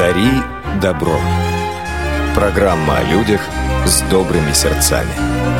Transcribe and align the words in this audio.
Дари 0.00 0.42
добро. 0.80 1.20
Программа 2.34 3.00
о 3.00 3.04
людях 3.04 3.42
с 3.84 4.00
добрыми 4.10 4.54
сердцами. 4.54 5.59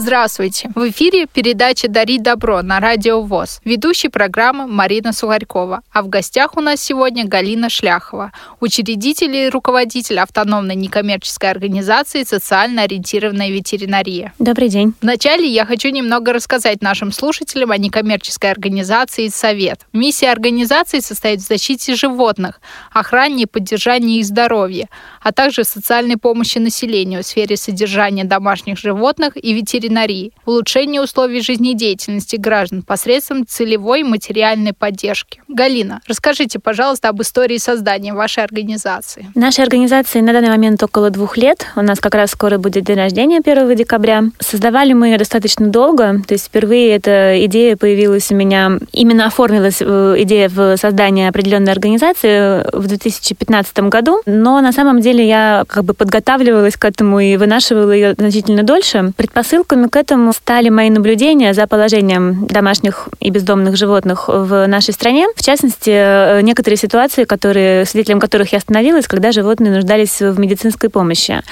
Здравствуйте! 0.00 0.70
В 0.76 0.88
эфире 0.90 1.26
передача 1.26 1.88
«Дари 1.88 2.20
добро» 2.20 2.62
на 2.62 2.78
Радио 2.78 3.20
ВОЗ. 3.20 3.60
Ведущий 3.64 4.08
программы 4.08 4.68
Марина 4.68 5.12
Сухарькова. 5.12 5.82
А 5.92 6.02
в 6.02 6.08
гостях 6.08 6.56
у 6.56 6.60
нас 6.60 6.80
сегодня 6.80 7.26
Галина 7.26 7.68
Шляхова, 7.68 8.30
учредитель 8.60 9.34
и 9.34 9.48
руководитель 9.48 10.20
автономной 10.20 10.76
некоммерческой 10.76 11.50
организации 11.50 12.22
«Социально 12.22 12.82
ориентированная 12.82 13.50
ветеринария». 13.50 14.32
Добрый 14.38 14.68
день. 14.68 14.94
Вначале 15.02 15.48
я 15.48 15.66
хочу 15.66 15.88
немного 15.88 16.32
рассказать 16.32 16.80
нашим 16.80 17.10
слушателям 17.10 17.72
о 17.72 17.76
некоммерческой 17.76 18.52
организации 18.52 19.26
«Совет». 19.26 19.80
Миссия 19.92 20.30
организации 20.30 21.00
состоит 21.00 21.40
в 21.40 21.48
защите 21.48 21.96
животных, 21.96 22.60
охране 22.92 23.42
и 23.42 23.46
поддержании 23.46 24.20
их 24.20 24.26
здоровья, 24.26 24.88
а 25.28 25.32
также 25.32 25.64
социальной 25.64 26.16
помощи 26.16 26.56
населению 26.56 27.22
в 27.22 27.26
сфере 27.26 27.58
содержания 27.58 28.24
домашних 28.24 28.78
животных 28.78 29.32
и 29.36 29.52
ветеринарии 29.52 30.32
улучшение 30.46 31.02
условий 31.02 31.42
жизнедеятельности 31.42 32.36
граждан 32.36 32.82
посредством 32.82 33.46
целевой 33.46 34.04
материальной 34.04 34.72
поддержки. 34.72 35.42
Галина, 35.46 36.00
расскажите, 36.08 36.58
пожалуйста, 36.58 37.10
об 37.10 37.20
истории 37.20 37.58
создания 37.58 38.14
вашей 38.14 38.42
организации. 38.42 39.26
Нашей 39.34 39.64
организации 39.64 40.20
на 40.20 40.32
данный 40.32 40.48
момент 40.48 40.82
около 40.82 41.10
двух 41.10 41.36
лет. 41.36 41.66
У 41.76 41.82
нас 41.82 42.00
как 42.00 42.14
раз 42.14 42.30
скоро 42.30 42.56
будет 42.56 42.84
день 42.84 42.96
рождения 42.96 43.42
1 43.44 43.76
декабря. 43.76 44.24
Создавали 44.38 44.94
мы 44.94 45.08
ее 45.08 45.18
достаточно 45.18 45.66
долго. 45.66 46.22
То 46.26 46.32
есть 46.32 46.46
впервые 46.46 46.96
эта 46.96 47.44
идея 47.44 47.76
появилась 47.76 48.32
у 48.32 48.34
меня, 48.34 48.78
именно 48.92 49.26
оформилась 49.26 49.78
э, 49.80 50.14
идея 50.20 50.48
в 50.48 50.78
создании 50.78 51.28
определенной 51.28 51.72
организации 51.72 52.64
в 52.74 52.86
2015 52.86 53.78
году. 53.90 54.22
Но 54.24 54.58
на 54.62 54.72
самом 54.72 55.00
деле 55.00 55.17
я 55.22 55.64
как 55.66 55.84
бы 55.84 55.94
подготавливалась 55.94 56.76
к 56.76 56.84
этому 56.84 57.20
и 57.20 57.36
вынашивала 57.36 57.90
ее 57.90 58.14
значительно 58.14 58.62
дольше. 58.62 59.12
Предпосылками 59.16 59.86
к 59.88 59.96
этому 59.96 60.32
стали 60.32 60.68
мои 60.68 60.90
наблюдения 60.90 61.54
за 61.54 61.66
положением 61.66 62.46
домашних 62.46 63.08
и 63.20 63.30
бездомных 63.30 63.76
животных 63.76 64.28
в 64.28 64.66
нашей 64.66 64.94
стране. 64.94 65.26
В 65.36 65.42
частности, 65.42 65.90
э, 65.90 66.40
некоторые 66.42 66.76
ситуации, 66.76 67.24
которые, 67.24 67.84
свидетелем 67.84 68.20
которых 68.20 68.52
я 68.52 68.58
остановилась, 68.58 69.06
когда 69.06 69.32
животные 69.32 69.72
нуждались 69.72 70.20
в 70.20 70.38
медицинской 70.38 70.90
помощи. 70.90 71.42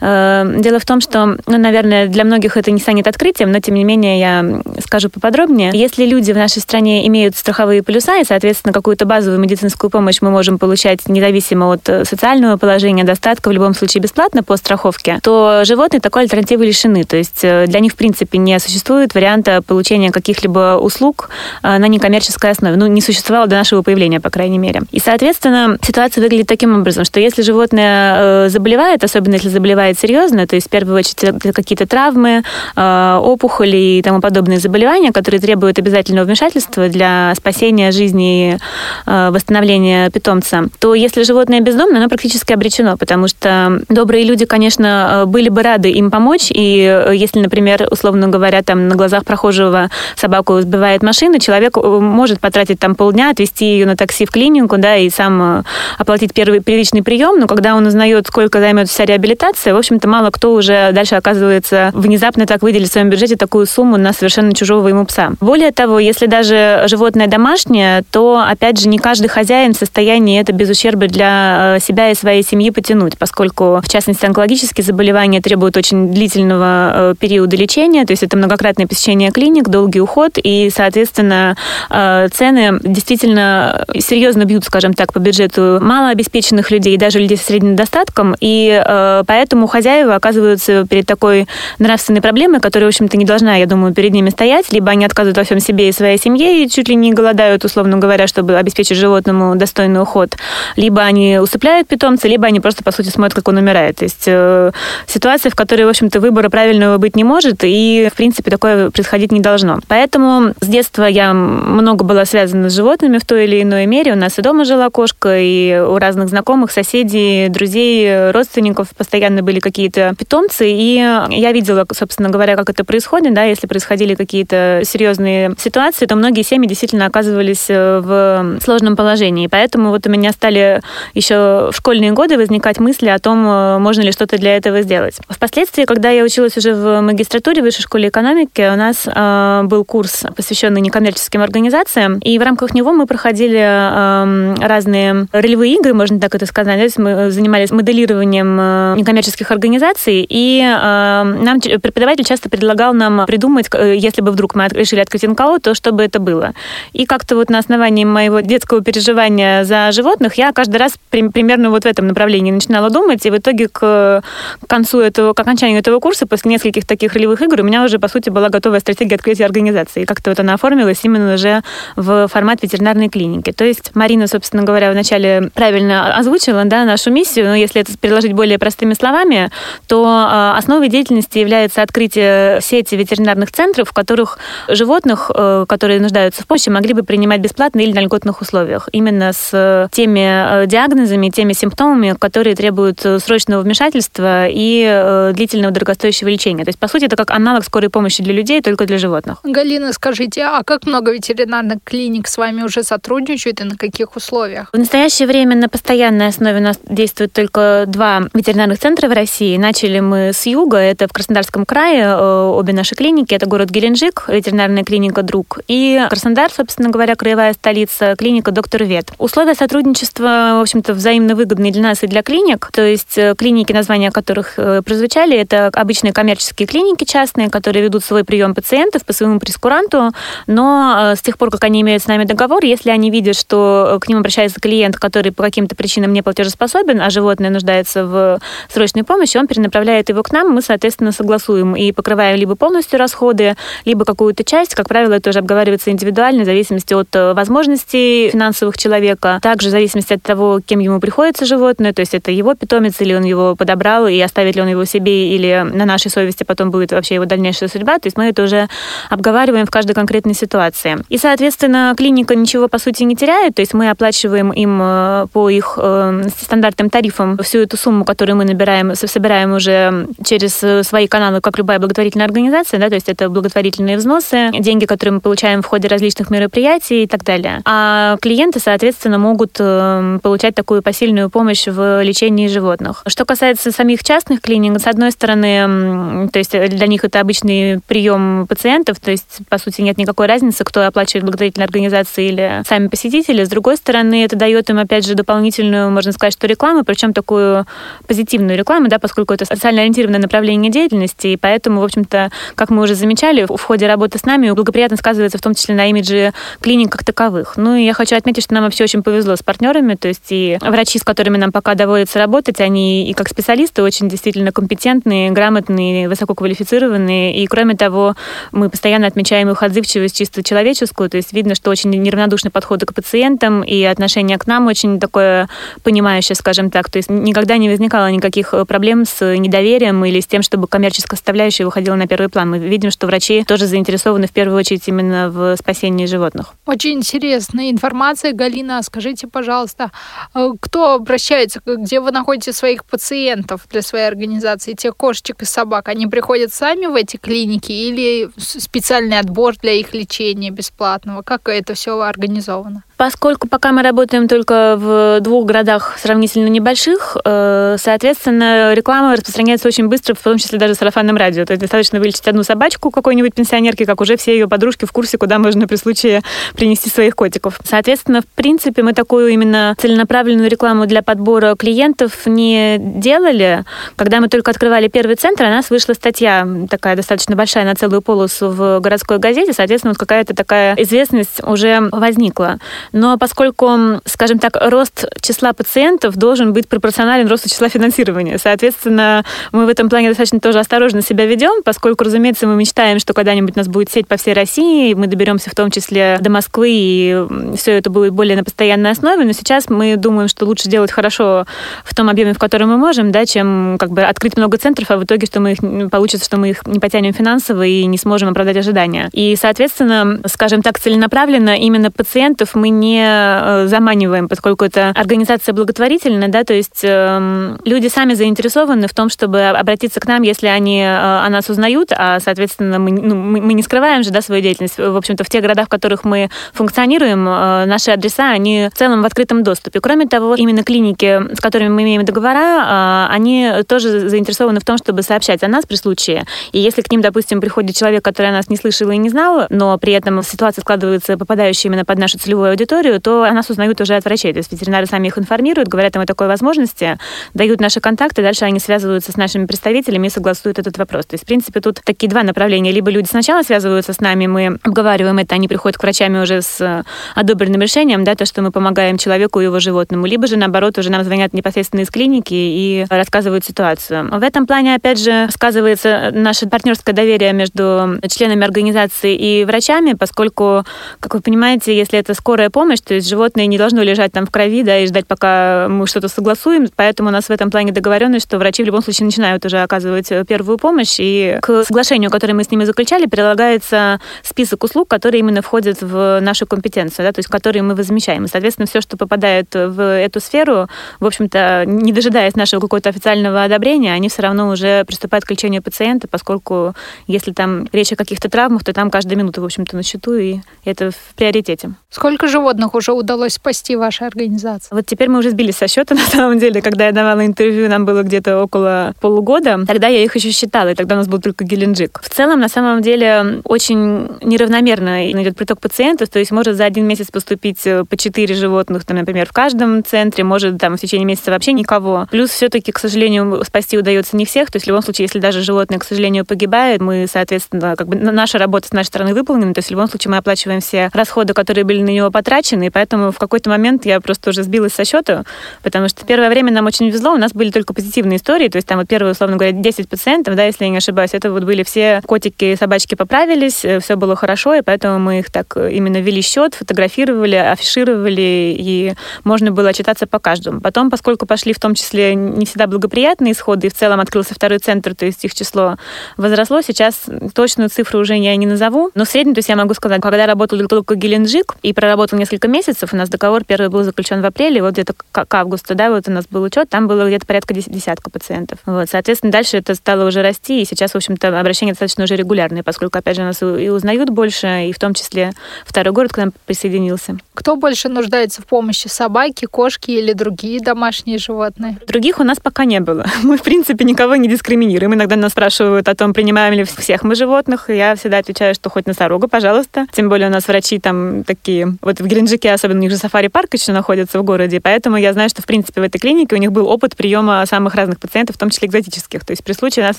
Э, 0.00 0.44
дело 0.58 0.78
в 0.78 0.84
том, 0.84 1.00
что, 1.00 1.36
ну, 1.46 1.58
наверное, 1.58 2.06
для 2.06 2.24
многих 2.24 2.56
это 2.56 2.70
не 2.70 2.80
станет 2.80 3.06
открытием, 3.06 3.52
но, 3.52 3.60
тем 3.60 3.74
не 3.74 3.84
менее, 3.84 4.20
я 4.20 4.62
скажу 4.84 5.08
поподробнее. 5.08 5.70
Если 5.72 6.04
люди 6.04 6.32
в 6.32 6.36
нашей 6.36 6.60
стране 6.60 7.06
имеют 7.06 7.36
страховые 7.36 7.82
полюса, 7.82 8.18
и, 8.18 8.24
соответственно, 8.24 8.72
какую-то 8.72 9.04
базовую 9.04 9.40
медицинскую 9.40 9.90
помощь 9.90 10.18
мы 10.20 10.30
можем 10.30 10.58
получать 10.58 11.08
независимо 11.08 11.72
от 11.72 12.06
социального 12.06 12.56
положения, 12.56 13.04
достатка, 13.16 13.48
в 13.48 13.52
любом 13.52 13.74
случае 13.74 14.02
бесплатно 14.02 14.42
по 14.42 14.56
страховке, 14.56 15.18
то 15.22 15.62
животные 15.64 16.00
такой 16.00 16.22
альтернативы 16.22 16.66
лишены. 16.66 17.04
То 17.04 17.16
есть 17.16 17.40
э, 17.42 17.66
для 17.66 17.80
них, 17.80 17.92
в 17.92 17.96
принципе, 17.96 18.38
не 18.38 18.58
существует 18.60 19.14
варианта 19.14 19.62
получения 19.62 20.12
каких-либо 20.12 20.78
услуг 20.80 21.30
э, 21.62 21.78
на 21.78 21.86
некоммерческой 21.88 22.50
основе. 22.50 22.76
Ну, 22.76 22.86
не 22.86 23.00
существовало 23.00 23.46
до 23.46 23.56
нашего 23.56 23.82
появления, 23.82 24.20
по 24.20 24.30
крайней 24.30 24.58
мере. 24.58 24.82
И, 24.92 25.00
соответственно, 25.00 25.78
ситуация 25.82 26.22
выглядит 26.22 26.46
таким 26.46 26.78
образом, 26.78 27.04
что 27.04 27.18
если 27.18 27.42
животное 27.42 28.16
э, 28.18 28.48
заболевает, 28.50 29.02
особенно 29.02 29.34
если 29.34 29.48
заболевает 29.48 29.98
серьезно, 29.98 30.46
то 30.46 30.54
есть 30.54 30.66
в 30.66 30.70
первую 30.70 30.98
очередь 30.98 31.54
какие-то 31.54 31.86
травмы, 31.86 32.42
опухоли 32.76 33.76
и 33.76 34.02
тому 34.02 34.20
подобные 34.20 34.58
заболевания, 34.58 35.12
которые 35.12 35.40
требуют 35.40 35.78
обязательного 35.78 36.26
вмешательства 36.26 36.88
для 36.88 37.32
спасения 37.36 37.90
жизни 37.90 38.26
и 38.26 38.58
восстановления 39.06 40.10
питомца, 40.10 40.68
то 40.78 40.94
если 40.94 41.22
животное 41.22 41.60
бездомно, 41.60 41.98
оно 41.98 42.08
практически 42.08 42.52
обречено, 42.52 42.95
потому 42.96 43.28
что 43.28 43.80
добрые 43.88 44.24
люди, 44.24 44.44
конечно, 44.44 45.24
были 45.26 45.48
бы 45.48 45.62
рады 45.62 45.90
им 45.90 46.10
помочь, 46.10 46.48
и 46.50 47.10
если, 47.12 47.40
например, 47.40 47.86
условно 47.90 48.28
говоря, 48.28 48.62
там 48.62 48.88
на 48.88 48.94
глазах 48.94 49.24
прохожего 49.24 49.90
собаку 50.16 50.60
сбивает 50.60 51.02
машина, 51.02 51.38
человек 51.38 51.76
э, 51.76 51.80
может 51.80 52.40
потратить 52.40 52.78
там 52.78 52.94
полдня, 52.94 53.30
отвезти 53.30 53.66
ее 53.66 53.86
на 53.86 53.96
такси 53.96 54.26
в 54.26 54.30
клинику, 54.30 54.76
да, 54.78 54.96
и 54.96 55.10
сам 55.10 55.60
э, 55.60 55.62
оплатить 55.98 56.32
первый 56.34 56.60
первичный 56.60 57.02
прием, 57.02 57.38
но 57.38 57.46
когда 57.46 57.74
он 57.74 57.86
узнает, 57.86 58.26
сколько 58.26 58.60
займет 58.60 58.88
вся 58.88 59.04
реабилитация, 59.04 59.74
в 59.74 59.76
общем-то, 59.76 60.08
мало 60.08 60.30
кто 60.30 60.52
уже 60.52 60.90
дальше 60.92 61.14
оказывается 61.14 61.90
внезапно 61.94 62.46
так 62.46 62.62
выделить 62.62 62.88
в 62.88 62.92
своем 62.92 63.10
бюджете 63.10 63.36
такую 63.36 63.66
сумму 63.66 63.96
на 63.96 64.12
совершенно 64.12 64.54
чужого 64.54 64.88
ему 64.88 65.06
пса. 65.06 65.32
Более 65.40 65.72
того, 65.72 65.98
если 65.98 66.26
даже 66.26 66.84
животное 66.86 67.26
домашнее, 67.26 68.02
то, 68.10 68.44
опять 68.46 68.80
же, 68.80 68.88
не 68.88 68.98
каждый 68.98 69.28
хозяин 69.28 69.74
в 69.74 69.76
состоянии 69.76 70.40
это 70.40 70.52
без 70.52 70.70
ущерба 70.70 71.06
для 71.06 71.76
э, 71.76 71.80
себя 71.80 72.10
и 72.10 72.14
своей 72.14 72.42
семьи 72.42 72.70
потянуть, 72.86 73.18
поскольку, 73.18 73.80
в 73.82 73.88
частности, 73.88 74.24
онкологические 74.24 74.84
заболевания 74.84 75.40
требуют 75.40 75.76
очень 75.76 76.12
длительного 76.12 77.14
периода 77.18 77.36
периоды 77.36 77.56
лечения, 77.56 78.04
то 78.04 78.12
есть 78.12 78.22
это 78.22 78.36
многократное 78.36 78.86
посещение 78.86 79.30
клиник, 79.30 79.68
долгий 79.68 80.00
уход, 80.00 80.32
и, 80.42 80.70
соответственно, 80.74 81.56
э, 81.90 82.28
цены 82.32 82.78
действительно 82.82 83.84
серьезно 83.98 84.44
бьют, 84.44 84.64
скажем 84.64 84.94
так, 84.94 85.12
по 85.12 85.18
бюджету 85.18 85.78
малообеспеченных 85.82 86.70
людей, 86.70 86.96
даже 86.96 87.18
людей 87.18 87.36
с 87.36 87.42
средним 87.42 87.76
достатком, 87.76 88.34
и 88.40 88.82
э, 88.82 89.24
поэтому 89.26 89.66
хозяева 89.66 90.14
оказываются 90.14 90.86
перед 90.86 91.06
такой 91.06 91.46
нравственной 91.78 92.22
проблемой, 92.22 92.60
которая, 92.60 92.90
в 92.90 92.94
общем-то, 92.94 93.16
не 93.16 93.24
должна, 93.24 93.56
я 93.56 93.66
думаю, 93.66 93.92
перед 93.92 94.12
ними 94.12 94.30
стоять, 94.30 94.72
либо 94.72 94.90
они 94.90 95.04
отказывают 95.04 95.36
во 95.36 95.44
всем 95.44 95.60
себе 95.60 95.88
и 95.88 95.92
своей 95.92 96.18
семье, 96.18 96.64
и 96.64 96.70
чуть 96.70 96.88
ли 96.88 96.94
не 96.94 97.12
голодают, 97.12 97.64
условно 97.64 97.98
говоря, 97.98 98.26
чтобы 98.26 98.56
обеспечить 98.56 98.96
животному 98.96 99.56
достойный 99.56 100.00
уход, 100.00 100.36
либо 100.76 101.02
они 101.02 101.38
усыпляют 101.38 101.88
питомца, 101.88 102.28
либо 102.28 102.46
они 102.46 102.60
просто, 102.60 102.75
по 102.84 102.92
сути, 102.92 103.08
смотрят, 103.08 103.34
как 103.34 103.48
он 103.48 103.56
умирает. 103.56 103.96
То 103.96 104.04
есть 104.04 104.24
э, 104.26 104.72
ситуация, 105.06 105.50
в 105.50 105.54
которой, 105.54 105.82
в 105.82 105.88
общем-то, 105.88 106.20
выбора 106.20 106.48
правильного 106.48 106.98
быть 106.98 107.16
не 107.16 107.24
может, 107.24 107.46
может, 107.46 107.60
и, 107.62 108.08
в 108.12 108.16
принципе, 108.16 108.50
такое 108.50 108.90
происходить 108.90 109.32
не 109.32 109.40
должно. 109.40 109.78
Поэтому 109.88 110.54
с 110.60 110.66
детства 110.66 111.04
я 111.04 111.32
много 111.32 112.04
была 112.04 112.24
связана 112.24 112.68
с 112.70 112.74
животными 112.74 113.18
в 113.18 113.24
той 113.24 113.44
или 113.44 113.62
иной 113.62 113.86
мере. 113.86 114.12
У 114.12 114.16
нас 114.16 114.38
и 114.38 114.42
дома 114.42 114.64
жила 114.64 114.90
кошка, 114.90 115.38
и 115.38 115.78
у 115.78 115.98
разных 115.98 116.28
знакомых, 116.28 116.70
соседей, 116.70 117.48
друзей, 117.48 118.30
родственников 118.32 118.88
постоянно 118.96 119.42
были 119.42 119.60
какие-то 119.60 120.14
питомцы, 120.18 120.68
и 120.68 120.94
я 120.94 121.52
видела, 121.52 121.86
собственно 121.92 122.30
говоря, 122.30 122.56
как 122.56 122.70
это 122.70 122.84
происходит, 122.84 123.34
да, 123.34 123.44
если 123.44 123.66
происходили 123.66 124.14
какие-то 124.14 124.82
серьезные 124.84 125.54
ситуации, 125.58 126.06
то 126.06 126.16
многие 126.16 126.42
семьи 126.42 126.68
действительно 126.68 127.06
оказывались 127.06 127.66
э, 127.68 128.00
в 128.00 128.58
сложном 128.62 128.96
положении. 128.96 129.46
Поэтому 129.46 129.90
вот 129.90 130.06
у 130.06 130.10
меня 130.10 130.32
стали 130.32 130.82
еще 131.14 131.70
в 131.70 131.76
школьные 131.76 132.12
годы 132.12 132.36
возникать 132.36 132.65
мысли 132.78 133.08
о 133.08 133.18
том, 133.18 133.46
э, 133.46 133.78
можно 133.78 134.02
ли 134.02 134.12
что-то 134.12 134.38
для 134.38 134.56
этого 134.56 134.82
сделать. 134.82 135.18
Впоследствии, 135.28 135.84
когда 135.84 136.10
я 136.10 136.24
училась 136.24 136.56
уже 136.56 136.74
в 136.74 137.00
магистратуре, 137.00 137.26
магистратуре 137.26 137.62
Высшей 137.62 137.82
школе 137.82 138.08
экономики 138.08 138.72
у 138.72 138.76
нас 138.76 139.04
э, 139.06 139.62
был 139.64 139.84
курс, 139.84 140.24
посвященный 140.36 140.80
некоммерческим 140.80 141.42
организациям, 141.42 142.18
и 142.18 142.38
в 142.38 142.42
рамках 142.42 142.74
него 142.74 142.92
мы 142.92 143.06
проходили 143.06 143.58
э, 143.58 144.54
разные 144.60 145.26
ролевые 145.32 145.74
игры, 145.74 145.94
можно 145.94 146.18
так 146.18 146.34
это 146.34 146.46
сказать. 146.46 146.76
То 146.76 146.82
есть 146.82 146.98
мы 146.98 147.30
занимались 147.30 147.70
моделированием 147.70 148.58
э, 148.60 148.94
некоммерческих 148.96 149.50
организаций, 149.50 150.26
и 150.28 150.60
э, 150.60 151.22
нам 151.24 151.60
преподаватель 151.60 152.24
часто 152.24 152.48
предлагал 152.48 152.94
нам 152.94 153.26
придумать, 153.26 153.66
э, 153.72 153.96
если 153.96 154.22
бы 154.22 154.30
вдруг 154.30 154.54
мы 154.54 154.68
решили 154.68 155.00
открыть 155.00 155.22
НКО, 155.22 155.58
то 155.60 155.74
чтобы 155.74 156.02
это 156.02 156.18
было. 156.18 156.52
И 156.92 157.06
как-то 157.06 157.36
вот 157.36 157.50
на 157.50 157.58
основании 157.58 158.04
моего 158.04 158.40
детского 158.40 158.82
переживания 158.82 159.64
за 159.64 159.92
животных 159.92 160.34
я 160.34 160.52
каждый 160.52 160.76
раз 160.76 160.94
при, 161.10 161.28
примерно 161.28 161.70
вот 161.70 161.84
в 161.84 161.86
этом 161.86 162.06
направлении 162.06 162.50
начинала 162.56 162.90
думать, 162.90 163.24
и 163.24 163.30
в 163.30 163.38
итоге 163.38 163.68
к 163.68 164.22
концу 164.66 165.00
этого, 165.00 165.32
к 165.32 165.40
окончанию 165.40 165.78
этого 165.78 166.00
курса, 166.00 166.26
после 166.26 166.50
нескольких 166.50 166.86
таких 166.86 167.14
ролевых 167.14 167.40
игр 167.42 167.60
у 167.60 167.64
меня 167.64 167.84
уже, 167.84 167.98
по 167.98 168.08
сути, 168.08 168.30
была 168.30 168.48
готовая 168.48 168.80
стратегия 168.80 169.16
открытия 169.16 169.44
организации. 169.44 170.02
И 170.02 170.04
как-то 170.04 170.30
вот 170.30 170.40
она 170.40 170.54
оформилась 170.54 171.00
именно 171.02 171.34
уже 171.34 171.62
в 171.96 172.28
формат 172.28 172.62
ветеринарной 172.62 173.08
клиники. 173.08 173.52
То 173.52 173.64
есть 173.64 173.92
Марина, 173.94 174.26
собственно 174.26 174.62
говоря, 174.62 174.90
вначале 174.90 175.50
правильно 175.54 176.16
озвучила 176.16 176.64
да, 176.64 176.84
нашу 176.84 177.10
миссию, 177.10 177.46
но 177.46 177.54
если 177.54 177.80
это 177.80 177.96
предложить 177.98 178.32
более 178.32 178.58
простыми 178.58 178.94
словами, 178.94 179.50
то 179.86 180.04
а, 180.06 180.56
основой 180.56 180.88
деятельности 180.88 181.38
является 181.38 181.82
открытие 181.82 182.60
сети 182.60 182.94
ветеринарных 182.94 183.50
центров, 183.52 183.90
в 183.90 183.92
которых 183.92 184.38
животных, 184.68 185.30
э, 185.34 185.66
которые 185.68 186.00
нуждаются 186.00 186.42
в 186.42 186.46
помощи, 186.46 186.68
могли 186.68 186.94
бы 186.94 187.02
принимать 187.02 187.40
бесплатно 187.40 187.80
или 187.80 187.92
на 187.92 188.00
льготных 188.00 188.40
условиях. 188.40 188.88
Именно 188.92 189.32
с 189.32 189.88
теми 189.92 190.62
э, 190.62 190.66
диагнозами, 190.66 191.30
теми 191.30 191.52
симптомами, 191.52 192.14
которые 192.18 192.45
требуют 192.54 193.00
срочного 193.00 193.62
вмешательства 193.62 194.46
и 194.48 194.84
э, 194.86 195.32
длительного 195.34 195.72
дорогостоящего 195.72 196.28
лечения. 196.28 196.64
То 196.64 196.68
есть, 196.68 196.78
по 196.78 196.88
сути, 196.88 197.04
это 197.04 197.16
как 197.16 197.30
аналог 197.30 197.64
скорой 197.64 197.90
помощи 197.90 198.22
для 198.22 198.32
людей, 198.32 198.60
только 198.60 198.86
для 198.86 198.98
животных. 198.98 199.38
Галина, 199.42 199.92
скажите, 199.92 200.44
а 200.44 200.62
как 200.62 200.86
много 200.86 201.12
ветеринарных 201.12 201.78
клиник 201.84 202.28
с 202.28 202.36
вами 202.36 202.62
уже 202.62 202.82
сотрудничают 202.82 203.60
и 203.60 203.64
на 203.64 203.76
каких 203.76 204.16
условиях? 204.16 204.68
В 204.72 204.78
настоящее 204.78 205.28
время 205.28 205.56
на 205.56 205.68
постоянной 205.68 206.28
основе 206.28 206.58
у 206.58 206.62
нас 206.62 206.78
действует 206.88 207.32
только 207.32 207.84
два 207.86 208.22
ветеринарных 208.34 208.78
центра 208.78 209.08
в 209.08 209.12
России. 209.12 209.56
Начали 209.56 210.00
мы 210.00 210.32
с 210.32 210.46
юга, 210.46 210.78
это 210.78 211.08
в 211.08 211.12
Краснодарском 211.12 211.64
крае, 211.64 212.04
э, 212.04 212.50
обе 212.54 212.72
наши 212.72 212.94
клиники, 212.94 213.34
это 213.34 213.46
город 213.46 213.70
Геленджик, 213.70 214.24
ветеринарная 214.28 214.84
клиника 214.84 215.22
«Друг», 215.22 215.60
и 215.68 216.04
Краснодар, 216.08 216.50
собственно 216.52 216.90
говоря, 216.90 217.14
краевая 217.16 217.52
столица, 217.52 218.14
клиника 218.16 218.50
«Доктор 218.50 218.84
Вет». 218.84 219.10
Условия 219.18 219.54
сотрудничества, 219.54 220.56
в 220.58 220.60
общем-то, 220.60 220.94
взаимно 220.94 221.34
выгодные 221.34 221.72
для 221.72 221.82
нас 221.82 222.02
и 222.02 222.06
для 222.06 222.22
клиник, 222.22 222.35
то 222.72 222.82
есть 222.82 223.18
э, 223.18 223.34
клиники, 223.36 223.72
названия 223.72 224.10
которых 224.10 224.58
э, 224.58 224.82
прозвучали, 224.82 225.36
это 225.36 225.68
обычные 225.72 226.12
коммерческие 226.12 226.66
клиники 226.66 227.04
частные, 227.04 227.50
которые 227.50 227.82
ведут 227.82 228.04
свой 228.04 228.24
прием 228.24 228.54
пациентов 228.54 229.04
по 229.04 229.12
своему 229.12 229.38
прескуранту, 229.38 230.10
но 230.46 231.14
с 231.16 231.20
тех 231.20 231.38
пор, 231.38 231.50
как 231.50 231.64
они 231.64 231.80
имеют 231.80 232.02
с 232.02 232.06
нами 232.06 232.24
договор, 232.24 232.64
если 232.64 232.90
они 232.90 233.10
видят, 233.10 233.36
что 233.36 233.98
к 234.00 234.08
ним 234.08 234.18
обращается 234.18 234.60
клиент, 234.60 234.96
который 234.96 235.32
по 235.32 235.42
каким-то 235.42 235.74
причинам 235.76 236.12
не 236.12 236.22
платежеспособен, 236.22 237.00
а 237.00 237.10
животное 237.10 237.50
нуждается 237.50 238.04
в 238.04 238.40
срочной 238.72 239.04
помощи, 239.04 239.36
он 239.36 239.46
перенаправляет 239.46 240.08
его 240.08 240.22
к 240.22 240.32
нам, 240.32 240.50
мы, 240.50 240.62
соответственно, 240.62 241.12
согласуем 241.12 241.74
и 241.74 241.92
покрываем 241.92 242.36
либо 242.36 242.54
полностью 242.56 242.98
расходы, 242.98 243.56
либо 243.84 244.04
какую-то 244.04 244.44
часть. 244.44 244.74
Как 244.74 244.88
правило, 244.88 245.14
это 245.14 245.30
уже 245.30 245.38
обговаривается 245.38 245.90
индивидуально, 245.90 246.42
в 246.42 246.46
зависимости 246.46 246.94
от 246.94 247.14
э, 247.14 247.32
возможностей 247.34 248.30
финансовых 248.30 248.76
человека, 248.78 249.38
также 249.42 249.68
в 249.68 249.70
зависимости 249.70 250.14
от 250.14 250.22
того, 250.22 250.60
кем 250.64 250.80
ему 250.80 251.00
приходится 251.00 251.44
животное, 251.44 251.92
то 251.92 252.00
есть 252.00 252.14
это 252.14 252.25
его 252.30 252.54
питомец, 252.54 253.00
или 253.00 253.14
он 253.14 253.24
его 253.24 253.56
подобрал, 253.56 254.06
и 254.06 254.18
оставит 254.20 254.56
ли 254.56 254.62
он 254.62 254.68
его 254.68 254.84
себе, 254.84 255.34
или 255.34 255.66
на 255.72 255.84
нашей 255.84 256.10
совести 256.10 256.44
потом 256.44 256.70
будет 256.70 256.92
вообще 256.92 257.14
его 257.14 257.24
дальнейшая 257.24 257.68
судьба. 257.68 257.98
То 257.98 258.06
есть 258.06 258.16
мы 258.16 258.26
это 258.26 258.42
уже 258.42 258.68
обговариваем 259.10 259.66
в 259.66 259.70
каждой 259.70 259.94
конкретной 259.94 260.34
ситуации. 260.34 260.98
И, 261.08 261.18
соответственно, 261.18 261.94
клиника 261.96 262.34
ничего, 262.34 262.68
по 262.68 262.78
сути, 262.78 263.02
не 263.04 263.16
теряет, 263.16 263.54
то 263.54 263.62
есть 263.62 263.74
мы 263.74 263.90
оплачиваем 263.90 264.52
им 264.52 264.80
э, 264.82 265.26
по 265.32 265.50
их 265.50 265.78
э, 265.80 266.22
стандартным 266.40 266.90
тарифам 266.90 267.38
всю 267.38 267.58
эту 267.60 267.76
сумму, 267.76 268.04
которую 268.04 268.36
мы 268.36 268.44
набираем, 268.44 268.94
собираем 268.94 269.54
уже 269.54 270.08
через 270.24 270.86
свои 270.86 271.06
каналы, 271.06 271.40
как 271.40 271.58
любая 271.58 271.78
благотворительная 271.78 272.26
организация, 272.26 272.80
да, 272.80 272.88
то 272.88 272.94
есть 272.94 273.08
это 273.08 273.28
благотворительные 273.28 273.96
взносы, 273.96 274.50
деньги, 274.58 274.84
которые 274.86 275.14
мы 275.14 275.20
получаем 275.20 275.62
в 275.62 275.66
ходе 275.66 275.88
различных 275.88 276.30
мероприятий 276.30 277.04
и 277.04 277.06
так 277.06 277.24
далее. 277.24 277.60
А 277.64 278.16
клиенты, 278.20 278.60
соответственно, 278.60 279.18
могут 279.18 279.56
э, 279.58 280.18
получать 280.22 280.54
такую 280.54 280.82
посильную 280.82 281.30
помощь 281.30 281.66
в 281.66 282.02
лечении 282.06 282.46
животных. 282.48 283.02
Что 283.06 283.24
касается 283.24 283.72
самих 283.72 284.02
частных 284.02 284.40
клиник, 284.40 284.80
с 284.80 284.86
одной 284.86 285.10
стороны, 285.12 286.28
то 286.32 286.38
есть 286.38 286.52
для 286.52 286.86
них 286.86 287.04
это 287.04 287.20
обычный 287.20 287.80
прием 287.86 288.46
пациентов, 288.48 289.00
то 289.00 289.10
есть, 289.10 289.40
по 289.48 289.58
сути, 289.58 289.82
нет 289.82 289.98
никакой 289.98 290.26
разницы, 290.26 290.64
кто 290.64 290.86
оплачивает 290.86 291.24
благотворительные 291.24 291.66
организации 291.66 292.28
или 292.28 292.62
сами 292.66 292.88
посетители. 292.88 293.44
С 293.44 293.48
другой 293.48 293.76
стороны, 293.76 294.24
это 294.24 294.36
дает 294.36 294.70
им, 294.70 294.78
опять 294.78 295.06
же, 295.06 295.14
дополнительную, 295.14 295.90
можно 295.90 296.12
сказать, 296.12 296.32
что 296.32 296.46
рекламу, 296.46 296.84
причем 296.84 297.12
такую 297.12 297.66
позитивную 298.06 298.58
рекламу, 298.58 298.88
да, 298.88 298.98
поскольку 298.98 299.34
это 299.34 299.44
социально 299.44 299.82
ориентированное 299.82 300.20
направление 300.20 300.70
деятельности, 300.70 301.28
и 301.28 301.36
поэтому, 301.36 301.80
в 301.80 301.84
общем-то, 301.84 302.30
как 302.54 302.70
мы 302.70 302.82
уже 302.82 302.94
замечали, 302.94 303.46
в 303.48 303.62
ходе 303.62 303.86
работы 303.86 304.18
с 304.18 304.24
нами 304.24 304.50
благоприятно 304.50 304.96
сказывается 304.96 305.38
в 305.38 305.40
том 305.40 305.54
числе 305.54 305.74
на 305.74 305.90
имидже 305.90 306.32
клиник 306.60 306.92
как 306.92 307.04
таковых. 307.04 307.56
Ну 307.56 307.74
и 307.74 307.84
я 307.84 307.92
хочу 307.94 308.16
отметить, 308.16 308.44
что 308.44 308.54
нам 308.54 308.64
вообще 308.64 308.84
очень 308.84 309.02
повезло 309.02 309.36
с 309.36 309.42
партнерами, 309.42 309.94
то 309.94 310.08
есть 310.08 310.24
и 310.30 310.58
врачи, 310.60 310.98
с 310.98 311.02
которыми 311.02 311.36
нам 311.36 311.52
пока 311.52 311.74
доводится 311.96 312.18
работать, 312.18 312.60
они 312.60 313.08
и 313.08 313.14
как 313.14 313.28
специалисты 313.28 313.82
очень 313.82 314.08
действительно 314.08 314.52
компетентные, 314.52 315.30
грамотные, 315.30 316.08
высококвалифицированные, 316.08 317.42
и 317.42 317.46
кроме 317.46 317.74
того, 317.74 318.14
мы 318.52 318.68
постоянно 318.68 319.06
отмечаем 319.06 319.48
их 319.50 319.62
отзывчивость 319.62 320.16
чисто 320.16 320.42
человеческую, 320.42 321.08
то 321.08 321.16
есть 321.16 321.32
видно, 321.32 321.54
что 321.54 321.70
очень 321.70 321.90
неравнодушный 321.90 322.50
подход 322.50 322.84
к 322.84 322.92
пациентам, 322.92 323.62
и 323.62 323.82
отношение 323.84 324.36
к 324.36 324.46
нам 324.46 324.66
очень 324.66 325.00
такое 325.00 325.48
понимающее, 325.82 326.36
скажем 326.36 326.70
так, 326.70 326.90
то 326.90 326.98
есть 326.98 327.08
никогда 327.08 327.56
не 327.56 327.70
возникало 327.70 328.10
никаких 328.10 328.54
проблем 328.68 329.06
с 329.06 329.36
недоверием 329.36 330.04
или 330.04 330.20
с 330.20 330.26
тем, 330.26 330.42
чтобы 330.42 330.68
коммерческая 330.68 331.16
составляющая 331.16 331.64
выходила 331.64 331.94
на 331.94 332.06
первый 332.06 332.28
план. 332.28 332.50
Мы 332.50 332.58
видим, 332.58 332.90
что 332.90 333.06
врачи 333.06 333.42
тоже 333.44 333.66
заинтересованы 333.66 334.26
в 334.26 334.32
первую 334.32 334.58
очередь 334.58 334.86
именно 334.86 335.30
в 335.30 335.56
спасении 335.56 336.04
животных. 336.04 336.52
Очень 336.66 336.98
интересная 336.98 337.70
информация, 337.70 338.32
Галина. 338.32 338.82
Скажите, 338.82 339.26
пожалуйста, 339.28 339.90
э, 340.34 340.50
кто 340.60 340.94
обращается, 340.94 341.60
где 341.86 342.00
вы 342.00 342.10
находите 342.10 342.52
своих 342.52 342.84
пациентов 342.84 343.66
для 343.70 343.80
своей 343.80 344.08
организации, 344.08 344.72
тех 344.74 344.96
кошечек 344.96 345.42
и 345.42 345.44
собак? 345.44 345.88
Они 345.88 346.08
приходят 346.08 346.52
сами 346.52 346.86
в 346.86 346.94
эти 346.96 347.16
клиники 347.16 347.70
или 347.70 348.28
специальный 348.36 349.20
отбор 349.20 349.56
для 349.56 349.72
их 349.72 349.94
лечения 349.94 350.50
бесплатного? 350.50 351.22
Как 351.22 351.48
это 351.48 351.74
все 351.74 351.98
организовано? 352.00 352.82
Поскольку 352.96 353.46
пока 353.46 353.72
мы 353.72 353.82
работаем 353.82 354.26
только 354.26 354.76
в 354.78 355.20
двух 355.20 355.44
городах 355.44 355.98
сравнительно 355.98 356.48
небольших, 356.48 357.18
э, 357.24 357.76
соответственно, 357.78 358.72
реклама 358.72 359.12
распространяется 359.12 359.68
очень 359.68 359.88
быстро, 359.88 360.14
в 360.14 360.22
том 360.22 360.38
числе 360.38 360.58
даже 360.58 360.74
сарафанным 360.74 361.16
радио. 361.16 361.44
То 361.44 361.52
есть 361.52 361.60
достаточно 361.60 361.98
вылечить 361.98 362.26
одну 362.26 362.42
собачку 362.42 362.90
какой-нибудь 362.90 363.34
пенсионерки, 363.34 363.84
как 363.84 364.00
уже 364.00 364.16
все 364.16 364.32
ее 364.32 364.48
подружки 364.48 364.86
в 364.86 364.92
курсе, 364.92 365.18
куда 365.18 365.38
можно 365.38 365.66
при 365.66 365.76
случае 365.76 366.22
принести 366.54 366.88
своих 366.88 367.14
котиков. 367.16 367.60
Соответственно, 367.64 368.22
в 368.22 368.26
принципе, 368.26 368.82
мы 368.82 368.94
такую 368.94 369.28
именно 369.28 369.74
целенаправленную 369.78 370.48
рекламу 370.48 370.86
для 370.86 371.02
подбора 371.02 371.54
клиентов 371.54 372.24
не 372.24 372.78
делали. 372.78 373.64
Когда 373.96 374.20
мы 374.20 374.28
только 374.28 374.50
открывали 374.50 374.88
первый 374.88 375.16
центр, 375.16 375.44
у 375.44 375.48
нас 375.48 375.68
вышла 375.68 375.92
статья 375.92 376.48
такая 376.70 376.96
достаточно 376.96 377.36
большая 377.36 377.66
на 377.66 377.74
целую 377.74 378.00
полосу 378.00 378.48
в 378.48 378.80
городской 378.80 379.18
газете, 379.18 379.52
соответственно, 379.52 379.92
вот 379.92 379.98
какая-то 379.98 380.34
такая 380.34 380.74
известность 380.76 381.42
уже 381.42 381.88
возникла. 381.92 382.58
Но 382.92 383.18
поскольку, 383.18 384.00
скажем 384.04 384.38
так, 384.38 384.56
рост 384.60 385.06
числа 385.20 385.52
пациентов 385.52 386.16
должен 386.16 386.52
быть 386.52 386.68
пропорционален 386.68 387.26
росту 387.28 387.48
числа 387.48 387.68
финансирования, 387.68 388.38
соответственно, 388.38 389.24
мы 389.52 389.66
в 389.66 389.68
этом 389.68 389.88
плане 389.88 390.08
достаточно 390.08 390.40
тоже 390.40 390.58
осторожно 390.58 391.02
себя 391.02 391.26
ведем, 391.26 391.62
поскольку, 391.64 392.04
разумеется, 392.04 392.46
мы 392.46 392.56
мечтаем, 392.56 392.98
что 392.98 393.14
когда-нибудь 393.14 393.56
у 393.56 393.58
нас 393.58 393.68
будет 393.68 393.90
сеть 393.90 394.06
по 394.06 394.16
всей 394.16 394.34
России, 394.34 394.94
мы 394.94 395.06
доберемся 395.06 395.50
в 395.50 395.54
том 395.54 395.70
числе 395.70 396.18
до 396.20 396.30
Москвы, 396.30 396.68
и 396.70 397.24
все 397.56 397.72
это 397.72 397.90
будет 397.90 398.12
более 398.12 398.36
на 398.36 398.44
постоянной 398.44 398.90
основе, 398.90 399.24
но 399.24 399.32
сейчас 399.32 399.68
мы 399.68 399.96
думаем, 399.96 400.28
что 400.28 400.46
лучше 400.46 400.68
делать 400.68 400.90
хорошо 400.90 401.46
в 401.84 401.94
том 401.94 402.08
объеме, 402.08 402.34
в 402.34 402.38
котором 402.38 402.70
мы 402.70 402.76
можем, 402.76 403.12
да, 403.12 403.26
чем 403.26 403.76
как 403.78 403.90
бы 403.90 404.02
открыть 404.02 404.36
много 404.36 404.58
центров, 404.58 404.90
а 404.90 404.96
в 404.96 405.04
итоге, 405.04 405.26
что 405.26 405.40
мы 405.40 405.52
их, 405.52 405.90
получится, 405.90 406.26
что 406.26 406.36
мы 406.36 406.50
их 406.50 406.66
не 406.66 406.80
потянем 406.80 407.12
финансово 407.12 407.66
и 407.66 407.84
не 407.86 407.98
сможем 407.98 408.28
оправдать 408.30 408.56
ожидания. 408.56 409.08
И, 409.12 409.36
соответственно, 409.36 410.20
скажем 410.26 410.62
так, 410.62 410.78
целенаправленно 410.78 411.56
именно 411.56 411.90
пациентов 411.90 412.54
мы 412.54 412.68
не 412.80 413.04
э, 413.04 413.66
заманиваем, 413.66 414.28
поскольку 414.28 414.64
это 414.64 414.92
организация 414.94 415.52
благотворительная, 415.52 416.28
да, 416.28 416.44
то 416.44 416.54
есть 416.54 416.80
э, 416.82 417.56
люди 417.64 417.88
сами 417.88 418.14
заинтересованы 418.14 418.86
в 418.88 418.94
том, 418.94 419.08
чтобы 419.08 419.42
обратиться 419.42 420.00
к 420.00 420.06
нам, 420.06 420.22
если 420.22 420.46
они 420.46 420.80
э, 420.80 420.86
о 420.86 421.28
нас 421.28 421.48
узнают, 421.48 421.92
а, 421.92 422.20
соответственно, 422.20 422.78
мы, 422.78 422.92
ну, 422.92 423.14
мы 423.14 423.54
не 423.54 423.62
скрываем 423.62 424.02
же, 424.02 424.10
да, 424.10 424.20
свою 424.20 424.42
деятельность. 424.42 424.78
В 424.78 424.96
общем-то, 424.96 425.24
в 425.24 425.28
тех 425.28 425.42
городах, 425.42 425.66
в 425.66 425.70
которых 425.70 426.04
мы 426.04 426.30
функционируем, 426.52 427.26
э, 427.28 427.64
наши 427.66 427.90
адреса, 427.90 428.30
они 428.30 428.68
в 428.72 428.76
целом 428.76 429.02
в 429.02 429.06
открытом 429.06 429.42
доступе. 429.42 429.80
Кроме 429.80 430.06
того, 430.06 430.34
именно 430.34 430.62
клиники, 430.62 431.22
с 431.34 431.40
которыми 431.40 431.68
мы 431.68 431.82
имеем 431.82 432.04
договора, 432.04 433.08
э, 433.10 433.14
они 433.14 433.50
тоже 433.66 434.08
заинтересованы 434.08 434.60
в 434.60 434.64
том, 434.64 434.78
чтобы 434.78 435.02
сообщать 435.02 435.42
о 435.42 435.48
нас 435.48 435.64
при 435.66 435.76
случае. 435.76 436.24
И 436.52 436.58
если 436.58 436.82
к 436.82 436.90
ним, 436.90 437.00
допустим, 437.00 437.40
приходит 437.40 437.76
человек, 437.76 438.04
который 438.04 438.30
о 438.30 438.32
нас 438.32 438.48
не 438.48 438.56
слышал 438.56 438.90
и 438.90 438.96
не 438.96 439.08
знал, 439.08 439.46
но 439.50 439.78
при 439.78 439.92
этом 439.92 440.22
ситуация 440.22 440.62
складывается, 440.62 441.16
попадающая 441.16 441.70
именно 441.70 441.84
под 441.84 441.98
нашу 441.98 442.18
целевую 442.18 442.50
аудиторию, 442.50 442.65
то 442.66 443.24
о 443.24 443.32
нас 443.32 443.50
узнают 443.50 443.80
уже 443.80 443.94
от 443.94 444.04
врачей. 444.04 444.32
То 444.32 444.38
есть 444.38 444.52
ветеринары 444.52 444.86
сами 444.86 445.08
их 445.08 445.18
информируют, 445.18 445.68
говорят 445.68 445.96
им 445.96 446.02
о 446.02 446.06
такой 446.06 446.26
возможности, 446.26 446.98
дают 447.34 447.60
наши 447.60 447.80
контакты, 447.80 448.22
дальше 448.22 448.44
они 448.44 448.60
связываются 448.60 449.12
с 449.12 449.16
нашими 449.16 449.46
представителями 449.46 450.06
и 450.06 450.10
согласуют 450.10 450.58
этот 450.58 450.78
вопрос. 450.78 451.06
То 451.06 451.14
есть, 451.14 451.24
в 451.24 451.26
принципе, 451.26 451.60
тут 451.60 451.80
такие 451.84 452.08
два 452.08 452.22
направления. 452.22 452.72
Либо 452.72 452.90
люди 452.90 453.06
сначала 453.06 453.42
связываются 453.42 453.92
с 453.92 454.00
нами, 454.00 454.26
мы 454.26 454.58
обговариваем 454.62 455.18
это, 455.18 455.34
они 455.34 455.48
приходят 455.48 455.78
к 455.78 455.82
врачам 455.82 456.06
уже 456.22 456.42
с 456.42 456.60
э, 456.60 456.82
одобренным 457.14 457.60
решением, 457.60 458.04
да, 458.04 458.14
то, 458.14 458.24
что 458.24 458.42
мы 458.42 458.50
помогаем 458.52 458.98
человеку 458.98 459.40
и 459.40 459.44
его 459.44 459.58
животному. 459.58 460.06
Либо 460.06 460.26
же, 460.26 460.36
наоборот, 460.36 460.78
уже 460.78 460.90
нам 460.90 461.04
звонят 461.04 461.32
непосредственно 461.32 461.80
из 461.80 461.90
клиники 461.90 462.34
и 462.34 462.86
рассказывают 462.88 463.44
ситуацию. 463.44 464.08
В 464.10 464.22
этом 464.22 464.46
плане, 464.46 464.74
опять 464.74 464.98
же, 464.98 465.28
сказывается 465.30 466.10
наше 466.12 466.46
партнерское 466.46 466.94
доверие 466.94 467.32
между 467.32 467.98
членами 468.08 468.44
организации 468.44 469.14
и 469.14 469.44
врачами, 469.44 469.94
поскольку, 469.94 470.64
как 471.00 471.14
вы 471.14 471.20
понимаете, 471.20 471.76
если 471.76 471.98
это 471.98 472.14
скорая 472.14 472.50
помощь, 472.56 472.80
то 472.80 472.94
есть 472.94 473.06
животное 473.06 473.44
не 473.44 473.58
должно 473.58 473.82
лежать 473.82 474.12
там 474.12 474.24
в 474.24 474.30
крови, 474.30 474.62
да, 474.62 474.78
и 474.78 474.86
ждать, 474.86 475.06
пока 475.06 475.68
мы 475.68 475.86
что-то 475.86 476.08
согласуем, 476.08 476.68
поэтому 476.74 477.10
у 477.10 477.12
нас 477.12 477.26
в 477.26 477.30
этом 477.30 477.50
плане 477.50 477.70
договоренность, 477.70 478.24
что 478.24 478.38
врачи 478.38 478.62
в 478.62 478.66
любом 478.66 478.80
случае 478.80 479.04
начинают 479.04 479.44
уже 479.44 479.58
оказывать 479.58 480.10
э, 480.10 480.24
первую 480.26 480.56
помощь, 480.56 480.96
и 480.98 481.38
к 481.42 481.64
соглашению, 481.64 482.10
которое 482.10 482.32
мы 482.32 482.44
с 482.44 482.50
ними 482.50 482.64
заключали, 482.64 483.04
прилагается 483.04 484.00
список 484.22 484.64
услуг, 484.64 484.88
которые 484.88 485.18
именно 485.18 485.42
входят 485.42 485.82
в 485.82 486.18
нашу 486.22 486.46
компетенцию, 486.46 487.04
да, 487.04 487.12
то 487.12 487.18
есть 487.18 487.28
которые 487.28 487.62
мы 487.62 487.74
возмещаем. 487.74 488.24
И, 488.24 488.28
соответственно, 488.28 488.66
все, 488.66 488.80
что 488.80 488.96
попадает 488.96 489.48
в 489.52 489.78
эту 489.78 490.20
сферу, 490.20 490.70
в 490.98 491.04
общем-то, 491.04 491.64
не 491.66 491.92
дожидаясь 491.92 492.36
нашего 492.36 492.62
какого-то 492.62 492.88
официального 492.88 493.44
одобрения, 493.44 493.92
они 493.92 494.08
все 494.08 494.22
равно 494.22 494.48
уже 494.48 494.86
приступают 494.86 495.26
к 495.26 495.30
лечению 495.30 495.62
пациента, 495.62 496.08
поскольку 496.08 496.74
если 497.06 497.32
там 497.32 497.68
речь 497.72 497.92
о 497.92 497.96
каких-то 497.96 498.30
травмах, 498.30 498.64
то 498.64 498.72
там 498.72 498.90
каждая 498.90 499.18
минута, 499.18 499.42
в 499.42 499.44
общем-то, 499.44 499.76
на 499.76 499.82
счету, 499.82 500.14
и 500.14 500.38
это 500.64 500.90
в 500.90 501.14
приоритете. 501.16 501.72
Сколько 501.90 502.28
животных 502.28 502.45
уже 502.74 502.92
удалось 502.92 503.34
спасти 503.34 503.76
вашей 503.76 504.06
организации? 504.06 504.68
Вот 504.74 504.86
теперь 504.86 505.08
мы 505.08 505.18
уже 505.18 505.30
сбились 505.30 505.56
со 505.56 505.68
счета, 505.68 505.94
на 505.96 506.06
самом 506.06 506.38
деле. 506.38 506.62
Когда 506.62 506.86
я 506.86 506.92
давала 506.92 507.24
интервью, 507.24 507.68
нам 507.68 507.84
было 507.84 508.02
где-то 508.02 508.42
около 508.42 508.94
полугода. 509.00 509.64
Тогда 509.66 509.88
я 509.88 510.02
их 510.02 510.14
еще 510.16 510.30
считала, 510.30 510.70
и 510.70 510.74
тогда 510.74 510.94
у 510.94 510.98
нас 510.98 511.08
был 511.08 511.20
только 511.20 511.44
Геленджик. 511.44 512.00
В 512.02 512.08
целом, 512.08 512.40
на 512.40 512.48
самом 512.48 512.82
деле, 512.82 513.40
очень 513.44 514.08
неравномерно 514.22 515.10
идет 515.10 515.36
приток 515.36 515.60
пациентов, 515.60 516.08
то 516.08 516.18
есть 516.18 516.30
может 516.30 516.56
за 516.56 516.64
один 516.64 516.86
месяц 516.86 517.10
поступить 517.10 517.66
э, 517.66 517.84
по 517.84 517.96
четыре 517.96 518.34
животных, 518.34 518.84
там, 518.84 518.96
например, 518.96 519.26
в 519.26 519.32
каждом 519.32 519.84
центре, 519.84 520.24
может 520.24 520.58
там 520.58 520.76
в 520.76 520.80
течение 520.80 521.06
месяца 521.06 521.30
вообще 521.30 521.52
никого. 521.52 522.06
Плюс 522.10 522.30
все-таки, 522.30 522.72
к 522.72 522.78
сожалению, 522.78 523.42
спасти 523.44 523.78
удается 523.78 524.16
не 524.16 524.24
всех, 524.24 524.50
то 524.50 524.56
есть 524.56 524.66
в 524.66 524.68
любом 524.68 524.82
случае, 524.82 525.04
если 525.04 525.18
даже 525.18 525.42
животное, 525.42 525.78
к 525.78 525.84
сожалению, 525.84 526.24
погибает, 526.24 526.80
мы, 526.80 527.06
соответственно, 527.10 527.76
как 527.76 527.88
бы 527.88 527.96
наша 527.96 528.38
работа 528.38 528.68
с 528.68 528.72
нашей 528.72 528.88
стороны 528.88 529.14
выполнена, 529.14 529.54
то 529.54 529.58
есть 529.58 529.68
в 529.68 529.72
любом 529.72 529.88
случае 529.88 530.12
мы 530.12 530.16
оплачиваем 530.18 530.60
все 530.60 530.90
расходы, 530.92 531.34
которые 531.34 531.64
были 531.64 531.82
на 531.82 531.90
него 531.90 532.10
потрачены, 532.10 532.35
и 532.36 532.70
поэтому 532.70 533.12
в 533.12 533.18
какой-то 533.18 533.50
момент 533.50 533.86
я 533.86 534.00
просто 534.00 534.30
уже 534.30 534.42
сбилась 534.42 534.72
со 534.72 534.84
счета, 534.84 535.24
потому 535.62 535.88
что 535.88 536.04
первое 536.04 536.28
время 536.28 536.52
нам 536.52 536.66
очень 536.66 536.88
везло, 536.90 537.12
у 537.12 537.18
нас 537.18 537.32
были 537.32 537.50
только 537.50 537.74
позитивные 537.74 538.18
истории, 538.18 538.48
то 538.48 538.56
есть 538.56 538.68
там 538.68 538.78
вот 538.78 538.88
первые, 538.88 539.12
условно 539.12 539.36
говоря, 539.36 539.52
10 539.52 539.88
пациентов, 539.88 540.36
да, 540.36 540.44
если 540.44 540.64
я 540.64 540.70
не 540.70 540.78
ошибаюсь, 540.78 541.10
это 541.12 541.30
вот 541.30 541.44
были 541.44 541.62
все 541.62 542.00
котики 542.06 542.52
и 542.52 542.56
собачки 542.56 542.94
поправились, 542.94 543.64
э, 543.64 543.80
все 543.80 543.96
было 543.96 544.16
хорошо, 544.16 544.54
и 544.54 544.62
поэтому 544.62 544.98
мы 544.98 545.20
их 545.20 545.30
так 545.30 545.56
э, 545.56 545.72
именно 545.72 545.98
вели 545.98 546.22
счет, 546.22 546.54
фотографировали, 546.54 547.36
афишировали, 547.36 548.54
и 548.58 548.94
можно 549.24 549.52
было 549.52 549.70
отчитаться 549.70 550.06
по 550.06 550.18
каждому. 550.18 550.60
Потом, 550.60 550.90
поскольку 550.90 551.26
пошли 551.26 551.52
в 551.52 551.60
том 551.60 551.74
числе 551.74 552.14
не 552.14 552.46
всегда 552.46 552.66
благоприятные 552.66 553.32
исходы, 553.32 553.66
и 553.66 553.70
в 553.70 553.74
целом 553.74 554.00
открылся 554.00 554.34
второй 554.34 554.58
центр, 554.58 554.94
то 554.94 555.06
есть 555.06 555.24
их 555.24 555.34
число 555.34 555.76
возросло, 556.16 556.60
сейчас 556.60 557.04
точную 557.34 557.70
цифру 557.70 558.00
уже 558.00 558.16
я 558.16 558.36
не 558.36 558.46
назову, 558.46 558.90
но 558.94 559.04
в 559.04 559.08
среднем, 559.08 559.34
то 559.34 559.38
есть 559.38 559.48
я 559.48 559.56
могу 559.56 559.74
сказать, 559.74 560.00
когда 560.00 560.26
работал 560.26 560.58
только 560.66 560.94
Геленджик 560.94 561.56
и 561.62 561.72
проработал 561.72 562.15
несколько 562.18 562.48
месяцев, 562.48 562.92
у 562.92 562.96
нас 562.96 563.08
договор 563.08 563.44
первый 563.44 563.68
был 563.68 563.82
заключен 563.82 564.20
в 564.20 564.26
апреле, 564.26 564.62
вот 564.62 564.72
где-то 564.72 564.94
к 565.12 565.34
августу, 565.34 565.74
да, 565.74 565.90
вот 565.90 566.08
у 566.08 566.10
нас 566.10 566.26
был 566.26 566.42
учет, 566.42 566.68
там 566.68 566.88
было 566.88 567.06
где-то 567.06 567.26
порядка 567.26 567.54
десятка 567.54 568.10
пациентов. 568.10 568.58
Вот, 568.66 568.88
соответственно, 568.90 569.32
дальше 569.32 569.56
это 569.58 569.74
стало 569.74 570.06
уже 570.06 570.22
расти, 570.22 570.62
и 570.62 570.64
сейчас, 570.64 570.92
в 570.92 570.96
общем-то, 570.96 571.38
обращения 571.38 571.72
достаточно 571.72 572.04
уже 572.04 572.16
регулярные, 572.16 572.62
поскольку, 572.62 572.98
опять 572.98 573.16
же, 573.16 573.22
нас 573.22 573.42
и 573.42 573.68
узнают 573.68 574.10
больше, 574.10 574.66
и 574.68 574.72
в 574.72 574.78
том 574.78 574.94
числе 574.94 575.32
второй 575.64 575.92
город 575.92 576.12
к 576.12 576.18
нам 576.18 576.32
присоединился. 576.46 577.18
Кто 577.34 577.56
больше 577.56 577.88
нуждается 577.88 578.42
в 578.42 578.46
помощи, 578.46 578.88
собаки, 578.88 579.46
кошки 579.46 579.90
или 579.90 580.12
другие 580.12 580.60
домашние 580.60 581.18
животные? 581.18 581.78
Других 581.86 582.20
у 582.20 582.24
нас 582.24 582.38
пока 582.40 582.64
не 582.64 582.80
было. 582.80 583.06
Мы, 583.22 583.36
в 583.36 583.42
принципе, 583.42 583.84
никого 583.84 584.16
не 584.16 584.28
дискриминируем. 584.28 584.94
Иногда 584.94 585.16
нас 585.16 585.32
спрашивают 585.32 585.88
о 585.88 585.94
том, 585.94 586.12
принимаем 586.12 586.54
ли 586.54 586.64
всех 586.64 587.02
мы 587.02 587.14
животных, 587.14 587.70
и 587.70 587.76
я 587.76 587.94
всегда 587.94 588.18
отвечаю, 588.18 588.54
что 588.54 588.70
хоть 588.70 588.86
носорога, 588.86 589.28
пожалуйста. 589.28 589.86
Тем 589.92 590.08
более 590.08 590.28
у 590.28 590.32
нас 590.32 590.48
врачи 590.48 590.78
там 590.78 591.24
такие... 591.24 591.76
Вот 591.80 592.00
в 592.06 592.08
Геленджике 592.08 592.52
особенно 592.52 592.78
у 592.78 592.82
них 592.82 592.92
же 592.92 592.96
сафари-парк 592.96 593.52
еще 593.52 593.72
находится 593.72 594.20
в 594.20 594.22
городе, 594.22 594.60
поэтому 594.60 594.96
я 594.96 595.12
знаю, 595.12 595.28
что, 595.28 595.42
в 595.42 595.46
принципе, 595.46 595.80
в 595.80 595.84
этой 595.84 595.98
клинике 595.98 596.36
у 596.36 596.38
них 596.38 596.52
был 596.52 596.68
опыт 596.68 596.96
приема 596.96 597.44
самых 597.46 597.74
разных 597.74 597.98
пациентов, 597.98 598.36
в 598.36 598.38
том 598.38 598.50
числе 598.50 598.68
экзотических. 598.68 599.24
То 599.24 599.32
есть 599.32 599.42
при 599.42 599.52
случае 599.52 599.86
нас 599.86 599.98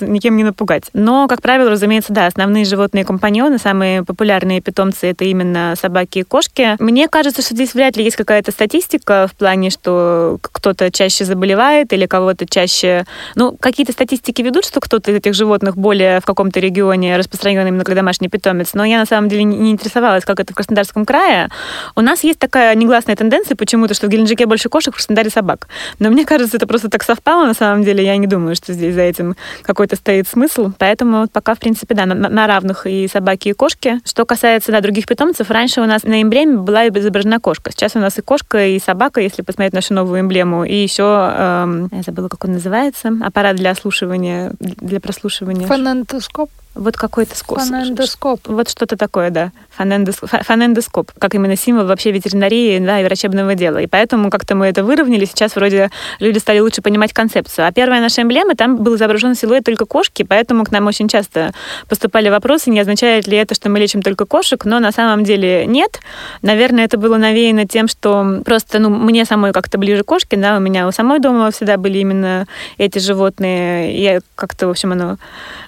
никем 0.00 0.36
не 0.36 0.44
напугать. 0.44 0.84
Но, 0.94 1.28
как 1.28 1.42
правило, 1.42 1.70
разумеется, 1.70 2.12
да, 2.14 2.26
основные 2.26 2.64
животные 2.64 3.04
компаньоны, 3.04 3.58
самые 3.58 4.04
популярные 4.04 4.62
питомцы, 4.62 5.08
это 5.08 5.24
именно 5.24 5.74
собаки 5.80 6.20
и 6.20 6.22
кошки. 6.22 6.76
Мне 6.78 7.08
кажется, 7.08 7.42
что 7.42 7.54
здесь 7.54 7.74
вряд 7.74 7.96
ли 7.96 8.04
есть 8.04 8.16
какая-то 8.16 8.52
статистика 8.52 9.28
в 9.30 9.36
плане, 9.36 9.68
что 9.68 10.38
кто-то 10.40 10.90
чаще 10.90 11.26
заболевает 11.26 11.92
или 11.92 12.06
кого-то 12.06 12.46
чаще... 12.46 13.04
Ну, 13.34 13.54
какие-то 13.58 13.92
статистики 13.92 14.40
ведут, 14.40 14.64
что 14.64 14.80
кто-то 14.80 15.10
из 15.10 15.16
этих 15.16 15.34
животных 15.34 15.76
более 15.76 16.20
в 16.20 16.24
каком-то 16.24 16.58
регионе 16.58 17.18
распространен 17.18 17.66
именно 17.66 17.84
как 17.84 17.94
домашний 17.94 18.28
питомец, 18.28 18.70
но 18.72 18.84
я 18.84 18.98
на 18.98 19.06
самом 19.06 19.28
деле 19.28 19.44
не 19.44 19.72
интересовалась, 19.72 20.24
как 20.24 20.40
это 20.40 20.54
в 20.54 20.56
Краснодарском 20.56 21.04
крае. 21.04 21.50
У 21.98 22.00
нас 22.00 22.22
есть 22.22 22.38
такая 22.38 22.76
негласная 22.76 23.16
тенденция 23.16 23.56
почему-то, 23.56 23.92
что 23.92 24.06
в 24.06 24.08
Геленджике 24.08 24.46
больше 24.46 24.68
кошек, 24.68 24.94
в 24.94 24.96
Краснодаре 24.96 25.30
собак. 25.30 25.66
Но 25.98 26.10
мне 26.10 26.24
кажется, 26.26 26.56
это 26.56 26.68
просто 26.68 26.88
так 26.88 27.02
совпало, 27.02 27.44
на 27.44 27.54
самом 27.54 27.82
деле. 27.82 28.04
Я 28.04 28.16
не 28.16 28.28
думаю, 28.28 28.54
что 28.54 28.72
здесь 28.72 28.94
за 28.94 29.00
этим 29.00 29.34
какой-то 29.62 29.96
стоит 29.96 30.28
смысл. 30.28 30.70
Поэтому 30.78 31.26
пока, 31.26 31.56
в 31.56 31.58
принципе, 31.58 31.96
да, 31.96 32.06
на, 32.06 32.14
на 32.14 32.46
равных 32.46 32.86
и 32.86 33.08
собаки, 33.08 33.48
и 33.48 33.52
кошки. 33.52 34.00
Что 34.04 34.24
касается, 34.24 34.70
да, 34.70 34.80
других 34.80 35.06
питомцев, 35.06 35.50
раньше 35.50 35.80
у 35.80 35.86
нас 35.86 36.04
на 36.04 36.22
эмблеме 36.22 36.58
была 36.58 36.86
изображена 36.86 37.40
кошка. 37.40 37.72
Сейчас 37.72 37.96
у 37.96 37.98
нас 37.98 38.16
и 38.16 38.22
кошка, 38.22 38.64
и 38.64 38.78
собака, 38.78 39.20
если 39.20 39.42
посмотреть 39.42 39.72
нашу 39.72 39.92
новую 39.94 40.20
эмблему. 40.20 40.64
И 40.64 40.76
еще, 40.76 41.02
эм, 41.02 41.88
я 41.90 42.02
забыла, 42.02 42.28
как 42.28 42.44
он 42.44 42.52
называется, 42.52 43.10
аппарат 43.20 43.56
для 43.56 43.70
ослушивания, 43.70 44.52
для 44.60 45.00
прослушивания. 45.00 45.66
Фонендоскоп? 45.66 46.48
Вот 46.78 46.96
какой-то 46.96 47.36
скоп. 47.36 47.58
Фонендоскоп. 47.58 48.46
Вот 48.46 48.68
что-то 48.68 48.96
такое, 48.96 49.30
да. 49.30 49.50
Фонендоскоп, 49.76 50.30
фонендоскоп, 50.44 51.10
как 51.18 51.34
именно 51.34 51.56
символ 51.56 51.86
вообще 51.86 52.12
ветеринарии 52.12 52.78
да, 52.78 53.00
и 53.00 53.04
врачебного 53.04 53.56
дела. 53.56 53.78
И 53.78 53.88
поэтому 53.88 54.30
как-то 54.30 54.54
мы 54.54 54.66
это 54.66 54.84
выровняли. 54.84 55.24
Сейчас 55.24 55.56
вроде 55.56 55.90
люди 56.20 56.38
стали 56.38 56.60
лучше 56.60 56.80
понимать 56.80 57.12
концепцию. 57.12 57.66
А 57.66 57.72
первая 57.72 58.00
наша 58.00 58.22
эмблема, 58.22 58.54
там 58.54 58.76
был 58.76 58.94
изображен 58.94 59.34
силуэт 59.34 59.64
только 59.64 59.86
кошки, 59.86 60.22
поэтому 60.22 60.64
к 60.64 60.70
нам 60.70 60.86
очень 60.86 61.08
часто 61.08 61.52
поступали 61.88 62.28
вопросы, 62.28 62.70
не 62.70 62.78
означает 62.78 63.26
ли 63.26 63.36
это, 63.36 63.56
что 63.56 63.68
мы 63.68 63.80
лечим 63.80 64.00
только 64.00 64.24
кошек, 64.24 64.64
но 64.64 64.78
на 64.78 64.92
самом 64.92 65.24
деле 65.24 65.66
нет. 65.66 65.98
Наверное, 66.42 66.84
это 66.84 66.96
было 66.96 67.16
навеяно 67.16 67.66
тем, 67.66 67.88
что 67.88 68.40
просто, 68.44 68.78
ну, 68.78 68.88
мне 68.88 69.24
самой 69.24 69.52
как-то 69.52 69.78
ближе 69.78 70.04
кошки, 70.04 70.36
да, 70.36 70.56
у 70.56 70.60
меня 70.60 70.86
у 70.86 70.92
самой 70.92 71.18
дома 71.18 71.50
всегда 71.50 71.76
были 71.76 71.98
именно 71.98 72.46
эти 72.76 73.00
животные. 73.00 74.00
Я 74.00 74.20
как-то, 74.36 74.68
в 74.68 74.70
общем, 74.70 74.92
оно 74.92 75.16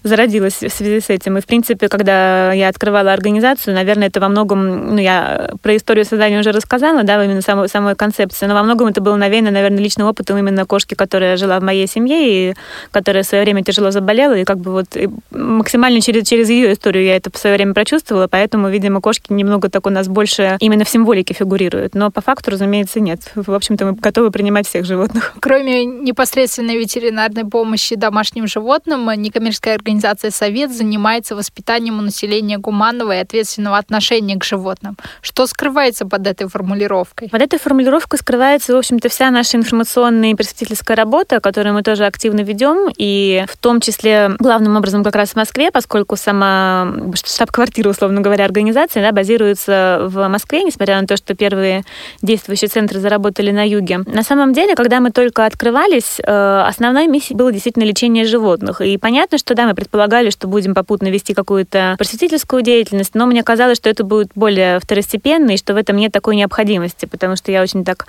зародилось 0.04 0.62
в 0.62 0.68
связи 0.68 0.99
с 1.00 1.10
этим. 1.10 1.38
И, 1.38 1.40
в 1.40 1.46
принципе, 1.46 1.88
когда 1.88 2.52
я 2.52 2.68
открывала 2.68 3.12
организацию, 3.12 3.74
наверное, 3.74 4.08
это 4.08 4.20
во 4.20 4.28
многом, 4.28 4.94
ну, 4.94 4.98
я 4.98 5.50
про 5.62 5.76
историю 5.76 6.04
создания 6.04 6.40
уже 6.40 6.52
рассказала, 6.52 7.02
да, 7.02 7.24
именно 7.24 7.42
самой, 7.42 7.68
самой 7.68 7.96
концепции, 7.96 8.46
но 8.46 8.54
во 8.54 8.62
многом 8.62 8.88
это 8.88 9.00
было 9.00 9.16
навеяно, 9.16 9.50
наверное, 9.50 9.78
личным 9.78 10.06
опытом 10.06 10.38
именно 10.38 10.66
кошки, 10.66 10.94
которая 10.94 11.36
жила 11.36 11.58
в 11.60 11.62
моей 11.62 11.86
семье 11.86 12.50
и 12.50 12.54
которая 12.90 13.22
в 13.22 13.26
свое 13.26 13.44
время 13.44 13.62
тяжело 13.62 13.90
заболела, 13.90 14.34
и 14.34 14.44
как 14.44 14.58
бы 14.58 14.72
вот 14.72 14.96
максимально 15.30 16.00
через, 16.00 16.26
через 16.26 16.50
ее 16.50 16.72
историю 16.72 17.04
я 17.04 17.16
это 17.16 17.30
в 17.32 17.38
свое 17.38 17.56
время 17.56 17.74
прочувствовала, 17.74 18.28
поэтому, 18.28 18.68
видимо, 18.68 19.00
кошки 19.00 19.32
немного 19.32 19.68
так 19.68 19.86
у 19.86 19.90
нас 19.90 20.08
больше 20.08 20.56
именно 20.60 20.84
в 20.84 20.88
символике 20.88 21.34
фигурируют. 21.34 21.94
Но 21.94 22.10
по 22.10 22.20
факту, 22.20 22.50
разумеется, 22.50 23.00
нет. 23.00 23.20
В 23.34 23.52
общем-то, 23.52 23.86
мы 23.86 23.92
готовы 23.92 24.30
принимать 24.30 24.66
всех 24.66 24.84
животных. 24.84 25.34
Кроме 25.40 25.84
непосредственной 25.84 26.76
ветеринарной 26.76 27.44
помощи 27.44 27.96
домашним 27.96 28.46
животным, 28.46 29.08
некоммерческая 29.16 29.74
организация 29.74 30.30
«Совет» 30.30 30.72
занимается 30.72 30.89
воспитанием 30.98 31.98
у 31.98 32.02
населения 32.02 32.58
гуманного 32.58 33.16
и 33.16 33.18
ответственного 33.18 33.78
отношения 33.78 34.36
к 34.36 34.44
животным. 34.44 34.96
Что 35.22 35.46
скрывается 35.46 36.06
под 36.06 36.26
этой 36.26 36.48
формулировкой? 36.48 37.28
Под 37.28 37.42
этой 37.42 37.58
формулировкой 37.58 38.18
скрывается, 38.18 38.74
в 38.74 38.78
общем-то, 38.78 39.08
вся 39.08 39.30
наша 39.30 39.56
информационная 39.56 40.30
и 40.30 40.34
просветительская 40.34 40.96
работа, 40.96 41.40
которую 41.40 41.74
мы 41.74 41.82
тоже 41.82 42.06
активно 42.06 42.40
ведем, 42.40 42.92
и 42.96 43.44
в 43.48 43.56
том 43.56 43.80
числе 43.80 44.32
главным 44.38 44.76
образом 44.76 45.04
как 45.04 45.16
раз 45.16 45.30
в 45.30 45.36
Москве, 45.36 45.70
поскольку 45.70 46.16
сама 46.16 46.92
штаб-квартира, 47.14 47.90
условно 47.90 48.20
говоря, 48.20 48.44
организации 48.44 49.00
да, 49.00 49.12
базируется 49.12 50.00
в 50.02 50.28
Москве, 50.28 50.62
несмотря 50.64 51.00
на 51.00 51.06
то, 51.06 51.16
что 51.16 51.34
первые 51.34 51.84
действующие 52.22 52.68
центры 52.68 53.00
заработали 53.00 53.50
на 53.50 53.66
юге. 53.66 53.98
На 54.06 54.22
самом 54.22 54.52
деле, 54.52 54.74
когда 54.74 55.00
мы 55.00 55.10
только 55.10 55.46
открывались, 55.46 56.20
э, 56.20 56.64
основной 56.66 57.06
миссией 57.06 57.36
было 57.36 57.52
действительно 57.52 57.84
лечение 57.84 58.24
животных. 58.24 58.80
И 58.80 58.96
понятно, 58.98 59.38
что 59.38 59.54
да, 59.54 59.66
мы 59.66 59.74
предполагали, 59.74 60.30
что 60.30 60.48
будем 60.48 60.69
попутно 60.74 61.08
вести 61.08 61.34
какую-то 61.34 61.94
просветительскую 61.98 62.62
деятельность, 62.62 63.14
но 63.14 63.26
мне 63.26 63.42
казалось, 63.42 63.78
что 63.78 63.88
это 63.88 64.04
будет 64.04 64.30
более 64.34 64.80
второстепенно, 64.80 65.50
и 65.50 65.56
что 65.56 65.74
в 65.74 65.76
этом 65.76 65.96
нет 65.96 66.12
такой 66.12 66.36
необходимости, 66.36 67.06
потому 67.06 67.36
что 67.36 67.52
я 67.52 67.62
очень 67.62 67.84
так 67.84 68.06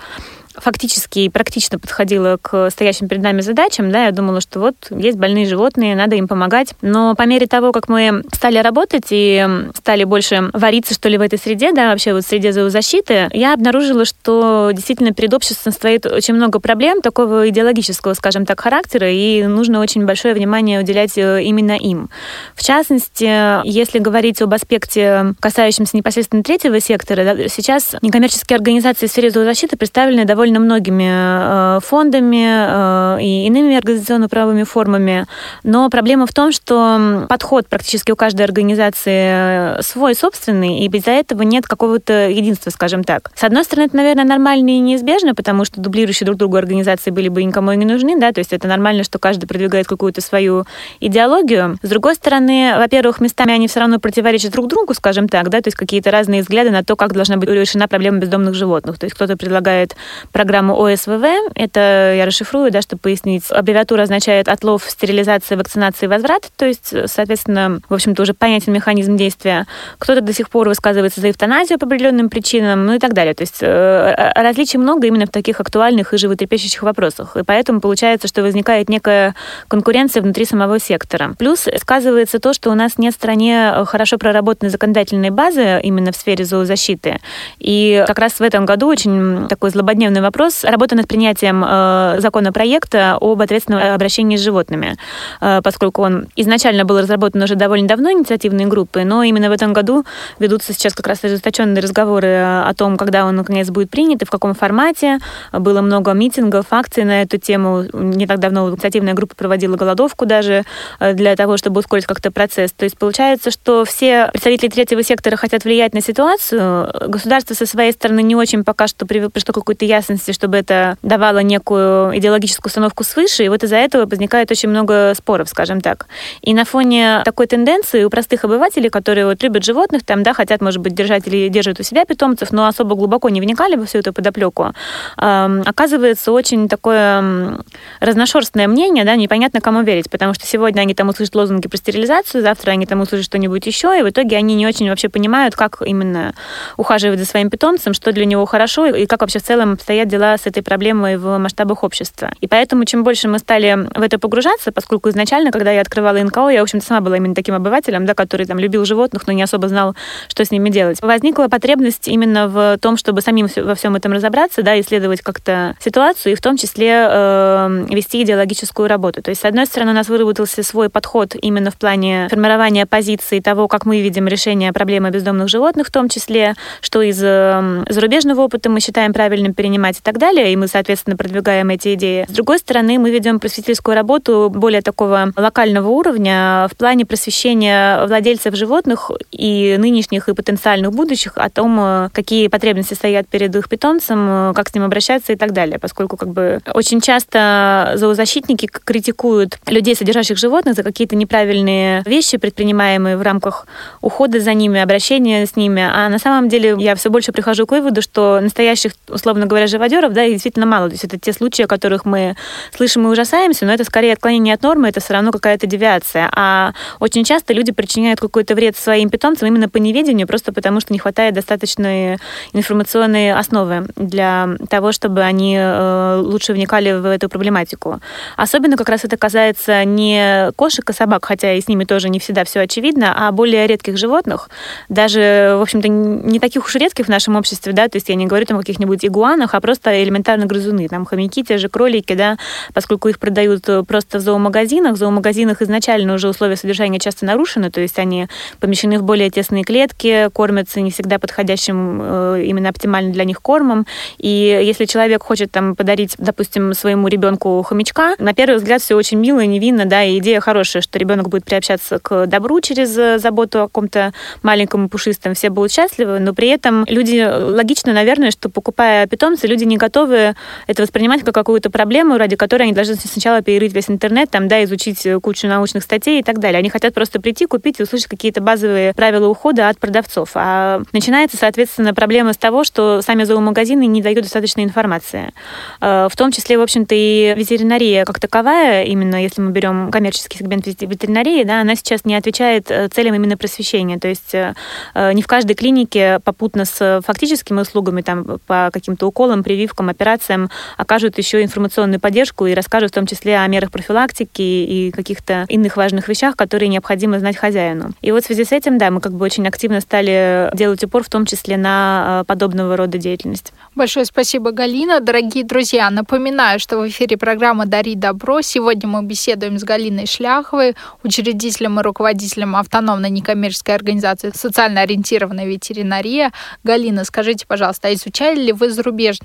фактически 0.56 1.20
и 1.20 1.28
практично 1.28 1.78
подходила 1.78 2.38
к 2.40 2.70
стоящим 2.70 3.08
перед 3.08 3.22
нами 3.22 3.40
задачам, 3.40 3.90
да, 3.90 4.06
я 4.06 4.12
думала, 4.12 4.40
что 4.40 4.60
вот 4.60 4.74
есть 4.90 5.18
больные 5.18 5.46
животные, 5.46 5.96
надо 5.96 6.16
им 6.16 6.28
помогать. 6.28 6.74
Но 6.82 7.14
по 7.14 7.22
мере 7.22 7.46
того, 7.46 7.72
как 7.72 7.88
мы 7.88 8.22
стали 8.32 8.58
работать 8.58 9.06
и 9.10 9.46
стали 9.74 10.04
больше 10.04 10.50
вариться, 10.52 10.94
что 10.94 11.08
ли, 11.08 11.18
в 11.18 11.20
этой 11.20 11.38
среде, 11.38 11.72
да, 11.72 11.90
вообще 11.90 12.12
вот 12.12 12.24
в 12.24 12.28
среде 12.28 12.52
зоозащиты, 12.52 13.28
я 13.32 13.54
обнаружила, 13.54 14.04
что 14.04 14.70
действительно 14.72 15.12
перед 15.12 15.32
обществом 15.34 15.72
стоит 15.72 16.06
очень 16.06 16.34
много 16.34 16.60
проблем 16.60 17.00
такого 17.00 17.48
идеологического, 17.48 18.14
скажем 18.14 18.46
так, 18.46 18.60
характера, 18.60 19.10
и 19.10 19.44
нужно 19.44 19.80
очень 19.80 20.04
большое 20.04 20.34
внимание 20.34 20.80
уделять 20.80 21.16
э, 21.16 21.42
именно 21.42 21.72
им. 21.72 22.10
В 22.54 22.62
частности, 22.62 23.66
если 23.66 23.98
говорить 23.98 24.40
об 24.42 24.52
аспекте, 24.54 25.34
касающемся 25.40 25.96
непосредственно 25.96 26.42
третьего 26.42 26.80
сектора, 26.80 27.24
да, 27.24 27.48
сейчас 27.48 27.96
некоммерческие 28.02 28.56
организации 28.56 29.06
в 29.06 29.10
сфере 29.10 29.30
зоозащиты 29.30 29.76
представлены 29.76 30.24
довольно 30.24 30.41
многими 30.50 31.76
э, 31.76 31.80
фондами 31.80 33.16
э, 33.18 33.22
и 33.22 33.46
иными 33.46 33.76
организационно-правовыми 33.76 34.64
формами, 34.64 35.26
но 35.62 35.88
проблема 35.90 36.26
в 36.26 36.32
том, 36.32 36.52
что 36.52 37.26
подход 37.28 37.68
практически 37.68 38.12
у 38.12 38.16
каждой 38.16 38.42
организации 38.42 39.80
свой, 39.82 40.14
собственный, 40.14 40.80
и 40.80 40.88
из-за 40.88 41.10
этого 41.10 41.42
нет 41.42 41.66
какого-то 41.66 42.28
единства, 42.28 42.70
скажем 42.70 43.04
так. 43.04 43.30
С 43.34 43.44
одной 43.44 43.64
стороны, 43.64 43.86
это, 43.86 43.96
наверное, 43.96 44.24
нормально 44.24 44.70
и 44.70 44.78
неизбежно, 44.78 45.34
потому 45.34 45.64
что 45.64 45.80
дублирующие 45.80 46.26
друг 46.26 46.38
другу 46.38 46.56
организации 46.56 47.10
были 47.10 47.28
бы 47.28 47.42
никому 47.42 47.72
и 47.72 47.76
не 47.76 47.84
нужны, 47.84 48.18
да, 48.18 48.32
то 48.32 48.38
есть 48.38 48.52
это 48.52 48.68
нормально, 48.68 49.04
что 49.04 49.18
каждый 49.18 49.46
продвигает 49.46 49.86
какую-то 49.86 50.20
свою 50.20 50.64
идеологию. 51.00 51.78
С 51.82 51.88
другой 51.88 52.14
стороны, 52.14 52.74
во-первых, 52.76 53.20
местами 53.20 53.52
они 53.52 53.68
все 53.68 53.80
равно 53.80 53.98
противоречат 53.98 54.52
друг 54.52 54.68
другу, 54.68 54.94
скажем 54.94 55.28
так, 55.28 55.48
да, 55.48 55.60
то 55.60 55.68
есть 55.68 55.76
какие-то 55.76 56.10
разные 56.10 56.42
взгляды 56.42 56.70
на 56.70 56.84
то, 56.84 56.96
как 56.96 57.12
должна 57.12 57.36
быть 57.36 57.48
решена 57.48 57.88
проблема 57.88 58.18
бездомных 58.18 58.54
животных. 58.54 58.98
То 58.98 59.04
есть 59.04 59.14
кто-то 59.14 59.36
предлагает 59.36 59.96
программу 60.32 60.74
ОСВВ, 60.78 61.24
это 61.54 62.14
я 62.16 62.26
расшифрую, 62.26 62.70
да, 62.70 62.82
чтобы 62.82 63.00
пояснить. 63.00 63.44
Аббревиатура 63.50 64.02
означает 64.02 64.48
отлов, 64.48 64.84
стерилизация, 64.88 65.58
вакцинация 65.58 66.06
и 66.06 66.10
возврат, 66.10 66.50
то 66.56 66.66
есть, 66.66 66.94
соответственно, 67.06 67.80
в 67.88 67.94
общем-то, 67.94 68.22
уже 68.22 68.34
понятен 68.34 68.72
механизм 68.72 69.16
действия. 69.16 69.66
Кто-то 69.98 70.20
до 70.20 70.32
сих 70.32 70.50
пор 70.50 70.68
высказывается 70.68 71.20
за 71.20 71.30
эвтаназию 71.30 71.78
по 71.78 71.86
определенным 71.86 72.30
причинам, 72.30 72.86
ну 72.86 72.94
и 72.94 72.98
так 72.98 73.12
далее. 73.12 73.34
То 73.34 73.42
есть 73.42 73.58
э, 73.60 74.32
различий 74.34 74.78
много 74.78 75.06
именно 75.06 75.26
в 75.26 75.30
таких 75.30 75.60
актуальных 75.60 76.14
и 76.14 76.16
животрепещущих 76.16 76.82
вопросах. 76.82 77.36
И 77.36 77.42
поэтому 77.42 77.80
получается, 77.80 78.28
что 78.28 78.42
возникает 78.42 78.88
некая 78.88 79.34
конкуренция 79.68 80.22
внутри 80.22 80.44
самого 80.44 80.78
сектора. 80.78 81.34
Плюс 81.38 81.68
сказывается 81.78 82.38
то, 82.38 82.52
что 82.52 82.70
у 82.70 82.74
нас 82.74 82.98
нет 82.98 83.14
в 83.14 83.16
стране 83.16 83.72
хорошо 83.86 84.16
проработанной 84.16 84.70
законодательной 84.70 85.30
базы 85.30 85.80
именно 85.82 86.12
в 86.12 86.16
сфере 86.16 86.44
зоозащиты. 86.44 87.18
И 87.58 88.02
как 88.06 88.18
раз 88.18 88.32
в 88.32 88.42
этом 88.42 88.64
году 88.64 88.86
очень 88.86 89.48
такой 89.48 89.70
злободневный 89.70 90.21
вопрос 90.22 90.64
работа 90.64 90.94
над 90.94 91.08
принятием 91.08 91.64
э, 91.66 92.16
законопроекта 92.18 93.18
об 93.20 93.40
ответственном 93.40 93.94
обращении 93.94 94.36
с 94.36 94.40
животными, 94.40 94.96
э, 95.40 95.60
поскольку 95.62 96.02
он 96.02 96.26
изначально 96.36 96.84
был 96.84 96.98
разработан 96.98 97.42
уже 97.42 97.54
довольно 97.54 97.88
давно 97.88 98.10
инициативной 98.12 98.66
группой, 98.66 99.04
но 99.04 99.22
именно 99.22 99.48
в 99.48 99.52
этом 99.52 99.72
году 99.72 100.04
ведутся 100.38 100.72
сейчас 100.72 100.94
как 100.94 101.06
раз 101.06 101.24
ожесточенные 101.24 101.82
разговоры 101.82 102.28
о 102.66 102.72
том, 102.76 102.96
когда 102.96 103.26
он 103.26 103.36
наконец 103.36 103.68
будет 103.70 103.90
принят 103.90 104.22
и 104.22 104.24
в 104.24 104.30
каком 104.30 104.54
формате. 104.54 105.18
Было 105.52 105.80
много 105.80 106.12
митингов, 106.12 106.66
акций 106.70 107.04
на 107.04 107.22
эту 107.22 107.38
тему. 107.38 107.84
Не 107.92 108.26
так 108.26 108.38
давно 108.38 108.70
инициативная 108.70 109.14
группа 109.14 109.34
проводила 109.34 109.76
голодовку 109.76 110.26
даже 110.26 110.64
э, 111.00 111.12
для 111.14 111.36
того, 111.36 111.56
чтобы 111.56 111.80
ускорить 111.80 112.06
как-то 112.06 112.30
процесс. 112.30 112.72
То 112.72 112.84
есть 112.84 112.96
получается, 112.98 113.50
что 113.50 113.84
все 113.84 114.28
представители 114.32 114.68
третьего 114.68 115.02
сектора 115.02 115.36
хотят 115.36 115.64
влиять 115.64 115.94
на 115.94 116.00
ситуацию. 116.00 116.92
Государство 117.08 117.54
со 117.54 117.66
своей 117.66 117.92
стороны 117.92 118.22
не 118.22 118.36
очень 118.36 118.64
пока 118.64 118.86
что 118.86 119.06
пришло 119.06 119.52
к 119.52 119.54
какой-то 119.54 119.84
ясности, 120.12 120.32
чтобы 120.32 120.56
это 120.58 120.96
давало 121.02 121.38
некую 121.38 122.16
идеологическую 122.18 122.68
установку 122.68 123.04
свыше. 123.04 123.44
И 123.44 123.48
вот 123.48 123.64
из-за 123.64 123.76
этого 123.76 124.06
возникает 124.06 124.50
очень 124.50 124.68
много 124.68 125.12
споров, 125.14 125.48
скажем 125.48 125.80
так. 125.80 126.06
И 126.42 126.54
на 126.54 126.64
фоне 126.64 127.22
такой 127.24 127.46
тенденции 127.46 128.04
у 128.04 128.10
простых 128.10 128.44
обывателей, 128.44 128.90
которые 128.90 129.26
вот 129.26 129.42
любят 129.42 129.64
животных, 129.64 130.04
там, 130.04 130.22
да, 130.22 130.34
хотят, 130.34 130.60
может 130.60 130.80
быть, 130.80 130.94
держать 130.94 131.26
или 131.26 131.48
держат 131.48 131.80
у 131.80 131.82
себя 131.82 132.04
питомцев, 132.04 132.52
но 132.52 132.66
особо 132.66 132.94
глубоко 132.94 133.28
не 133.28 133.40
вникали 133.40 133.76
во 133.76 133.86
всю 133.86 133.98
эту 133.98 134.12
подоплеку, 134.12 134.72
оказывается 135.16 136.32
очень 136.32 136.68
такое 136.68 137.58
разношерстное 138.00 138.68
мнение, 138.68 139.04
да, 139.04 139.16
непонятно 139.16 139.60
кому 139.60 139.82
верить, 139.82 140.10
потому 140.10 140.34
что 140.34 140.46
сегодня 140.46 140.80
они 140.80 140.94
там 140.94 141.08
услышат 141.08 141.34
лозунги 141.34 141.68
про 141.68 141.76
стерилизацию, 141.76 142.42
завтра 142.42 142.72
они 142.72 142.86
там 142.86 143.00
услышат 143.00 143.26
что-нибудь 143.26 143.66
еще, 143.66 143.98
и 143.98 144.02
в 144.02 144.10
итоге 144.10 144.36
они 144.36 144.54
не 144.54 144.66
очень 144.66 144.88
вообще 144.88 145.08
понимают, 145.08 145.54
как 145.54 145.82
именно 145.84 146.34
ухаживать 146.76 147.18
за 147.18 147.26
своим 147.26 147.50
питомцем, 147.50 147.94
что 147.94 148.12
для 148.12 148.24
него 148.24 148.44
хорошо, 148.46 148.86
и 148.86 149.06
как 149.06 149.20
вообще 149.20 149.38
в 149.38 149.42
целом 149.42 149.72
обстоят 149.72 150.01
дела 150.04 150.36
с 150.36 150.46
этой 150.46 150.62
проблемой 150.62 151.16
в 151.16 151.38
масштабах 151.38 151.84
общества. 151.84 152.32
И 152.40 152.46
поэтому, 152.46 152.84
чем 152.84 153.04
больше 153.04 153.28
мы 153.28 153.38
стали 153.38 153.88
в 153.94 154.02
это 154.02 154.18
погружаться, 154.18 154.72
поскольку 154.72 155.08
изначально, 155.10 155.50
когда 155.50 155.70
я 155.70 155.80
открывала 155.80 156.18
НКО, 156.18 156.48
я, 156.48 156.60
в 156.60 156.64
общем-то, 156.64 156.86
сама 156.86 157.00
была 157.00 157.16
именно 157.16 157.34
таким 157.34 157.54
обывателем, 157.54 158.06
да, 158.06 158.14
который 158.14 158.46
там 158.46 158.58
любил 158.58 158.84
животных, 158.84 159.26
но 159.26 159.32
не 159.32 159.42
особо 159.42 159.68
знал, 159.68 159.94
что 160.28 160.44
с 160.44 160.50
ними 160.50 160.70
делать. 160.70 161.00
Возникла 161.02 161.48
потребность 161.48 162.08
именно 162.08 162.48
в 162.48 162.78
том, 162.78 162.96
чтобы 162.96 163.20
самим 163.20 163.48
во 163.56 163.74
всем 163.74 163.96
этом 163.96 164.12
разобраться, 164.12 164.62
да, 164.62 164.78
исследовать 164.80 165.22
как-то 165.22 165.76
ситуацию 165.80 166.32
и 166.32 166.36
в 166.36 166.40
том 166.40 166.56
числе 166.56 167.06
э, 167.08 167.86
вести 167.90 168.22
идеологическую 168.22 168.88
работу. 168.88 169.22
То 169.22 169.30
есть, 169.30 169.42
с 169.42 169.44
одной 169.44 169.66
стороны, 169.66 169.92
у 169.92 169.94
нас 169.94 170.08
выработался 170.08 170.62
свой 170.62 170.88
подход 170.88 171.34
именно 171.40 171.70
в 171.70 171.76
плане 171.76 172.28
формирования 172.30 172.86
позиции 172.86 173.40
того, 173.40 173.68
как 173.68 173.86
мы 173.86 174.00
видим 174.00 174.28
решение 174.28 174.72
проблемы 174.72 175.10
бездомных 175.10 175.48
животных, 175.48 175.88
в 175.88 175.90
том 175.90 176.08
числе, 176.08 176.54
что 176.80 177.02
из 177.02 177.20
э, 177.22 177.84
зарубежного 177.88 178.42
опыта 178.42 178.70
мы 178.70 178.80
считаем 178.80 179.12
правильным 179.12 179.54
перенимать 179.54 179.91
и 179.98 180.02
так 180.02 180.18
далее, 180.18 180.52
и 180.52 180.56
мы, 180.56 180.68
соответственно, 180.68 181.16
продвигаем 181.16 181.70
эти 181.70 181.94
идеи. 181.94 182.26
С 182.28 182.32
другой 182.32 182.58
стороны, 182.58 182.98
мы 182.98 183.10
ведем 183.10 183.40
просветительскую 183.40 183.94
работу 183.94 184.50
более 184.54 184.82
такого 184.82 185.32
локального 185.36 185.88
уровня 185.88 186.68
в 186.70 186.76
плане 186.76 187.06
просвещения 187.06 188.06
владельцев 188.06 188.54
животных 188.54 189.10
и 189.30 189.76
нынешних, 189.78 190.28
и 190.28 190.34
потенциальных 190.34 190.92
будущих 190.92 191.32
о 191.36 191.50
том, 191.50 191.78
э, 191.80 192.08
какие 192.12 192.48
потребности 192.48 192.94
стоят 192.94 193.28
перед 193.28 193.54
их 193.54 193.68
питомцем, 193.68 194.50
э, 194.50 194.52
как 194.54 194.68
с 194.68 194.74
ним 194.74 194.84
обращаться 194.84 195.32
и 195.32 195.36
так 195.36 195.52
далее, 195.52 195.78
поскольку 195.78 196.16
как 196.16 196.28
бы 196.28 196.60
очень 196.74 197.00
часто 197.00 197.92
зоозащитники 197.96 198.66
критикуют 198.66 199.58
людей, 199.66 199.94
содержащих 199.94 200.38
животных, 200.38 200.74
за 200.74 200.82
какие-то 200.82 201.16
неправильные 201.16 202.02
вещи, 202.06 202.38
предпринимаемые 202.38 203.16
в 203.16 203.22
рамках 203.22 203.66
ухода 204.00 204.40
за 204.40 204.54
ними, 204.54 204.80
обращения 204.80 205.46
с 205.46 205.56
ними. 205.56 205.82
А 205.82 206.08
на 206.08 206.18
самом 206.18 206.48
деле 206.48 206.74
я 206.78 206.94
все 206.94 207.10
больше 207.10 207.32
прихожу 207.32 207.66
к 207.66 207.72
выводу, 207.72 208.02
что 208.02 208.40
настоящих, 208.40 208.92
условно 209.08 209.46
говоря, 209.46 209.66
живодеров, 209.82 210.12
да, 210.12 210.28
действительно 210.28 210.66
мало. 210.66 210.88
То 210.88 210.92
есть 210.92 211.04
это 211.04 211.18
те 211.18 211.32
случаи, 211.32 211.62
о 211.62 211.66
которых 211.66 212.04
мы 212.04 212.36
слышим 212.74 213.06
и 213.06 213.10
ужасаемся, 213.10 213.66
но 213.66 213.72
это 213.72 213.84
скорее 213.84 214.12
отклонение 214.12 214.54
от 214.54 214.62
нормы, 214.62 214.88
это 214.88 215.00
все 215.00 215.14
равно 215.14 215.32
какая-то 215.32 215.66
девиация. 215.66 216.30
А 216.34 216.72
очень 217.00 217.24
часто 217.24 217.52
люди 217.52 217.72
причиняют 217.72 218.20
какой-то 218.20 218.54
вред 218.54 218.76
своим 218.76 219.10
питомцам 219.10 219.48
именно 219.48 219.68
по 219.68 219.78
неведению, 219.78 220.26
просто 220.26 220.52
потому 220.52 220.80
что 220.80 220.92
не 220.92 220.98
хватает 220.98 221.34
достаточной 221.34 222.18
информационной 222.52 223.32
основы 223.32 223.86
для 223.96 224.50
того, 224.68 224.92
чтобы 224.92 225.22
они 225.22 225.56
э, 225.58 226.20
лучше 226.22 226.52
вникали 226.52 226.92
в 226.92 227.06
эту 227.06 227.28
проблематику. 227.28 228.00
Особенно 228.36 228.76
как 228.76 228.88
раз 228.88 229.04
это 229.04 229.16
касается 229.16 229.84
не 229.84 230.52
кошек 230.56 230.88
и 230.88 230.92
собак, 230.92 231.24
хотя 231.24 231.54
и 231.54 231.60
с 231.60 231.68
ними 231.68 231.84
тоже 231.84 232.08
не 232.08 232.18
всегда 232.18 232.44
все 232.44 232.60
очевидно, 232.60 233.14
а 233.16 233.32
более 233.32 233.66
редких 233.66 233.96
животных, 233.96 234.48
даже, 234.88 235.56
в 235.58 235.62
общем-то, 235.62 235.88
не 235.88 236.38
таких 236.38 236.64
уж 236.64 236.74
редких 236.76 237.06
в 237.06 237.08
нашем 237.08 237.36
обществе, 237.36 237.72
да, 237.72 237.88
то 237.88 237.96
есть 237.96 238.08
я 238.08 238.14
не 238.14 238.26
говорю 238.26 238.46
там 238.46 238.58
о 238.58 238.60
каких-нибудь 238.60 239.04
игуанах, 239.04 239.54
а 239.54 239.60
просто 239.60 239.71
элементарно 239.80 240.46
грызуны, 240.46 240.88
там 240.88 241.04
хомяки, 241.04 241.42
те 241.42 241.58
же 241.58 241.68
кролики, 241.68 242.14
да, 242.14 242.36
поскольку 242.74 243.08
их 243.08 243.18
продают 243.18 243.68
просто 243.86 244.18
в 244.18 244.20
зоомагазинах, 244.20 244.94
в 244.94 244.96
зоомагазинах 244.96 245.62
изначально 245.62 246.14
уже 246.14 246.28
условия 246.28 246.56
содержания 246.56 246.98
часто 246.98 247.24
нарушены, 247.26 247.70
то 247.70 247.80
есть 247.80 247.98
они 247.98 248.28
помещены 248.60 248.98
в 248.98 249.02
более 249.02 249.30
тесные 249.30 249.64
клетки, 249.64 250.28
кормятся 250.32 250.80
не 250.80 250.90
всегда 250.90 251.18
подходящим 251.18 252.00
э, 252.02 252.44
именно 252.44 252.68
оптимально 252.68 253.12
для 253.12 253.24
них 253.24 253.40
кормом, 253.40 253.86
и 254.18 254.60
если 254.62 254.84
человек 254.84 255.22
хочет 255.22 255.50
там 255.50 255.76
подарить, 255.76 256.14
допустим, 256.18 256.74
своему 256.74 257.08
ребенку 257.08 257.62
хомячка, 257.62 258.14
на 258.18 258.34
первый 258.34 258.56
взгляд 258.56 258.82
все 258.82 258.94
очень 258.94 259.18
мило 259.18 259.40
и 259.40 259.46
невинно, 259.46 259.86
да, 259.86 260.02
и 260.02 260.18
идея 260.18 260.40
хорошая, 260.40 260.82
что 260.82 260.98
ребенок 260.98 261.28
будет 261.28 261.44
приобщаться 261.44 261.98
к 261.98 262.26
добру 262.26 262.60
через 262.60 262.96
э, 262.96 263.18
заботу 263.18 263.60
о 263.60 263.66
каком-то 263.66 264.12
маленьком 264.42 264.86
и 264.86 264.88
пушистом, 264.88 265.34
все 265.34 265.50
будут 265.50 265.72
счастливы, 265.72 266.18
но 266.18 266.34
при 266.34 266.48
этом 266.48 266.84
люди, 266.86 267.22
логично, 267.22 267.92
наверное, 267.92 268.30
что 268.30 268.48
покупая 268.48 269.06
питомца, 269.06 269.46
люди 269.52 269.64
не 269.64 269.76
готовы 269.76 270.34
это 270.66 270.82
воспринимать 270.82 271.22
как 271.22 271.34
какую-то 271.34 271.70
проблему, 271.70 272.18
ради 272.18 272.36
которой 272.36 272.62
они 272.62 272.72
должны 272.72 272.94
сначала 272.96 273.42
перерыть 273.42 273.72
весь 273.74 273.90
интернет, 273.90 274.30
там, 274.30 274.48
да, 274.48 274.64
изучить 274.64 275.06
кучу 275.22 275.46
научных 275.46 275.82
статей 275.82 276.20
и 276.20 276.22
так 276.22 276.38
далее. 276.38 276.58
Они 276.58 276.70
хотят 276.70 276.94
просто 276.94 277.20
прийти, 277.20 277.46
купить 277.46 277.80
и 277.80 277.82
услышать 277.82 278.08
какие-то 278.08 278.40
базовые 278.40 278.94
правила 278.94 279.28
ухода 279.28 279.68
от 279.68 279.78
продавцов. 279.78 280.30
А 280.34 280.82
начинается, 280.92 281.36
соответственно, 281.36 281.94
проблема 281.94 282.32
с 282.32 282.36
того, 282.36 282.64
что 282.64 283.02
сами 283.02 283.24
зоомагазины 283.24 283.86
не 283.86 284.02
дают 284.02 284.22
достаточной 284.22 284.64
информации. 284.64 285.32
Э, 285.80 286.08
в 286.10 286.16
том 286.16 286.30
числе, 286.32 286.58
в 286.58 286.62
общем-то, 286.62 286.94
и 286.94 287.34
ветеринария 287.36 288.04
как 288.04 288.20
таковая, 288.20 288.84
именно 288.84 289.22
если 289.22 289.40
мы 289.40 289.50
берем 289.50 289.90
коммерческий 289.90 290.38
сегмент 290.38 290.66
ветеринарии, 290.66 291.44
да, 291.44 291.60
она 291.60 291.74
сейчас 291.74 292.04
не 292.04 292.14
отвечает 292.14 292.70
э, 292.70 292.88
целям 292.88 293.14
именно 293.14 293.36
просвещения. 293.36 293.98
То 293.98 294.08
есть 294.08 294.34
э, 294.34 294.54
не 294.94 295.22
в 295.22 295.26
каждой 295.26 295.54
клинике 295.54 296.20
попутно 296.24 296.64
с 296.64 297.02
фактическими 297.04 297.60
услугами, 297.60 298.02
там, 298.02 298.38
по 298.46 298.70
каким-то 298.72 299.06
уколам, 299.06 299.41
прививкам, 299.42 299.88
операциям 299.88 300.50
окажут 300.76 301.18
еще 301.18 301.42
информационную 301.42 302.00
поддержку 302.00 302.46
и 302.46 302.54
расскажут 302.54 302.90
в 302.90 302.94
том 302.94 303.06
числе 303.06 303.38
о 303.38 303.46
мерах 303.46 303.70
профилактики 303.70 304.42
и 304.42 304.90
каких-то 304.90 305.46
иных 305.48 305.76
важных 305.76 306.08
вещах, 306.08 306.36
которые 306.36 306.68
необходимо 306.68 307.18
знать 307.18 307.36
хозяину. 307.36 307.92
И 308.00 308.12
вот 308.12 308.24
в 308.24 308.26
связи 308.26 308.44
с 308.44 308.52
этим, 308.52 308.78
да, 308.78 308.90
мы 308.90 309.00
как 309.00 309.12
бы 309.12 309.24
очень 309.24 309.46
активно 309.46 309.80
стали 309.80 310.50
делать 310.54 310.82
упор 310.84 311.02
в 311.02 311.08
том 311.08 311.26
числе 311.26 311.56
на 311.56 312.22
э, 312.22 312.24
подобного 312.26 312.76
рода 312.76 312.98
деятельность. 312.98 313.52
Большое 313.74 314.04
спасибо, 314.04 314.50
Галина. 314.50 315.00
Дорогие 315.00 315.44
друзья, 315.44 315.90
напоминаю, 315.90 316.60
что 316.60 316.78
в 316.78 316.88
эфире 316.88 317.16
программа 317.16 317.66
«Дари 317.66 317.94
добро». 317.94 318.42
Сегодня 318.42 318.88
мы 318.88 319.02
беседуем 319.02 319.58
с 319.58 319.64
Галиной 319.64 320.06
Шляховой, 320.06 320.74
учредителем 321.02 321.80
и 321.80 321.82
руководителем 321.82 322.56
автономной 322.56 323.10
некоммерческой 323.10 323.74
организации 323.74 324.32
«Социально 324.34 324.82
ориентированная 324.82 325.46
ветеринария». 325.46 326.32
Галина, 326.64 327.04
скажите, 327.04 327.46
пожалуйста, 327.46 327.88
а 327.88 327.94
изучали 327.94 328.40
ли 328.40 328.52
вы 328.52 328.70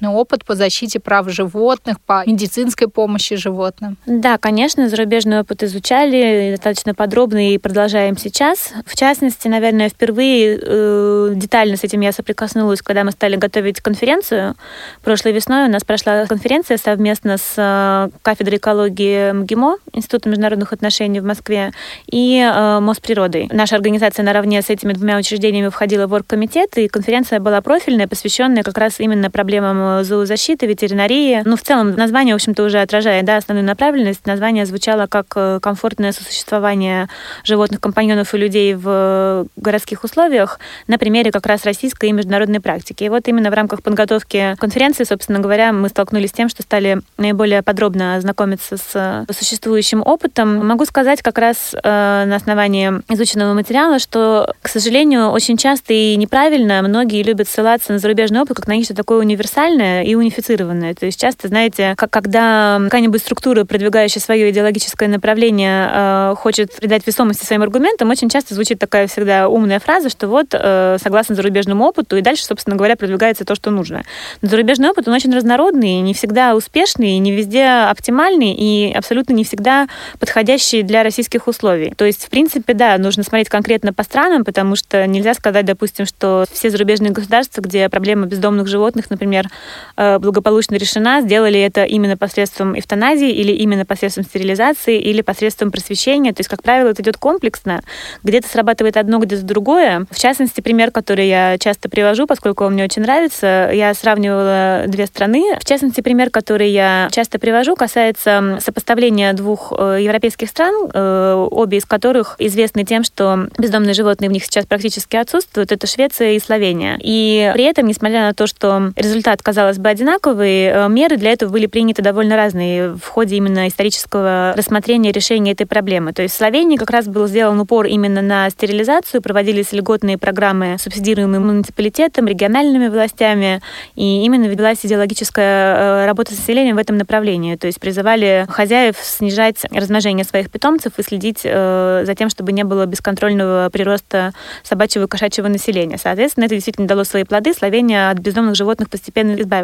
зарубежный 0.08 0.22
опыт 0.22 0.46
по 0.46 0.56
защите 0.56 1.00
прав 1.00 1.30
животных, 1.30 1.98
по 2.06 2.24
медицинской 2.26 2.88
помощи 2.88 3.36
животным? 3.36 3.98
Да, 4.06 4.38
конечно, 4.38 4.90
зарубежный 4.90 5.40
опыт 5.40 5.64
изучали 5.64 6.52
достаточно 6.52 6.94
подробно 6.94 7.54
и 7.54 7.58
продолжаем 7.58 8.18
сейчас. 8.18 8.74
В 8.86 8.96
частности, 8.96 9.48
наверное, 9.48 9.90
впервые 9.90 10.60
э, 10.62 11.34
детально 11.36 11.78
с 11.78 11.84
этим 11.84 12.02
я 12.02 12.12
соприкоснулась, 12.12 12.82
когда 12.82 13.04
мы 13.04 13.12
стали 13.12 13.36
готовить 13.36 13.82
конференцию. 13.82 14.56
Прошлой 15.04 15.34
весной 15.34 15.68
у 15.68 15.72
нас 15.72 15.84
прошла 15.84 16.26
конференция 16.26 16.78
совместно 16.78 17.38
с 17.38 17.54
э, 17.58 18.10
кафедрой 18.22 18.58
экологии 18.58 19.32
МГИМО, 19.32 19.78
Института 19.94 20.30
международных 20.30 20.74
отношений 20.74 21.20
в 21.20 21.26
Москве, 21.26 21.72
и 22.12 22.40
э, 22.40 22.80
Мосприродой. 22.80 23.50
Наша 23.52 23.76
организация 23.76 24.24
наравне 24.24 24.62
с 24.62 24.70
этими 24.70 24.94
двумя 24.94 25.18
учреждениями 25.18 25.70
входила 25.70 26.08
в 26.08 26.14
оргкомитет, 26.14 26.78
и 26.78 26.88
конференция 26.88 27.40
была 27.40 27.62
профильная, 27.62 28.08
посвященная 28.08 28.64
как 28.64 28.78
раз 28.78 29.00
именно 29.00 29.30
проблемам 29.30 29.97
зоозащиты, 30.04 30.66
ветеринарии. 30.66 31.42
Ну, 31.46 31.56
в 31.56 31.62
целом, 31.62 31.92
название, 31.96 32.36
в 32.36 32.38
общем-то, 32.38 32.64
уже 32.64 32.80
отражает 32.80 33.26
да, 33.26 33.38
основную 33.38 33.66
направленность. 33.66 34.26
Название 34.26 34.66
звучало 34.66 35.08
как 35.08 35.26
э, 35.36 35.60
комфортное 35.62 36.12
сосуществование 36.12 37.08
животных, 37.44 37.80
компаньонов 37.80 38.34
и 38.34 38.38
людей 38.38 38.74
в 38.76 39.48
городских 39.56 40.04
условиях 40.04 40.60
на 40.88 40.98
примере 40.98 41.32
как 41.32 41.46
раз 41.46 41.66
российской 41.66 42.10
и 42.10 42.12
международной 42.12 42.60
практики. 42.60 43.04
И 43.04 43.10
вот 43.10 43.28
именно 43.28 43.50
в 43.50 43.54
рамках 43.54 43.82
подготовки 43.82 44.56
конференции, 44.60 45.04
собственно 45.04 45.40
говоря, 45.40 45.72
мы 45.72 45.90
столкнулись 45.90 46.30
с 46.30 46.34
тем, 46.34 46.50
что 46.50 46.64
стали 46.64 47.02
наиболее 47.18 47.62
подробно 47.64 48.20
знакомиться 48.22 48.78
с 48.78 49.26
существующим 49.32 50.02
опытом. 50.06 50.68
Могу 50.68 50.86
сказать 50.86 51.22
как 51.22 51.38
раз 51.38 51.74
э, 51.74 51.80
на 51.84 52.36
основании 52.36 52.92
изученного 53.10 53.54
материала, 53.54 54.00
что, 54.00 54.54
к 54.62 54.68
сожалению, 54.68 55.30
очень 55.30 55.58
часто 55.58 55.94
и 55.94 56.16
неправильно 56.16 56.82
многие 56.82 57.24
любят 57.24 57.48
ссылаться 57.48 57.94
на 57.94 58.00
зарубежный 58.00 58.42
опыт 58.42 58.58
как 58.58 58.68
на 58.68 58.74
нечто 58.74 58.94
такое 58.96 59.20
универсальное 59.20 59.87
и 60.06 60.16
унифицированное. 60.16 60.94
То 60.94 61.06
есть 61.06 61.20
часто, 61.20 61.48
знаете, 61.48 61.94
как 61.98 62.12
когда 62.12 62.80
какая-нибудь 62.84 63.22
структура, 63.22 63.64
продвигающая 63.64 64.22
свое 64.22 64.50
идеологическое 64.50 65.10
направление, 65.10 65.90
э, 65.92 66.36
хочет 66.38 66.76
придать 66.76 67.06
весомости 67.06 67.46
своим 67.46 67.64
аргументам, 67.64 68.10
очень 68.10 68.30
часто 68.30 68.54
звучит 68.54 68.80
такая 68.80 69.08
всегда 69.08 69.48
умная 69.50 69.80
фраза, 69.80 70.10
что 70.10 70.28
вот, 70.28 70.48
э, 70.54 70.98
согласно 71.02 71.36
зарубежному 71.36 71.86
опыту, 71.86 72.18
и 72.18 72.22
дальше, 72.22 72.44
собственно 72.46 72.76
говоря, 72.76 72.96
продвигается 72.96 73.46
то, 73.46 73.56
что 73.56 73.72
нужно. 73.72 74.04
Но 74.42 74.50
зарубежный 74.50 74.90
опыт, 74.90 75.08
он 75.08 75.14
очень 75.14 75.34
разнородный, 75.34 76.02
не 76.02 76.14
всегда 76.14 76.56
успешный, 76.56 77.18
не 77.20 77.32
везде 77.32 77.66
оптимальный 77.66 78.54
и 78.54 78.94
абсолютно 78.94 79.34
не 79.34 79.44
всегда 79.44 79.88
подходящий 80.20 80.84
для 80.84 81.04
российских 81.04 81.48
условий. 81.48 81.94
То 81.96 82.06
есть, 82.06 82.26
в 82.26 82.30
принципе, 82.30 82.74
да, 82.74 82.98
нужно 82.98 83.24
смотреть 83.24 83.50
конкретно 83.50 83.94
по 83.94 84.04
странам, 84.04 84.44
потому 84.44 84.76
что 84.76 85.06
нельзя 85.08 85.34
сказать, 85.34 85.66
допустим, 85.66 86.06
что 86.06 86.46
все 86.52 86.70
зарубежные 86.70 87.12
государства, 87.12 87.62
где 87.62 87.90
проблема 87.90 88.26
бездомных 88.26 88.68
животных, 88.68 89.10
например, 89.10 89.48
благополучно 89.96 90.76
решена, 90.76 91.22
сделали 91.22 91.60
это 91.60 91.84
именно 91.84 92.18
посредством 92.18 92.78
эвтаназии 92.78 93.30
или 93.30 93.52
именно 93.52 93.86
посредством 93.86 94.24
стерилизации 94.26 95.00
или 95.00 95.22
посредством 95.22 95.72
просвещения. 95.72 96.34
То 96.34 96.42
есть, 96.42 96.50
как 96.50 96.64
правило, 96.64 96.90
это 96.90 97.02
идет 97.02 97.18
комплексно. 97.18 97.82
Где-то 98.24 98.48
срабатывает 98.48 98.98
одно, 98.98 99.20
где-то 99.20 99.44
другое. 99.44 100.06
В 100.10 100.20
частности, 100.20 100.62
пример, 100.62 100.92
который 100.92 101.28
я 101.28 101.58
часто 101.60 101.90
привожу, 101.90 102.28
поскольку 102.28 102.64
он 102.64 102.74
мне 102.74 102.84
очень 102.86 103.02
нравится, 103.02 103.70
я 103.74 103.94
сравнивала 103.94 104.84
две 104.88 105.06
страны. 105.06 105.58
В 105.60 105.66
частности, 105.66 106.02
пример, 106.02 106.30
который 106.30 106.70
я 106.70 107.10
часто 107.12 107.40
привожу, 107.40 107.76
касается 107.76 108.60
сопоставления 108.62 109.34
двух 109.34 109.74
э, 109.78 110.00
европейских 110.02 110.50
стран, 110.50 110.90
э, 110.94 111.48
обе 111.52 111.80
из 111.80 111.86
которых 111.86 112.36
известны 112.40 112.86
тем, 112.86 113.04
что 113.04 113.48
бездомные 113.58 113.94
животные 113.94 114.30
в 114.30 114.34
них 114.34 114.46
сейчас 114.46 114.66
практически 114.66 115.18
отсутствуют. 115.18 115.72
Это 115.72 115.88
Швеция 115.88 116.34
и 116.34 116.40
Словения. 116.40 116.98
И 117.02 117.52
при 117.54 117.66
этом, 117.66 117.88
несмотря 117.88 118.22
на 118.22 118.34
то, 118.34 118.48
что 118.48 118.94
результат, 118.96 119.42
казалось 119.42 119.67
бы, 119.78 119.90
одинаковый, 119.90 120.66
э, 120.66 120.88
меры 120.90 121.18
для 121.18 121.32
этого 121.32 121.52
были 121.52 121.66
приняты 121.66 122.02
довольно 122.02 122.36
разные 122.36 122.94
в 122.94 123.06
ходе 123.06 123.36
именно 123.36 123.68
исторического 123.68 124.54
рассмотрения 124.56 125.12
решения 125.12 125.52
этой 125.52 125.66
проблемы. 125.66 126.14
То 126.14 126.22
есть 126.22 126.36
в 126.36 126.38
Словении 126.38 126.78
как 126.78 126.90
раз 126.90 127.08
был 127.08 127.28
сделан 127.28 127.60
упор 127.60 127.86
именно 127.86 128.22
на 128.22 128.50
стерилизацию, 128.50 129.22
проводились 129.22 129.74
льготные 129.74 130.18
программы, 130.18 130.78
субсидируемые 130.80 131.40
муниципалитетом, 131.40 132.28
региональными 132.28 132.88
властями, 132.88 133.62
и 133.96 134.24
именно 134.24 134.46
велась 134.46 134.80
идеологическая 134.84 136.06
работа 136.06 136.34
с 136.34 136.38
населением 136.40 136.78
в 136.78 136.80
этом 136.80 136.98
направлении. 136.98 137.56
То 137.56 137.68
есть 137.68 137.80
призывали 137.80 138.46
хозяев 138.50 138.96
снижать 139.02 139.66
размножение 139.72 140.26
своих 140.26 140.50
питомцев 140.50 140.94
и 140.98 141.04
следить 141.04 141.42
э, 141.44 142.04
за 142.06 142.16
тем, 142.16 142.30
чтобы 142.30 142.52
не 142.52 142.64
было 142.64 142.86
бесконтрольного 142.86 143.70
прироста 143.72 144.34
собачьего 144.64 145.06
и 145.06 145.08
кошачьего 145.08 145.48
населения. 145.48 145.98
Соответственно, 145.98 146.46
это 146.46 146.56
действительно 146.56 146.88
дало 146.88 147.04
свои 147.04 147.24
плоды. 147.24 147.54
Словения 147.54 148.10
от 148.10 148.20
бездомных 148.20 148.56
животных 148.56 148.90
постепенно 148.90 149.34
избавилась. 149.40 149.57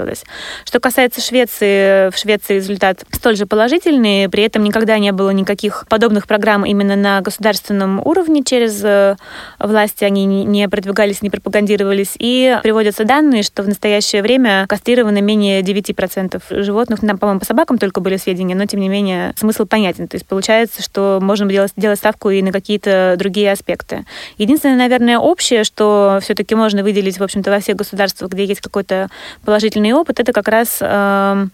Что 0.65 0.79
касается 0.79 1.21
Швеции, 1.21 2.10
в 2.10 2.17
Швеции 2.17 2.56
результат 2.56 3.03
столь 3.12 3.36
же 3.36 3.45
положительный. 3.45 4.29
При 4.29 4.43
этом 4.43 4.63
никогда 4.63 4.97
не 4.99 5.12
было 5.12 5.29
никаких 5.32 5.86
подобных 5.89 6.27
программ 6.27 6.65
именно 6.65 6.95
на 6.95 7.21
государственном 7.21 7.99
уровне 8.06 8.43
через 8.43 8.84
э, 8.84 9.15
власти. 9.60 10.03
Они 10.03 10.25
не 10.25 10.69
продвигались, 10.69 11.21
не 11.21 11.29
пропагандировались. 11.29 12.13
И 12.17 12.58
приводятся 12.63 13.06
данные, 13.06 13.43
что 13.43 13.63
в 13.63 13.67
настоящее 13.67 14.21
время 14.21 14.65
кастрировано 14.67 15.21
менее 15.21 15.62
9% 15.62 16.41
животных. 16.49 16.99
Там, 17.01 17.17
по-моему, 17.17 17.39
по 17.39 17.45
собакам 17.45 17.77
только 17.77 18.01
были 18.01 18.17
сведения, 18.17 18.56
но 18.56 18.65
тем 18.65 18.79
не 18.79 18.89
менее 18.89 19.34
смысл 19.38 19.65
понятен. 19.65 20.08
То 20.08 20.15
есть 20.15 20.25
получается, 20.25 20.82
что 20.82 21.19
можем 21.21 21.49
делать, 21.49 21.73
делать 21.75 21.99
ставку 21.99 22.29
и 22.29 22.41
на 22.41 22.51
какие-то 22.51 23.15
другие 23.17 23.51
аспекты. 23.51 24.06
Единственное, 24.38 24.77
наверное, 24.77 25.17
общее, 25.19 25.63
что 25.63 26.19
все-таки 26.21 26.56
можно 26.56 26.84
выделить, 26.84 27.17
в 27.19 27.23
общем-то, 27.23 27.51
во 27.51 27.60
всех 27.60 27.75
государствах, 27.75 28.32
где 28.32 28.45
есть 28.45 28.62
какой-то 28.62 29.10
положительный 29.45 29.72
опыт, 29.93 30.19
это 30.19 30.33
как 30.33 30.47
раз 30.47 30.77
э, 30.81 31.47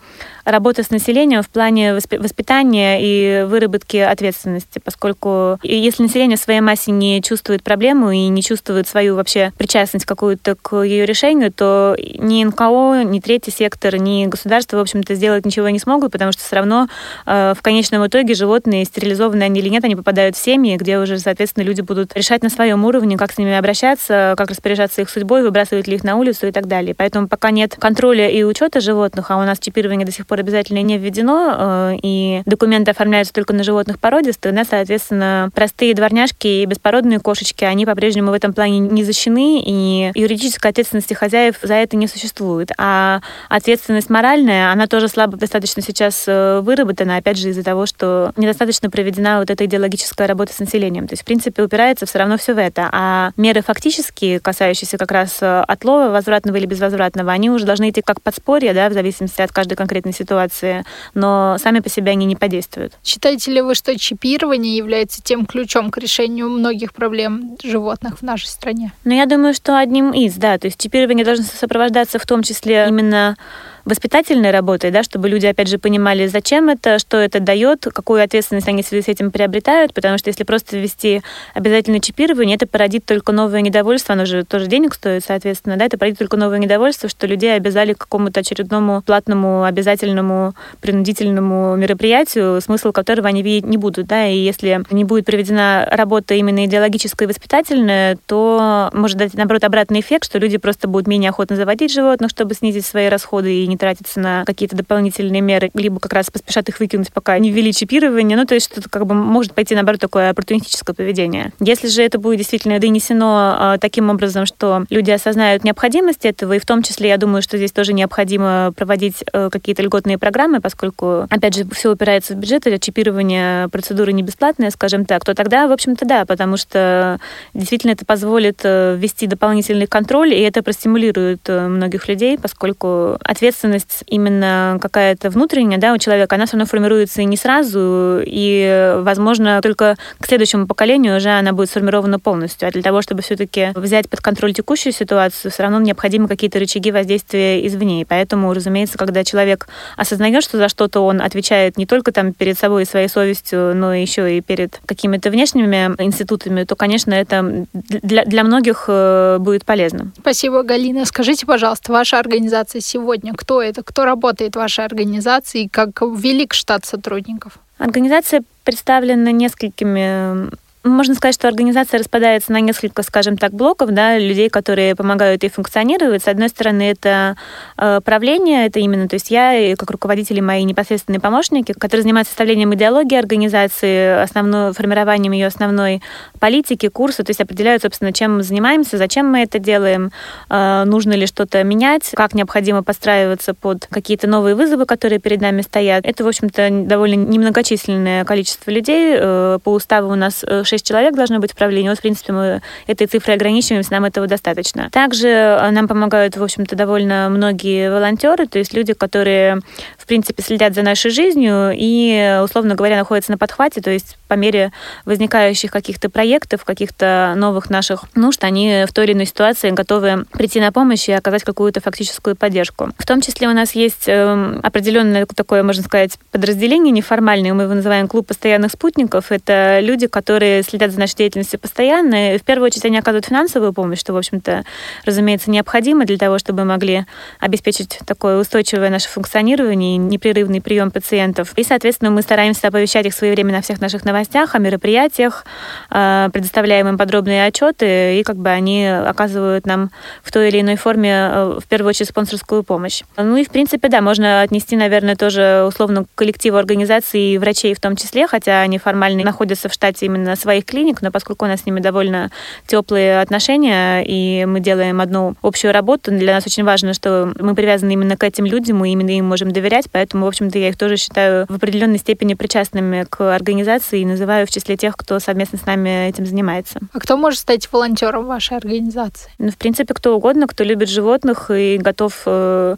работа 0.45 0.83
с 0.83 0.89
населением 0.89 1.41
в 1.41 1.49
плане 1.49 1.93
воспитания 1.93 2.99
и 3.01 3.43
выработки 3.45 3.97
ответственности, 3.97 4.79
поскольку 4.83 5.59
если 5.63 6.03
население 6.03 6.37
в 6.37 6.41
своей 6.41 6.61
массе 6.61 6.91
не 6.91 7.21
чувствует 7.21 7.63
проблему 7.63 8.11
и 8.11 8.27
не 8.27 8.41
чувствует 8.43 8.87
свою 8.87 9.15
вообще 9.15 9.51
причастность 9.57 10.05
какую-то 10.05 10.55
к 10.55 10.83
ее 10.83 11.05
решению, 11.05 11.51
то 11.51 11.95
ни 11.97 12.43
НКО, 12.43 13.03
ни 13.03 13.19
третий 13.19 13.51
сектор, 13.51 13.97
ни 13.97 14.25
государство, 14.25 14.77
в 14.77 14.81
общем-то, 14.81 15.15
сделать 15.15 15.45
ничего 15.45 15.69
не 15.69 15.79
смогут, 15.79 16.11
потому 16.11 16.31
что 16.31 16.43
все 16.43 16.55
равно 16.55 16.87
э, 17.25 17.53
в 17.55 17.61
конечном 17.61 18.05
итоге 18.07 18.33
животные, 18.33 18.85
стерилизованные 18.85 19.45
они 19.45 19.59
или 19.59 19.69
нет, 19.69 19.83
они 19.83 19.95
попадают 19.95 20.35
в 20.35 20.39
семьи, 20.43 20.75
где 20.77 20.99
уже, 20.99 21.19
соответственно, 21.19 21.63
люди 21.63 21.81
будут 21.81 22.15
решать 22.15 22.43
на 22.43 22.49
своем 22.49 22.85
уровне, 22.85 23.17
как 23.17 23.31
с 23.31 23.37
ними 23.37 23.55
обращаться, 23.55 24.33
как 24.37 24.49
распоряжаться 24.49 25.01
их 25.01 25.09
судьбой, 25.09 25.43
выбрасывать 25.43 25.87
ли 25.87 25.95
их 25.95 26.03
на 26.03 26.15
улицу 26.15 26.47
и 26.47 26.51
так 26.51 26.67
далее. 26.67 26.95
Поэтому 26.95 27.27
пока 27.27 27.51
нет 27.51 27.75
контроля 27.79 28.08
и 28.13 28.43
учета 28.43 28.79
животных, 28.79 29.31
а 29.31 29.37
у 29.37 29.43
нас 29.43 29.59
чипирование 29.59 30.05
до 30.05 30.11
сих 30.11 30.27
пор 30.27 30.39
обязательно 30.39 30.81
не 30.81 30.97
введено, 30.97 31.55
э, 31.57 31.97
и 32.01 32.41
документы 32.45 32.91
оформляются 32.91 33.33
только 33.33 33.53
на 33.53 33.63
животных 33.63 33.99
породистых, 33.99 34.53
да, 34.53 34.63
соответственно, 34.63 35.49
простые 35.53 35.93
дворняжки 35.93 36.61
и 36.61 36.65
беспородные 36.65 37.19
кошечки, 37.19 37.63
они 37.63 37.85
по-прежнему 37.85 38.31
в 38.31 38.33
этом 38.33 38.53
плане 38.53 38.79
не 38.79 39.03
защищены, 39.03 39.61
и 39.65 40.11
юридической 40.15 40.71
ответственности 40.71 41.13
хозяев 41.13 41.55
за 41.61 41.75
это 41.75 41.97
не 41.97 42.07
существует. 42.07 42.71
А 42.77 43.21
ответственность 43.49 44.09
моральная, 44.09 44.71
она 44.71 44.87
тоже 44.87 45.07
слабо 45.07 45.37
достаточно 45.37 45.81
сейчас 45.81 46.25
э, 46.27 46.61
выработана, 46.61 47.17
опять 47.17 47.37
же, 47.37 47.49
из-за 47.49 47.63
того, 47.63 47.85
что 47.85 48.31
недостаточно 48.35 48.89
проведена 48.89 49.39
вот 49.39 49.49
эта 49.49 49.65
идеологическая 49.65 50.27
работа 50.27 50.53
с 50.53 50.59
населением. 50.59 51.07
То 51.07 51.13
есть, 51.13 51.23
в 51.23 51.25
принципе, 51.25 51.63
упирается 51.63 52.05
все 52.05 52.19
равно 52.19 52.37
все 52.37 52.53
в 52.53 52.57
это. 52.57 52.89
А 52.91 53.31
меры 53.37 53.61
фактические, 53.61 54.39
касающиеся 54.39 54.97
как 54.97 55.11
раз 55.11 55.37
э, 55.41 55.63
отлова, 55.67 56.09
возвратного 56.09 56.57
или 56.57 56.65
безвозвратного, 56.65 57.31
они 57.31 57.49
уже 57.49 57.65
должны 57.65 57.89
идти 57.89 57.98
как 58.05 58.21
подспорье, 58.21 58.73
да, 58.73 58.89
в 58.89 58.93
зависимости 58.93 59.41
от 59.41 59.51
каждой 59.51 59.75
конкретной 59.75 60.13
ситуации, 60.13 60.83
но 61.13 61.57
сами 61.59 61.79
по 61.79 61.89
себе 61.89 62.11
они 62.11 62.25
не 62.25 62.35
подействуют. 62.35 62.93
Считаете 63.03 63.51
ли 63.51 63.61
вы, 63.61 63.75
что 63.75 63.97
чипирование 63.97 64.75
является 64.75 65.21
тем 65.21 65.45
ключом 65.45 65.91
к 65.91 65.97
решению 65.97 66.49
многих 66.49 66.93
проблем 66.93 67.57
животных 67.63 68.19
в 68.19 68.21
нашей 68.21 68.47
стране? 68.47 68.91
Ну, 69.03 69.13
я 69.13 69.25
думаю, 69.25 69.53
что 69.53 69.77
одним 69.77 70.11
из, 70.11 70.35
да. 70.35 70.57
То 70.57 70.67
есть 70.67 70.79
чипирование 70.79 71.25
должно 71.25 71.45
сопровождаться 71.45 72.19
в 72.19 72.25
том 72.25 72.43
числе 72.43 72.85
именно 72.87 73.37
воспитательной 73.85 74.51
работой, 74.51 74.91
да, 74.91 75.03
чтобы 75.03 75.29
люди, 75.29 75.45
опять 75.45 75.67
же, 75.67 75.77
понимали, 75.77 76.27
зачем 76.27 76.69
это, 76.69 76.99
что 76.99 77.17
это 77.17 77.39
дает, 77.39 77.85
какую 77.93 78.23
ответственность 78.23 78.67
они 78.67 78.83
в 78.83 78.87
связи 78.87 79.03
с 79.03 79.07
этим 79.07 79.31
приобретают, 79.31 79.93
потому 79.93 80.17
что 80.17 80.29
если 80.29 80.43
просто 80.43 80.77
ввести 80.77 81.21
обязательное 81.53 81.99
чипирование, 81.99 82.55
это 82.55 82.67
породит 82.67 83.05
только 83.05 83.31
новое 83.31 83.61
недовольство, 83.61 84.13
оно 84.13 84.25
же 84.25 84.43
тоже 84.43 84.67
денег 84.67 84.93
стоит, 84.93 85.23
соответственно, 85.25 85.77
да, 85.77 85.85
это 85.85 85.97
породит 85.97 86.19
только 86.19 86.37
новое 86.37 86.59
недовольство, 86.59 87.09
что 87.09 87.27
людей 87.27 87.55
обязали 87.55 87.93
к 87.93 87.99
какому-то 87.99 88.41
очередному 88.41 89.01
платному, 89.01 89.63
обязательному, 89.63 90.53
принудительному 90.81 91.75
мероприятию, 91.75 92.61
смысл 92.61 92.91
которого 92.91 93.27
они 93.27 93.41
видеть 93.41 93.65
не 93.65 93.77
будут, 93.77 94.07
да, 94.07 94.27
и 94.27 94.37
если 94.37 94.83
не 94.91 95.03
будет 95.03 95.25
проведена 95.25 95.87
работа 95.91 96.33
именно 96.33 96.65
идеологическая 96.65 97.25
и 97.25 97.29
воспитательная, 97.29 98.17
то 98.25 98.89
может 98.93 99.17
дать, 99.17 99.33
наоборот, 99.33 99.63
обратный 99.63 100.01
эффект, 100.01 100.25
что 100.25 100.39
люди 100.39 100.57
просто 100.57 100.87
будут 100.87 101.07
менее 101.07 101.29
охотно 101.29 101.55
заводить 101.55 101.91
животных, 101.91 102.29
чтобы 102.29 102.53
снизить 102.53 102.85
свои 102.85 103.07
расходы 103.07 103.63
и 103.63 103.67
не 103.67 103.77
тратиться 103.79 104.19
на 104.19 104.45
какие-то 104.45 104.75
дополнительные 104.75 105.41
меры, 105.41 105.71
либо 105.73 105.99
как 105.99 106.13
раз 106.13 106.29
поспешат 106.29 106.69
их 106.69 106.79
выкинуть, 106.79 107.11
пока 107.11 107.37
не 107.39 107.51
ввели 107.51 107.73
чипирование. 107.73 108.37
Ну, 108.37 108.45
то 108.45 108.53
есть 108.53 108.71
что-то 108.71 108.89
как 108.89 109.05
бы 109.05 109.15
может 109.15 109.53
пойти, 109.53 109.73
наоборот, 109.73 109.99
такое 109.99 110.29
оппортунистическое 110.29 110.93
поведение. 110.93 111.53
Если 111.59 111.87
же 111.87 112.03
это 112.03 112.19
будет 112.19 112.37
действительно 112.37 112.79
донесено 112.79 113.75
э, 113.75 113.77
таким 113.79 114.09
образом, 114.09 114.45
что 114.45 114.85
люди 114.89 115.11
осознают 115.11 115.63
необходимость 115.63 116.25
этого, 116.25 116.53
и 116.53 116.59
в 116.59 116.65
том 116.65 116.83
числе, 116.83 117.09
я 117.09 117.17
думаю, 117.17 117.41
что 117.41 117.57
здесь 117.57 117.71
тоже 117.71 117.93
необходимо 117.93 118.73
проводить 118.75 119.23
э, 119.31 119.49
какие-то 119.51 119.81
льготные 119.81 120.17
программы, 120.17 120.61
поскольку, 120.61 121.27
опять 121.29 121.55
же, 121.55 121.65
все 121.71 121.91
упирается 121.91 122.33
в 122.33 122.37
бюджет, 122.37 122.67
или 122.67 122.77
чипирование 122.77 123.67
процедуры 123.69 124.11
не 124.11 124.23
бесплатная, 124.23 124.71
скажем 124.71 125.05
так, 125.05 125.23
то 125.23 125.33
тогда, 125.33 125.67
в 125.67 125.71
общем-то, 125.71 126.05
да, 126.05 126.25
потому 126.25 126.57
что 126.57 127.19
действительно 127.53 127.91
это 127.91 128.05
позволит 128.05 128.61
э, 128.63 128.95
ввести 128.97 129.27
дополнительный 129.27 129.87
контроль, 129.87 130.33
и 130.33 130.41
это 130.41 130.61
простимулирует 130.61 131.47
многих 131.47 132.07
людей, 132.07 132.37
поскольку 132.37 133.17
ответственность 133.23 133.58
именно 134.07 134.77
какая-то 134.81 135.29
внутренняя, 135.29 135.79
да, 135.79 135.93
у 135.93 135.97
человека, 135.97 136.35
она 136.35 136.45
все 136.45 136.57
равно 136.57 136.65
формируется 136.65 137.21
и 137.21 137.25
не 137.25 137.37
сразу, 137.37 138.21
и, 138.25 138.95
возможно, 138.99 139.61
только 139.61 139.97
к 140.19 140.27
следующему 140.27 140.67
поколению 140.67 141.17
уже 141.17 141.29
она 141.29 141.53
будет 141.53 141.69
сформирована 141.69 142.19
полностью. 142.19 142.67
А 142.67 142.71
для 142.71 142.81
того, 142.81 143.01
чтобы 143.01 143.21
все-таки 143.21 143.71
взять 143.75 144.09
под 144.09 144.21
контроль 144.21 144.53
текущую 144.53 144.93
ситуацию, 144.93 145.51
все 145.51 145.63
равно 145.63 145.79
необходимы 145.79 146.27
какие-то 146.27 146.59
рычаги 146.59 146.91
воздействия 146.91 147.65
извне. 147.65 148.01
И 148.01 148.05
поэтому, 148.05 148.53
разумеется, 148.53 148.97
когда 148.97 149.23
человек 149.23 149.67
осознает, 149.97 150.43
что 150.43 150.57
за 150.57 150.69
что-то 150.69 151.01
он 151.01 151.21
отвечает 151.21 151.77
не 151.77 151.85
только 151.85 152.11
там 152.11 152.33
перед 152.33 152.57
собой 152.57 152.83
и 152.83 152.85
своей 152.85 153.07
совестью, 153.07 153.75
но 153.75 153.93
еще 153.93 154.37
и 154.37 154.41
перед 154.41 154.79
какими-то 154.85 155.29
внешними 155.29 155.95
институтами, 156.01 156.63
то, 156.63 156.75
конечно, 156.75 157.13
это 157.13 157.65
для, 157.73 158.25
для 158.25 158.43
многих 158.43 158.85
э, 158.87 159.37
будет 159.39 159.65
полезно. 159.65 160.11
Спасибо, 160.19 160.63
Галина. 160.63 161.05
Скажите, 161.05 161.45
пожалуйста, 161.45 161.91
ваша 161.91 162.19
организация 162.19 162.81
сегодня, 162.81 163.33
кто 163.33 163.48
это, 163.57 163.83
кто 163.83 164.05
работает 164.05 164.53
в 164.53 164.59
вашей 164.59 164.85
организации, 164.85 165.67
как 165.67 166.01
велик 166.01 166.53
штат 166.53 166.85
сотрудников? 166.85 167.57
Организация 167.79 168.43
представлена 168.63 169.31
несколькими 169.31 170.49
можно 170.83 171.13
сказать, 171.13 171.35
что 171.35 171.49
организация 171.49 171.99
распадается 171.99 172.53
на 172.53 172.61
несколько, 172.61 173.03
скажем 173.03 173.37
так, 173.37 173.51
блоков, 173.51 173.91
да, 173.91 174.17
людей, 174.17 174.49
которые 174.49 174.95
помогают 174.95 175.43
ей 175.43 175.49
функционировать. 175.49 176.23
С 176.23 176.27
одной 176.27 176.47
стороны, 176.47 176.83
это 176.83 177.35
э, 177.77 177.99
правление, 178.03 178.65
это 178.65 178.79
именно, 178.79 179.09
то 179.09 179.15
есть 179.15 179.29
я, 179.29 179.75
как 179.75 179.91
руководитель 179.91 180.37
и 180.37 180.41
мои 180.41 180.63
непосредственные 180.63 181.19
помощники, 181.19 181.73
которые 181.73 182.03
занимаются 182.03 182.31
составлением 182.31 182.73
идеологии 182.75 183.17
организации, 183.17 184.21
основной, 184.21 184.71
формированием 184.73 185.33
ее 185.33 185.47
основной 185.47 186.01
политики, 186.39 186.87
курса, 186.87 187.23
то 187.23 187.31
есть 187.31 187.41
определяют, 187.41 187.81
собственно, 187.81 188.13
чем 188.13 188.37
мы 188.37 188.43
занимаемся, 188.43 188.97
зачем 188.97 189.27
мы 189.27 189.41
это 189.41 189.59
делаем, 189.59 190.11
э, 190.49 190.83
нужно 190.85 191.11
ли 191.11 191.27
что-то 191.27 191.61
менять, 191.63 192.11
как 192.13 192.33
необходимо 192.33 192.83
подстраиваться 192.83 193.53
под 193.53 193.87
какие-то 193.87 194.27
новые 194.27 194.55
вызовы, 194.55 194.85
которые 194.85 195.19
перед 195.19 195.41
нами 195.41 195.61
стоят. 195.61 196.05
Это, 196.05 196.23
в 196.23 196.27
общем-то, 196.27 196.69
довольно 196.85 197.15
немногочисленное 197.15 198.23
количество 198.23 198.71
людей. 198.71 199.15
Э, 199.19 199.59
по 199.61 199.71
уставу 199.71 200.13
у 200.13 200.15
нас 200.15 200.45
6 200.69 200.79
6 200.79 200.87
человек 200.87 201.15
должно 201.15 201.39
быть 201.39 201.51
в 201.51 201.55
правлении. 201.55 201.89
Вот, 201.89 201.99
в 201.99 202.01
принципе, 202.01 202.33
мы 202.33 202.61
этой 202.87 203.07
цифрой 203.07 203.35
ограничиваемся, 203.35 203.91
нам 203.91 204.05
этого 204.05 204.27
достаточно. 204.27 204.89
Также 204.89 205.27
э, 205.27 205.71
нам 205.71 205.87
помогают, 205.87 206.37
в 206.37 206.43
общем-то, 206.43 206.75
довольно 206.75 207.29
многие 207.29 207.91
волонтеры, 207.91 208.47
то 208.47 208.59
есть 208.59 208.73
люди, 208.73 208.93
которые, 208.93 209.59
в 209.97 210.05
принципе, 210.07 210.41
следят 210.41 210.73
за 210.73 210.81
нашей 210.81 211.11
жизнью 211.11 211.71
и, 211.75 212.39
условно 212.43 212.75
говоря, 212.75 212.97
находятся 212.97 213.31
на 213.31 213.37
подхвате, 213.37 213.81
то 213.81 213.91
есть 213.91 214.17
по 214.29 214.35
мере 214.35 214.71
возникающих 215.05 215.71
каких-то 215.71 216.09
проектов, 216.09 216.63
каких-то 216.63 217.33
новых 217.35 217.69
наших 217.69 218.05
нужд, 218.15 218.43
они 218.43 218.85
в 218.87 218.93
той 218.93 219.05
или 219.05 219.13
иной 219.13 219.25
ситуации 219.25 219.71
готовы 219.71 220.25
прийти 220.31 220.61
на 220.61 220.71
помощь 220.71 221.09
и 221.09 221.11
оказать 221.11 221.43
какую-то 221.43 221.81
фактическую 221.81 222.35
поддержку. 222.35 222.91
В 222.97 223.05
том 223.05 223.21
числе 223.21 223.49
у 223.49 223.53
нас 223.53 223.73
есть 223.73 224.07
эм, 224.07 224.59
определенное 224.63 225.25
такое, 225.25 225.63
можно 225.63 225.83
сказать, 225.83 226.17
подразделение 226.31 226.91
неформальное, 226.91 227.53
мы 227.53 227.63
его 227.63 227.73
называем 227.73 228.07
клуб 228.07 228.27
постоянных 228.27 228.71
спутников. 228.71 229.31
Это 229.31 229.79
люди, 229.81 230.05
которые 230.07 230.61
следят 230.61 230.91
за 230.91 230.99
нашей 230.99 231.15
деятельностью 231.15 231.59
постоянно. 231.59 232.35
И 232.35 232.37
в 232.37 232.43
первую 232.43 232.67
очередь 232.67 232.85
они 232.85 232.99
оказывают 232.99 233.25
финансовую 233.25 233.73
помощь, 233.73 233.99
что, 233.99 234.13
в 234.13 234.17
общем-то, 234.17 234.63
разумеется, 235.05 235.49
необходимо 235.49 236.05
для 236.05 236.17
того, 236.17 236.37
чтобы 236.37 236.59
мы 236.59 236.65
могли 236.73 237.05
обеспечить 237.39 237.99
такое 238.05 238.39
устойчивое 238.39 238.91
наше 238.91 239.09
функционирование 239.09 239.95
и 239.95 239.97
непрерывный 239.97 240.61
прием 240.61 240.91
пациентов. 240.91 241.53
И, 241.55 241.63
соответственно, 241.63 242.11
мы 242.11 242.21
стараемся 242.21 242.67
оповещать 242.67 243.07
их 243.07 243.13
своевременно 243.15 243.57
о 243.57 243.61
всех 243.61 243.81
наших 243.81 244.05
новостях, 244.05 244.18
о 244.53 244.59
мероприятиях, 244.59 245.45
э, 245.89 246.29
предоставляем 246.31 246.87
им 246.87 246.97
подробные 246.97 247.45
отчеты, 247.45 248.19
и 248.19 248.23
как 248.23 248.37
бы 248.37 248.49
они 248.49 248.85
оказывают 248.87 249.65
нам 249.65 249.91
в 250.23 250.31
той 250.31 250.49
или 250.49 250.61
иной 250.61 250.75
форме, 250.75 251.29
э, 251.31 251.59
в 251.63 251.67
первую 251.67 251.89
очередь, 251.89 252.09
спонсорскую 252.09 252.63
помощь. 252.63 253.03
Ну 253.17 253.37
и, 253.37 253.43
в 253.43 253.49
принципе, 253.49 253.89
да, 253.89 254.01
можно 254.01 254.41
отнести, 254.41 254.75
наверное, 254.75 255.15
тоже 255.15 255.65
условно 255.67 256.05
к 256.05 256.07
коллективу 256.15 256.57
организаций 256.57 257.33
и 257.33 257.37
врачей 257.37 257.73
в 257.73 257.79
том 257.79 257.95
числе, 257.95 258.27
хотя 258.27 258.61
они 258.61 258.77
формально 258.77 259.23
находятся 259.23 259.69
в 259.69 259.73
штате 259.73 260.05
именно 260.05 260.35
своих 260.35 260.65
клиник, 260.65 261.01
но 261.01 261.11
поскольку 261.11 261.45
у 261.45 261.47
нас 261.47 261.61
с 261.61 261.65
ними 261.65 261.79
довольно 261.79 262.31
теплые 262.67 263.21
отношения, 263.21 264.03
и 264.05 264.45
мы 264.45 264.59
делаем 264.59 265.01
одну 265.01 265.35
общую 265.41 265.73
работу, 265.73 266.11
для 266.11 266.33
нас 266.33 266.45
очень 266.45 266.63
важно, 266.63 266.93
что 266.93 267.31
мы 267.39 267.55
привязаны 267.55 267.93
именно 267.93 268.17
к 268.17 268.23
этим 268.23 268.45
людям, 268.45 268.77
мы 268.77 268.91
именно 268.91 269.11
им 269.11 269.25
можем 269.25 269.51
доверять, 269.51 269.87
поэтому, 269.91 270.25
в 270.25 270.27
общем-то, 270.29 270.57
я 270.57 270.69
их 270.69 270.77
тоже 270.77 270.97
считаю 270.97 271.45
в 271.49 271.55
определенной 271.55 271.97
степени 271.97 272.33
причастными 272.33 273.05
к 273.09 273.35
организации 273.35 274.01
называю 274.09 274.45
в 274.45 274.51
числе 274.51 274.75
тех, 274.75 274.95
кто 274.97 275.19
совместно 275.19 275.57
с 275.57 275.65
нами 275.65 276.09
этим 276.09 276.25
занимается. 276.25 276.79
А 276.93 276.99
кто 276.99 277.17
может 277.17 277.39
стать 277.39 277.71
волонтером 277.71 278.25
вашей 278.25 278.57
организации? 278.57 279.31
Ну, 279.37 279.51
в 279.51 279.57
принципе, 279.57 279.93
кто 279.93 280.15
угодно, 280.15 280.47
кто 280.47 280.63
любит 280.63 280.89
животных 280.89 281.51
и 281.51 281.77
готов 281.77 282.23
э, 282.25 282.75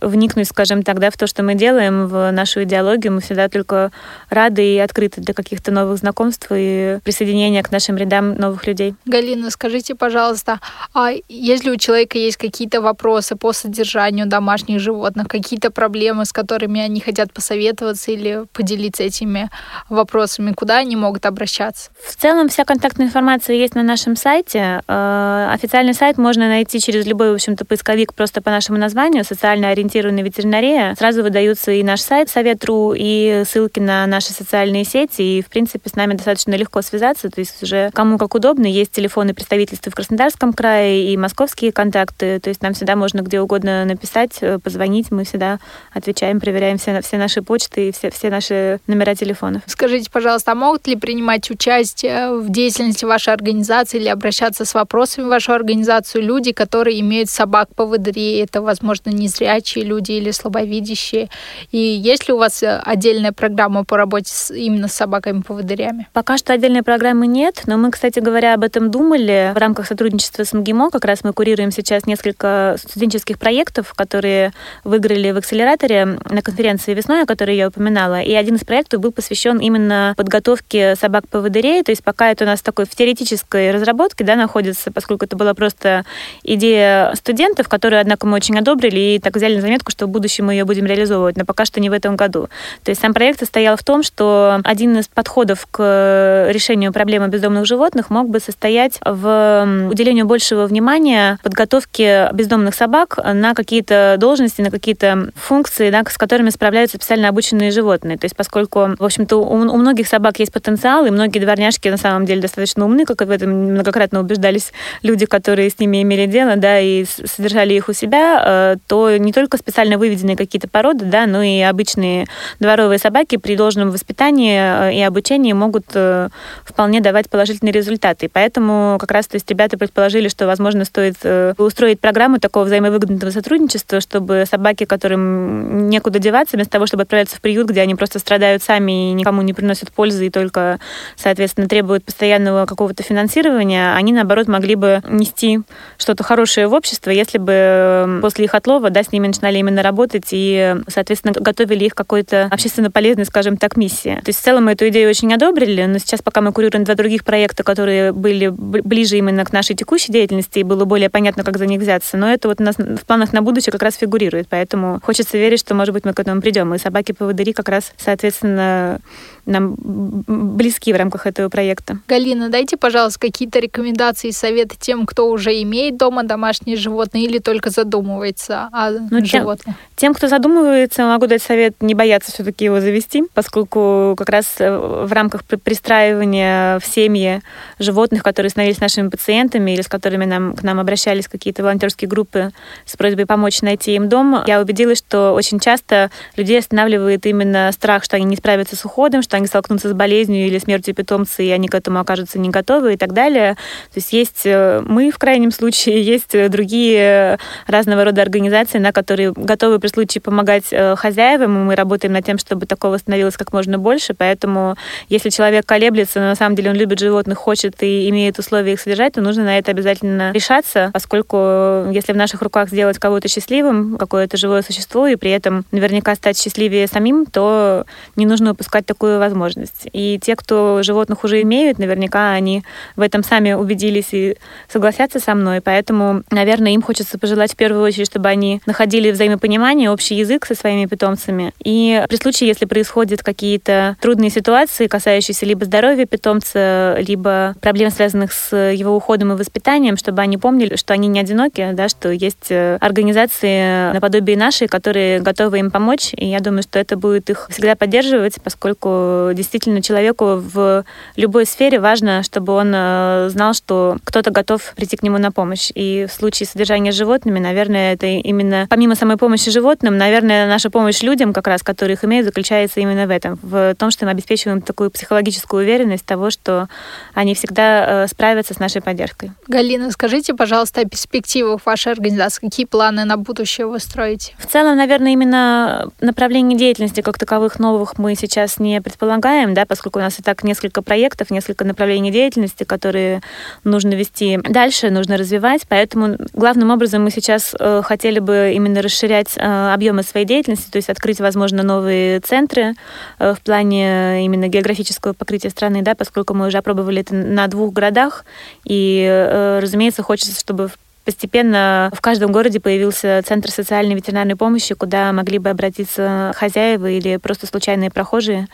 вникнуть, 0.00 0.48
скажем 0.48 0.82
так, 0.82 0.98
да, 0.98 1.10
в 1.10 1.16
то, 1.16 1.26
что 1.26 1.42
мы 1.42 1.54
делаем, 1.54 2.06
в 2.06 2.30
нашу 2.32 2.62
идеологию. 2.64 3.12
Мы 3.12 3.20
всегда 3.20 3.48
только 3.48 3.92
рады 4.30 4.64
и 4.64 4.78
открыты 4.78 5.20
для 5.20 5.34
каких-то 5.34 5.70
новых 5.70 5.98
знакомств 5.98 6.48
и 6.50 6.98
присоединения 7.04 7.62
к 7.62 7.70
нашим 7.70 7.96
рядам 7.96 8.34
новых 8.34 8.66
людей. 8.66 8.94
Галина, 9.04 9.50
скажите, 9.50 9.94
пожалуйста, 9.94 10.60
а 10.94 11.10
если 11.28 11.70
у 11.70 11.76
человека 11.76 12.18
есть 12.18 12.36
какие-то 12.36 12.80
вопросы 12.80 13.36
по 13.36 13.52
содержанию 13.52 14.26
домашних 14.26 14.80
животных, 14.80 15.28
какие-то 15.28 15.70
проблемы, 15.70 16.24
с 16.24 16.32
которыми 16.32 16.80
они 16.80 17.00
хотят 17.00 17.32
посоветоваться 17.32 18.12
или 18.12 18.44
поделиться 18.52 19.02
этими 19.02 19.50
вопросами, 19.88 20.52
куда 20.52 20.78
они 20.78 20.96
могут 20.96 21.26
обращаться? 21.26 21.90
В 22.06 22.16
целом 22.16 22.48
вся 22.48 22.64
контактная 22.64 23.06
информация 23.06 23.56
есть 23.56 23.74
на 23.74 23.82
нашем 23.82 24.16
сайте. 24.16 24.82
Э, 24.88 25.48
официальный 25.52 25.94
сайт 25.94 26.18
можно 26.18 26.48
найти 26.48 26.80
через 26.80 27.06
любой, 27.06 27.30
в 27.30 27.34
общем-то, 27.34 27.64
поисковик 27.64 28.14
просто 28.14 28.40
по 28.42 28.50
нашему 28.50 28.78
названию 28.78 29.24
«Социально 29.24 29.68
ориентированный 29.68 29.81
ориентированная 29.82 30.22
ветеринария, 30.22 30.94
сразу 30.96 31.22
выдаются 31.22 31.72
и 31.72 31.82
наш 31.82 32.00
сайт 32.00 32.28
Совет.ру, 32.28 32.94
и 32.96 33.42
ссылки 33.46 33.80
на 33.80 34.06
наши 34.06 34.32
социальные 34.32 34.84
сети, 34.84 35.38
и, 35.38 35.42
в 35.42 35.46
принципе, 35.46 35.88
с 35.88 35.94
нами 35.94 36.14
достаточно 36.14 36.54
легко 36.54 36.82
связаться, 36.82 37.28
то 37.28 37.40
есть 37.40 37.62
уже 37.62 37.90
кому 37.92 38.18
как 38.18 38.34
удобно. 38.34 38.66
Есть 38.66 38.92
телефоны 38.92 39.34
представительства 39.34 39.90
в 39.90 39.94
Краснодарском 39.94 40.52
крае 40.52 41.12
и 41.12 41.16
московские 41.16 41.72
контакты, 41.72 42.40
то 42.40 42.48
есть 42.48 42.62
нам 42.62 42.74
всегда 42.74 42.96
можно 42.96 43.20
где 43.20 43.40
угодно 43.40 43.84
написать, 43.84 44.38
э, 44.40 44.58
позвонить, 44.58 45.10
мы 45.10 45.24
всегда 45.24 45.58
отвечаем, 45.92 46.40
проверяем 46.40 46.78
все, 46.78 47.00
все 47.02 47.18
наши 47.18 47.42
почты 47.42 47.88
и 47.88 47.92
все, 47.92 48.10
все 48.10 48.30
наши 48.30 48.80
номера 48.86 49.14
телефонов. 49.14 49.62
Скажите, 49.66 50.10
пожалуйста, 50.10 50.52
а 50.52 50.54
могут 50.54 50.86
ли 50.86 50.96
принимать 50.96 51.50
участие 51.50 52.38
в 52.38 52.50
деятельности 52.50 53.04
вашей 53.04 53.34
организации 53.34 53.98
или 53.98 54.08
обращаться 54.08 54.64
с 54.64 54.74
вопросами 54.74 55.24
в 55.24 55.28
вашу 55.28 55.52
организацию 55.52 56.22
люди, 56.22 56.52
которые 56.52 57.00
имеют 57.00 57.28
собак 57.28 57.68
по 57.74 57.82
поводыри, 57.82 58.38
это, 58.38 58.62
возможно, 58.62 59.10
незрячие 59.10 59.71
незрячие 59.72 59.84
люди 59.84 60.12
или 60.12 60.30
слабовидящие? 60.30 61.28
И 61.70 61.78
есть 61.78 62.28
ли 62.28 62.34
у 62.34 62.38
вас 62.38 62.62
э, 62.62 62.80
отдельная 62.84 63.32
программа 63.32 63.84
по 63.84 63.96
работе 63.96 64.30
с, 64.30 64.50
именно 64.50 64.88
с 64.88 64.92
собаками-поводырями? 64.92 66.08
Пока 66.12 66.38
что 66.38 66.52
отдельной 66.52 66.82
программы 66.82 67.26
нет, 67.26 67.62
но 67.66 67.76
мы, 67.76 67.90
кстати 67.90 68.20
говоря, 68.20 68.54
об 68.54 68.64
этом 68.64 68.90
думали 68.90 69.52
в 69.54 69.58
рамках 69.58 69.86
сотрудничества 69.86 70.44
с 70.44 70.52
МГИМО. 70.52 70.90
Как 70.90 71.04
раз 71.04 71.24
мы 71.24 71.32
курируем 71.32 71.70
сейчас 71.70 72.06
несколько 72.06 72.76
студенческих 72.78 73.38
проектов, 73.38 73.94
которые 73.94 74.52
выиграли 74.84 75.30
в 75.32 75.36
акселераторе 75.36 76.04
на 76.04 76.42
конференции 76.42 76.94
весной, 76.94 77.22
о 77.22 77.26
которой 77.26 77.56
я 77.56 77.68
упоминала. 77.68 78.20
И 78.20 78.32
один 78.34 78.56
из 78.56 78.64
проектов 78.64 79.00
был 79.00 79.12
посвящен 79.12 79.58
именно 79.58 80.14
подготовке 80.16 80.96
собак-поводырей. 80.96 81.82
То 81.82 81.92
есть 81.92 82.04
пока 82.04 82.30
это 82.30 82.44
у 82.44 82.46
нас 82.46 82.62
такой 82.62 82.84
в 82.84 82.90
теоретической 82.90 83.70
разработке 83.70 84.24
да, 84.24 84.36
находится, 84.36 84.90
поскольку 84.90 85.24
это 85.24 85.36
была 85.36 85.54
просто 85.54 86.04
идея 86.42 87.14
студентов, 87.14 87.68
которые, 87.68 88.00
однако, 88.00 88.26
мы 88.26 88.36
очень 88.36 88.58
одобрили 88.58 89.14
и 89.14 89.18
так 89.18 89.36
взяли 89.36 89.60
заметку, 89.62 89.90
что 89.90 90.06
в 90.06 90.08
будущем 90.08 90.46
мы 90.46 90.52
ее 90.52 90.64
будем 90.64 90.86
реализовывать, 90.86 91.36
но 91.36 91.44
пока 91.44 91.64
что 91.64 91.80
не 91.80 91.90
в 91.90 91.92
этом 91.92 92.16
году. 92.16 92.48
То 92.84 92.90
есть 92.90 93.00
сам 93.00 93.14
проект 93.14 93.40
состоял 93.40 93.76
в 93.76 93.84
том, 93.84 94.02
что 94.02 94.60
один 94.64 94.98
из 94.98 95.08
подходов 95.08 95.66
к 95.70 96.48
решению 96.50 96.92
проблемы 96.92 97.28
бездомных 97.28 97.66
животных 97.66 98.10
мог 98.10 98.28
бы 98.28 98.40
состоять 98.40 98.98
в 99.04 99.88
уделении 99.90 100.22
большего 100.22 100.66
внимания 100.66 101.38
подготовке 101.42 102.28
бездомных 102.32 102.74
собак 102.74 103.18
на 103.32 103.54
какие-то 103.54 104.16
должности, 104.18 104.60
на 104.60 104.70
какие-то 104.70 105.30
функции, 105.34 105.90
да, 105.90 106.02
с 106.08 106.18
которыми 106.18 106.50
справляются 106.50 106.96
специально 106.96 107.28
обученные 107.28 107.70
животные. 107.70 108.18
То 108.18 108.26
есть 108.26 108.36
поскольку, 108.36 108.90
в 108.98 109.04
общем-то, 109.04 109.36
у, 109.36 109.54
у 109.54 109.76
многих 109.76 110.08
собак 110.08 110.38
есть 110.38 110.52
потенциал, 110.52 111.06
и 111.06 111.10
многие 111.10 111.38
дворняжки 111.38 111.88
на 111.88 111.96
самом 111.96 112.26
деле 112.26 112.42
достаточно 112.42 112.84
умны, 112.84 113.04
как 113.04 113.22
в 113.22 113.30
этом 113.30 113.50
многократно 113.50 114.20
убеждались 114.20 114.72
люди, 115.02 115.26
которые 115.26 115.70
с 115.70 115.78
ними 115.78 116.02
имели 116.02 116.26
дело, 116.26 116.56
да, 116.56 116.80
и 116.80 117.04
содержали 117.04 117.74
их 117.74 117.88
у 117.88 117.92
себя, 117.92 118.42
э, 118.44 118.76
то 118.86 119.16
не 119.16 119.32
только 119.32 119.51
специально 119.56 119.98
выведенные 119.98 120.36
какие-то 120.36 120.68
породы, 120.68 121.04
да, 121.04 121.26
но 121.26 121.42
и 121.42 121.60
обычные 121.60 122.26
дворовые 122.60 122.98
собаки 122.98 123.36
при 123.36 123.56
должном 123.56 123.90
воспитании 123.90 124.90
э, 124.90 124.94
и 124.94 125.02
обучении 125.02 125.52
могут 125.52 125.86
э, 125.94 126.28
вполне 126.64 127.00
давать 127.00 127.28
положительные 127.30 127.72
результаты. 127.72 128.26
И 128.26 128.28
поэтому 128.28 128.96
как 129.00 129.10
раз 129.10 129.26
то 129.26 129.36
есть 129.36 129.50
ребята 129.50 129.78
предположили, 129.78 130.28
что, 130.28 130.46
возможно, 130.46 130.84
стоит 130.84 131.16
устроить 131.58 132.00
программу 132.00 132.38
такого 132.38 132.64
взаимовыгодного 132.64 133.30
сотрудничества, 133.30 134.00
чтобы 134.00 134.44
собаки, 134.50 134.84
которым 134.84 135.88
некуда 135.88 136.18
деваться, 136.18 136.56
вместо 136.56 136.72
того, 136.72 136.86
чтобы 136.86 137.02
отправляться 137.02 137.36
в 137.36 137.40
приют, 137.40 137.68
где 137.68 137.80
они 137.80 137.94
просто 137.94 138.18
страдают 138.18 138.62
сами 138.62 139.10
и 139.10 139.12
никому 139.12 139.42
не 139.42 139.52
приносят 139.52 139.92
пользы 139.92 140.26
и 140.26 140.30
только, 140.30 140.78
соответственно, 141.16 141.68
требуют 141.68 142.04
постоянного 142.04 142.66
какого-то 142.66 143.02
финансирования, 143.02 143.94
они, 143.94 144.12
наоборот, 144.12 144.48
могли 144.48 144.74
бы 144.74 145.02
нести 145.08 145.60
что-то 145.98 146.22
хорошее 146.22 146.68
в 146.68 146.74
общество, 146.74 147.10
если 147.10 147.38
бы 147.38 148.20
после 148.22 148.44
их 148.44 148.54
отлова 148.54 148.90
да, 148.90 149.02
с 149.02 149.12
ними 149.12 149.26
именно 149.50 149.82
работать 149.82 150.28
и, 150.30 150.76
соответственно, 150.88 151.34
готовили 151.34 151.84
их 151.84 151.94
к 151.94 151.96
какой-то 151.96 152.48
общественно 152.50 152.90
полезной, 152.90 153.24
скажем 153.24 153.56
так, 153.56 153.76
миссии. 153.76 154.16
То 154.16 154.28
есть 154.28 154.40
в 154.40 154.42
целом 154.42 154.64
мы 154.64 154.72
эту 154.72 154.88
идею 154.88 155.08
очень 155.08 155.32
одобрили, 155.32 155.84
но 155.84 155.98
сейчас 155.98 156.22
пока 156.22 156.40
мы 156.40 156.52
курируем 156.52 156.84
два 156.84 156.94
других 156.94 157.24
проекта, 157.24 157.62
которые 157.62 158.12
были 158.12 158.48
ближе 158.48 159.18
именно 159.18 159.44
к 159.44 159.52
нашей 159.52 159.76
текущей 159.76 160.12
деятельности 160.12 160.58
и 160.58 160.62
было 160.62 160.84
более 160.84 161.10
понятно, 161.10 161.44
как 161.44 161.58
за 161.58 161.66
них 161.66 161.80
взяться. 161.80 162.16
Но 162.16 162.32
это 162.32 162.48
вот 162.48 162.60
у 162.60 162.64
нас 162.64 162.76
в 162.76 163.04
планах 163.06 163.32
на 163.32 163.42
будущее 163.42 163.72
как 163.72 163.82
раз 163.82 163.96
фигурирует. 163.96 164.48
Поэтому 164.48 165.00
хочется 165.02 165.38
верить, 165.38 165.60
что, 165.60 165.74
может 165.74 165.94
быть, 165.94 166.04
мы 166.04 166.12
к 166.12 166.20
этому 166.20 166.40
придем. 166.40 166.74
И 166.74 166.78
собаки-поводыри 166.78 167.52
как 167.52 167.68
раз, 167.68 167.92
соответственно, 167.96 169.00
нам 169.44 169.74
близки 169.76 170.92
в 170.92 170.96
рамках 170.96 171.26
этого 171.26 171.48
проекта. 171.48 171.98
Галина, 172.06 172.48
дайте, 172.48 172.76
пожалуйста, 172.76 173.18
какие-то 173.20 173.58
рекомендации 173.58 174.28
и 174.28 174.32
советы 174.32 174.76
тем, 174.78 175.04
кто 175.06 175.28
уже 175.28 175.60
имеет 175.62 175.96
дома 175.96 176.22
домашние 176.22 176.76
животные 176.76 177.24
или 177.24 177.38
только 177.38 177.70
задумывается 177.70 178.68
о 178.72 178.90
ну, 178.90 179.20
животных? 179.40 179.76
Тем, 179.96 180.14
кто 180.14 180.28
задумывается, 180.28 181.04
могу 181.04 181.26
дать 181.26 181.42
совет 181.42 181.74
не 181.80 181.94
бояться 181.94 182.32
все-таки 182.32 182.64
его 182.64 182.80
завести, 182.80 183.24
поскольку 183.34 184.14
как 184.18 184.28
раз 184.28 184.46
э, 184.58 184.76
в 184.76 185.12
рамках 185.12 185.44
пристраивания 185.44 186.78
в 186.80 186.84
семьи 186.86 187.40
животных, 187.78 188.22
которые 188.22 188.50
становились 188.50 188.80
нашими 188.80 189.08
пациентами 189.08 189.70
или 189.70 189.82
с 189.82 189.88
которыми 189.88 190.24
нам, 190.24 190.54
к 190.54 190.62
нам 190.62 190.80
обращались 190.80 191.28
какие-то 191.28 191.62
волонтерские 191.62 192.08
группы 192.08 192.50
с 192.84 192.96
просьбой 192.96 193.26
помочь 193.26 193.62
найти 193.62 193.94
им 193.94 194.08
дом, 194.08 194.42
я 194.46 194.60
убедилась, 194.60 194.98
что 194.98 195.32
очень 195.32 195.60
часто 195.60 196.10
людей 196.36 196.58
останавливает 196.58 197.26
именно 197.26 197.70
страх, 197.72 198.04
что 198.04 198.16
они 198.16 198.24
не 198.24 198.36
справятся 198.36 198.76
с 198.76 198.84
уходом, 198.84 199.22
что 199.22 199.36
они 199.36 199.46
столкнутся 199.46 199.88
с 199.88 199.92
болезнью 199.92 200.46
или 200.46 200.58
смертью 200.58 200.94
питомца, 200.94 201.42
и 201.42 201.50
они 201.50 201.68
к 201.68 201.74
этому 201.74 202.00
окажутся 202.00 202.38
не 202.38 202.50
готовы 202.50 202.94
и 202.94 202.96
так 202.96 203.12
далее. 203.12 203.54
То 203.92 203.98
есть 203.98 204.12
есть 204.12 204.42
э, 204.46 204.82
мы, 204.84 205.10
в 205.10 205.18
крайнем 205.18 205.50
случае, 205.50 206.02
есть 206.12 206.32
другие 206.50 207.38
разного 207.66 208.04
рода 208.04 208.22
организации, 208.22 208.78
на 208.78 208.92
которые 208.92 209.21
готовы 209.30 209.78
при 209.78 209.88
случае 209.88 210.20
помогать 210.22 210.64
э, 210.70 210.96
хозяевам, 210.96 211.56
и 211.56 211.64
мы 211.66 211.76
работаем 211.76 212.12
над 212.12 212.24
тем, 212.24 212.38
чтобы 212.38 212.66
такого 212.66 212.98
становилось 212.98 213.36
как 213.36 213.52
можно 213.52 213.78
больше, 213.78 214.14
поэтому 214.14 214.76
если 215.08 215.30
человек 215.30 215.66
колеблется, 215.66 216.20
но 216.20 216.26
на 216.26 216.34
самом 216.34 216.56
деле 216.56 216.70
он 216.70 216.76
любит 216.76 216.98
животных, 216.98 217.38
хочет 217.38 217.82
и 217.82 218.08
имеет 218.08 218.38
условия 218.38 218.72
их 218.72 218.80
содержать, 218.80 219.14
то 219.14 219.20
нужно 219.20 219.44
на 219.44 219.58
это 219.58 219.70
обязательно 219.70 220.32
решаться, 220.32 220.90
поскольку 220.92 221.36
э, 221.40 221.90
если 221.94 222.12
в 222.12 222.16
наших 222.16 222.42
руках 222.42 222.68
сделать 222.68 222.98
кого-то 222.98 223.28
счастливым, 223.28 223.96
какое-то 223.96 224.36
живое 224.36 224.62
существо, 224.62 225.06
и 225.06 225.16
при 225.16 225.30
этом 225.30 225.64
наверняка 225.70 226.14
стать 226.14 226.38
счастливее 226.38 226.86
самим, 226.86 227.26
то 227.26 227.84
не 228.16 228.26
нужно 228.26 228.52
упускать 228.52 228.86
такую 228.86 229.18
возможность. 229.18 229.88
И 229.92 230.18
те, 230.22 230.36
кто 230.36 230.82
животных 230.82 231.24
уже 231.24 231.42
имеют, 231.42 231.78
наверняка 231.78 232.32
они 232.32 232.62
в 232.96 233.00
этом 233.00 233.22
сами 233.22 233.52
убедились 233.52 234.08
и 234.12 234.36
согласятся 234.68 235.20
со 235.20 235.34
мной. 235.34 235.60
Поэтому, 235.60 236.22
наверное, 236.30 236.72
им 236.72 236.82
хочется 236.82 237.18
пожелать 237.18 237.52
в 237.52 237.56
первую 237.56 237.82
очередь, 237.82 238.06
чтобы 238.06 238.28
они 238.28 238.60
находили 238.66 239.01
взаимопонимание, 239.10 239.90
общий 239.90 240.14
язык 240.14 240.46
со 240.46 240.54
своими 240.54 240.86
питомцами. 240.86 241.52
И 241.62 242.04
при 242.08 242.16
случае, 242.16 242.48
если 242.48 242.66
происходят 242.66 243.22
какие-то 243.22 243.96
трудные 244.00 244.30
ситуации, 244.30 244.86
касающиеся 244.86 245.46
либо 245.46 245.64
здоровья 245.64 246.06
питомца, 246.06 246.96
либо 246.98 247.54
проблем, 247.60 247.90
связанных 247.90 248.32
с 248.32 248.56
его 248.56 248.96
уходом 248.96 249.32
и 249.32 249.36
воспитанием, 249.36 249.96
чтобы 249.96 250.22
они 250.22 250.38
помнили, 250.38 250.76
что 250.76 250.92
они 250.94 251.08
не 251.08 251.20
одиноки, 251.20 251.70
да, 251.72 251.88
что 251.88 252.10
есть 252.10 252.50
э, 252.50 252.76
организации 252.80 253.92
наподобие 253.92 254.36
нашей, 254.36 254.68
которые 254.68 255.20
готовы 255.20 255.58
им 255.58 255.70
помочь. 255.70 256.12
И 256.16 256.26
я 256.26 256.40
думаю, 256.40 256.62
что 256.62 256.78
это 256.78 256.96
будет 256.96 257.30
их 257.30 257.48
всегда 257.50 257.74
поддерживать, 257.74 258.40
поскольку 258.42 259.30
действительно 259.34 259.82
человеку 259.82 260.36
в 260.36 260.84
любой 261.16 261.46
сфере 261.46 261.80
важно, 261.80 262.22
чтобы 262.22 262.52
он 262.52 262.72
э, 262.74 263.28
знал, 263.30 263.54
что 263.54 263.96
кто-то 264.04 264.30
готов 264.30 264.74
прийти 264.76 264.96
к 264.96 265.02
нему 265.02 265.18
на 265.18 265.32
помощь. 265.32 265.70
И 265.74 266.06
в 266.08 266.12
случае 266.12 266.46
содержания 266.46 266.92
животными, 266.92 267.38
наверное, 267.38 267.94
это 267.94 268.06
именно, 268.06 268.66
помимо 268.68 268.91
самой 268.94 269.16
помощи 269.16 269.50
животным, 269.50 269.96
наверное, 269.96 270.46
наша 270.46 270.70
помощь 270.70 271.02
людям, 271.02 271.32
как 271.32 271.46
раз, 271.46 271.62
которые 271.62 271.94
их 271.94 272.04
имеют, 272.04 272.26
заключается 272.26 272.80
именно 272.80 273.06
в 273.06 273.10
этом, 273.10 273.38
в 273.42 273.74
том, 273.74 273.90
что 273.90 274.04
мы 274.04 274.10
обеспечиваем 274.10 274.62
такую 274.62 274.90
психологическую 274.90 275.62
уверенность 275.62 276.04
того, 276.04 276.30
что 276.30 276.68
они 277.14 277.34
всегда 277.34 278.04
э, 278.04 278.06
справятся 278.08 278.54
с 278.54 278.58
нашей 278.58 278.82
поддержкой. 278.82 279.32
Галина, 279.48 279.90
скажите, 279.90 280.34
пожалуйста, 280.34 280.80
о 280.80 280.84
перспективах 280.84 281.64
вашей 281.64 281.92
организации. 281.92 282.40
Какие 282.40 282.66
планы 282.66 283.04
на 283.04 283.16
будущее 283.16 283.66
вы 283.66 283.78
строите? 283.78 284.34
В 284.38 284.46
целом, 284.46 284.76
наверное, 284.76 285.12
именно 285.12 285.90
направление 286.00 286.58
деятельности 286.58 287.00
как 287.00 287.18
таковых 287.18 287.58
новых 287.58 287.98
мы 287.98 288.14
сейчас 288.14 288.58
не 288.58 288.80
предполагаем 288.80 289.22
предполагаем, 289.22 289.54
да, 289.54 289.66
поскольку 289.66 289.98
у 289.98 290.02
нас 290.02 290.18
и 290.18 290.22
так 290.22 290.44
несколько 290.44 290.82
проектов, 290.82 291.30
несколько 291.30 291.64
направлений 291.64 292.10
деятельности, 292.10 292.64
которые 292.64 293.22
нужно 293.64 293.94
вести 293.94 294.38
дальше, 294.42 294.90
нужно 294.90 295.16
развивать. 295.16 295.62
Поэтому 295.68 296.16
главным 296.32 296.70
образом 296.70 297.02
мы 297.02 297.10
сейчас 297.10 297.54
э, 297.58 297.82
хотели 297.84 298.18
бы 298.18 298.52
именно 298.54 298.81
расширять 298.82 299.36
э, 299.36 299.72
объемы 299.72 300.02
своей 300.02 300.26
деятельности, 300.26 300.70
то 300.70 300.76
есть 300.76 300.90
открыть, 300.90 301.20
возможно, 301.20 301.62
новые 301.62 302.20
центры 302.20 302.74
э, 303.18 303.34
в 303.34 303.40
плане 303.40 304.24
именно 304.24 304.48
географического 304.48 305.12
покрытия 305.12 305.50
страны, 305.50 305.82
да, 305.82 305.94
поскольку 305.94 306.34
мы 306.34 306.48
уже 306.48 306.58
опробовали 306.58 307.00
это 307.00 307.14
на 307.14 307.46
двух 307.48 307.72
городах, 307.72 308.24
и, 308.64 309.06
э, 309.08 309.60
разумеется, 309.60 310.02
хочется, 310.02 310.38
чтобы 310.38 310.70
Постепенно 311.04 311.90
в 311.92 312.00
каждом 312.00 312.30
городе 312.32 312.60
появился 312.60 313.22
центр 313.26 313.50
социальной 313.50 313.94
ветеринарной 313.94 314.36
помощи, 314.36 314.74
куда 314.74 315.12
могли 315.12 315.38
бы 315.38 315.50
обратиться 315.50 316.32
хозяева 316.36 316.90
или 316.90 317.16
просто 317.16 317.46
случайные 317.46 317.90
прохожие 317.90 318.48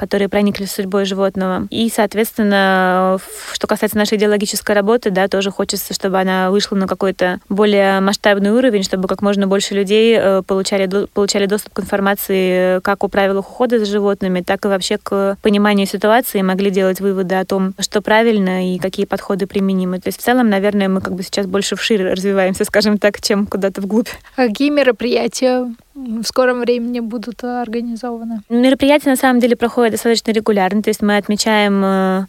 которые 0.00 0.30
проникли 0.30 0.64
в 0.64 0.70
судьбой 0.70 1.04
животного. 1.04 1.66
И, 1.68 1.92
соответственно, 1.94 3.18
что 3.52 3.66
касается 3.66 3.98
нашей 3.98 4.16
идеологической 4.16 4.74
работы, 4.74 5.10
да, 5.10 5.28
тоже 5.28 5.50
хочется, 5.50 5.92
чтобы 5.92 6.18
она 6.18 6.50
вышла 6.50 6.74
на 6.74 6.88
какой-то 6.88 7.38
более 7.50 8.00
масштабный 8.00 8.50
уровень, 8.50 8.82
чтобы 8.82 9.08
как 9.08 9.20
можно 9.20 9.46
больше 9.46 9.74
людей 9.74 10.16
э, 10.18 10.40
получали, 10.46 10.88
получали 11.12 11.44
доступ 11.44 11.74
к 11.74 11.80
информации 11.80 12.80
как 12.80 13.04
о 13.04 13.08
правилах 13.08 13.50
ухода 13.50 13.78
за 13.78 13.84
животными, 13.84 14.40
так 14.40 14.64
и 14.64 14.68
вообще 14.68 14.96
к 14.96 15.36
пониманию 15.42 15.86
ситуации, 15.86 16.40
могли 16.40 16.70
делать 16.70 17.00
выводы 17.00 17.34
о 17.34 17.44
том, 17.44 17.74
что 17.78 18.00
правильно 18.00 18.74
и 18.74 18.78
какие 18.78 19.04
подходы 19.04 19.46
применимы. 19.46 20.00
То 20.00 20.08
есть 20.08 20.18
в 20.18 20.22
целом, 20.22 20.48
наверное, 20.48 20.88
мы 20.88 21.02
как 21.02 21.14
бы 21.14 21.22
сейчас 21.22 21.44
больше 21.44 21.76
вширь 21.90 22.04
развиваемся, 22.04 22.64
скажем 22.64 22.98
так, 22.98 23.20
чем 23.20 23.46
куда-то 23.46 23.80
вглубь. 23.80 24.08
А 24.36 24.46
какие 24.46 24.70
мероприятия 24.70 25.66
в 25.94 26.22
скором 26.24 26.60
времени 26.60 27.00
будут 27.00 27.42
организованы? 27.42 28.40
Мероприятия 28.48 29.10
на 29.10 29.16
самом 29.16 29.40
деле 29.40 29.56
проходят 29.56 29.92
достаточно 29.92 30.30
регулярно, 30.30 30.82
то 30.82 30.90
есть 30.90 31.02
мы 31.02 31.16
отмечаем 31.16 31.82
э, 31.84 32.26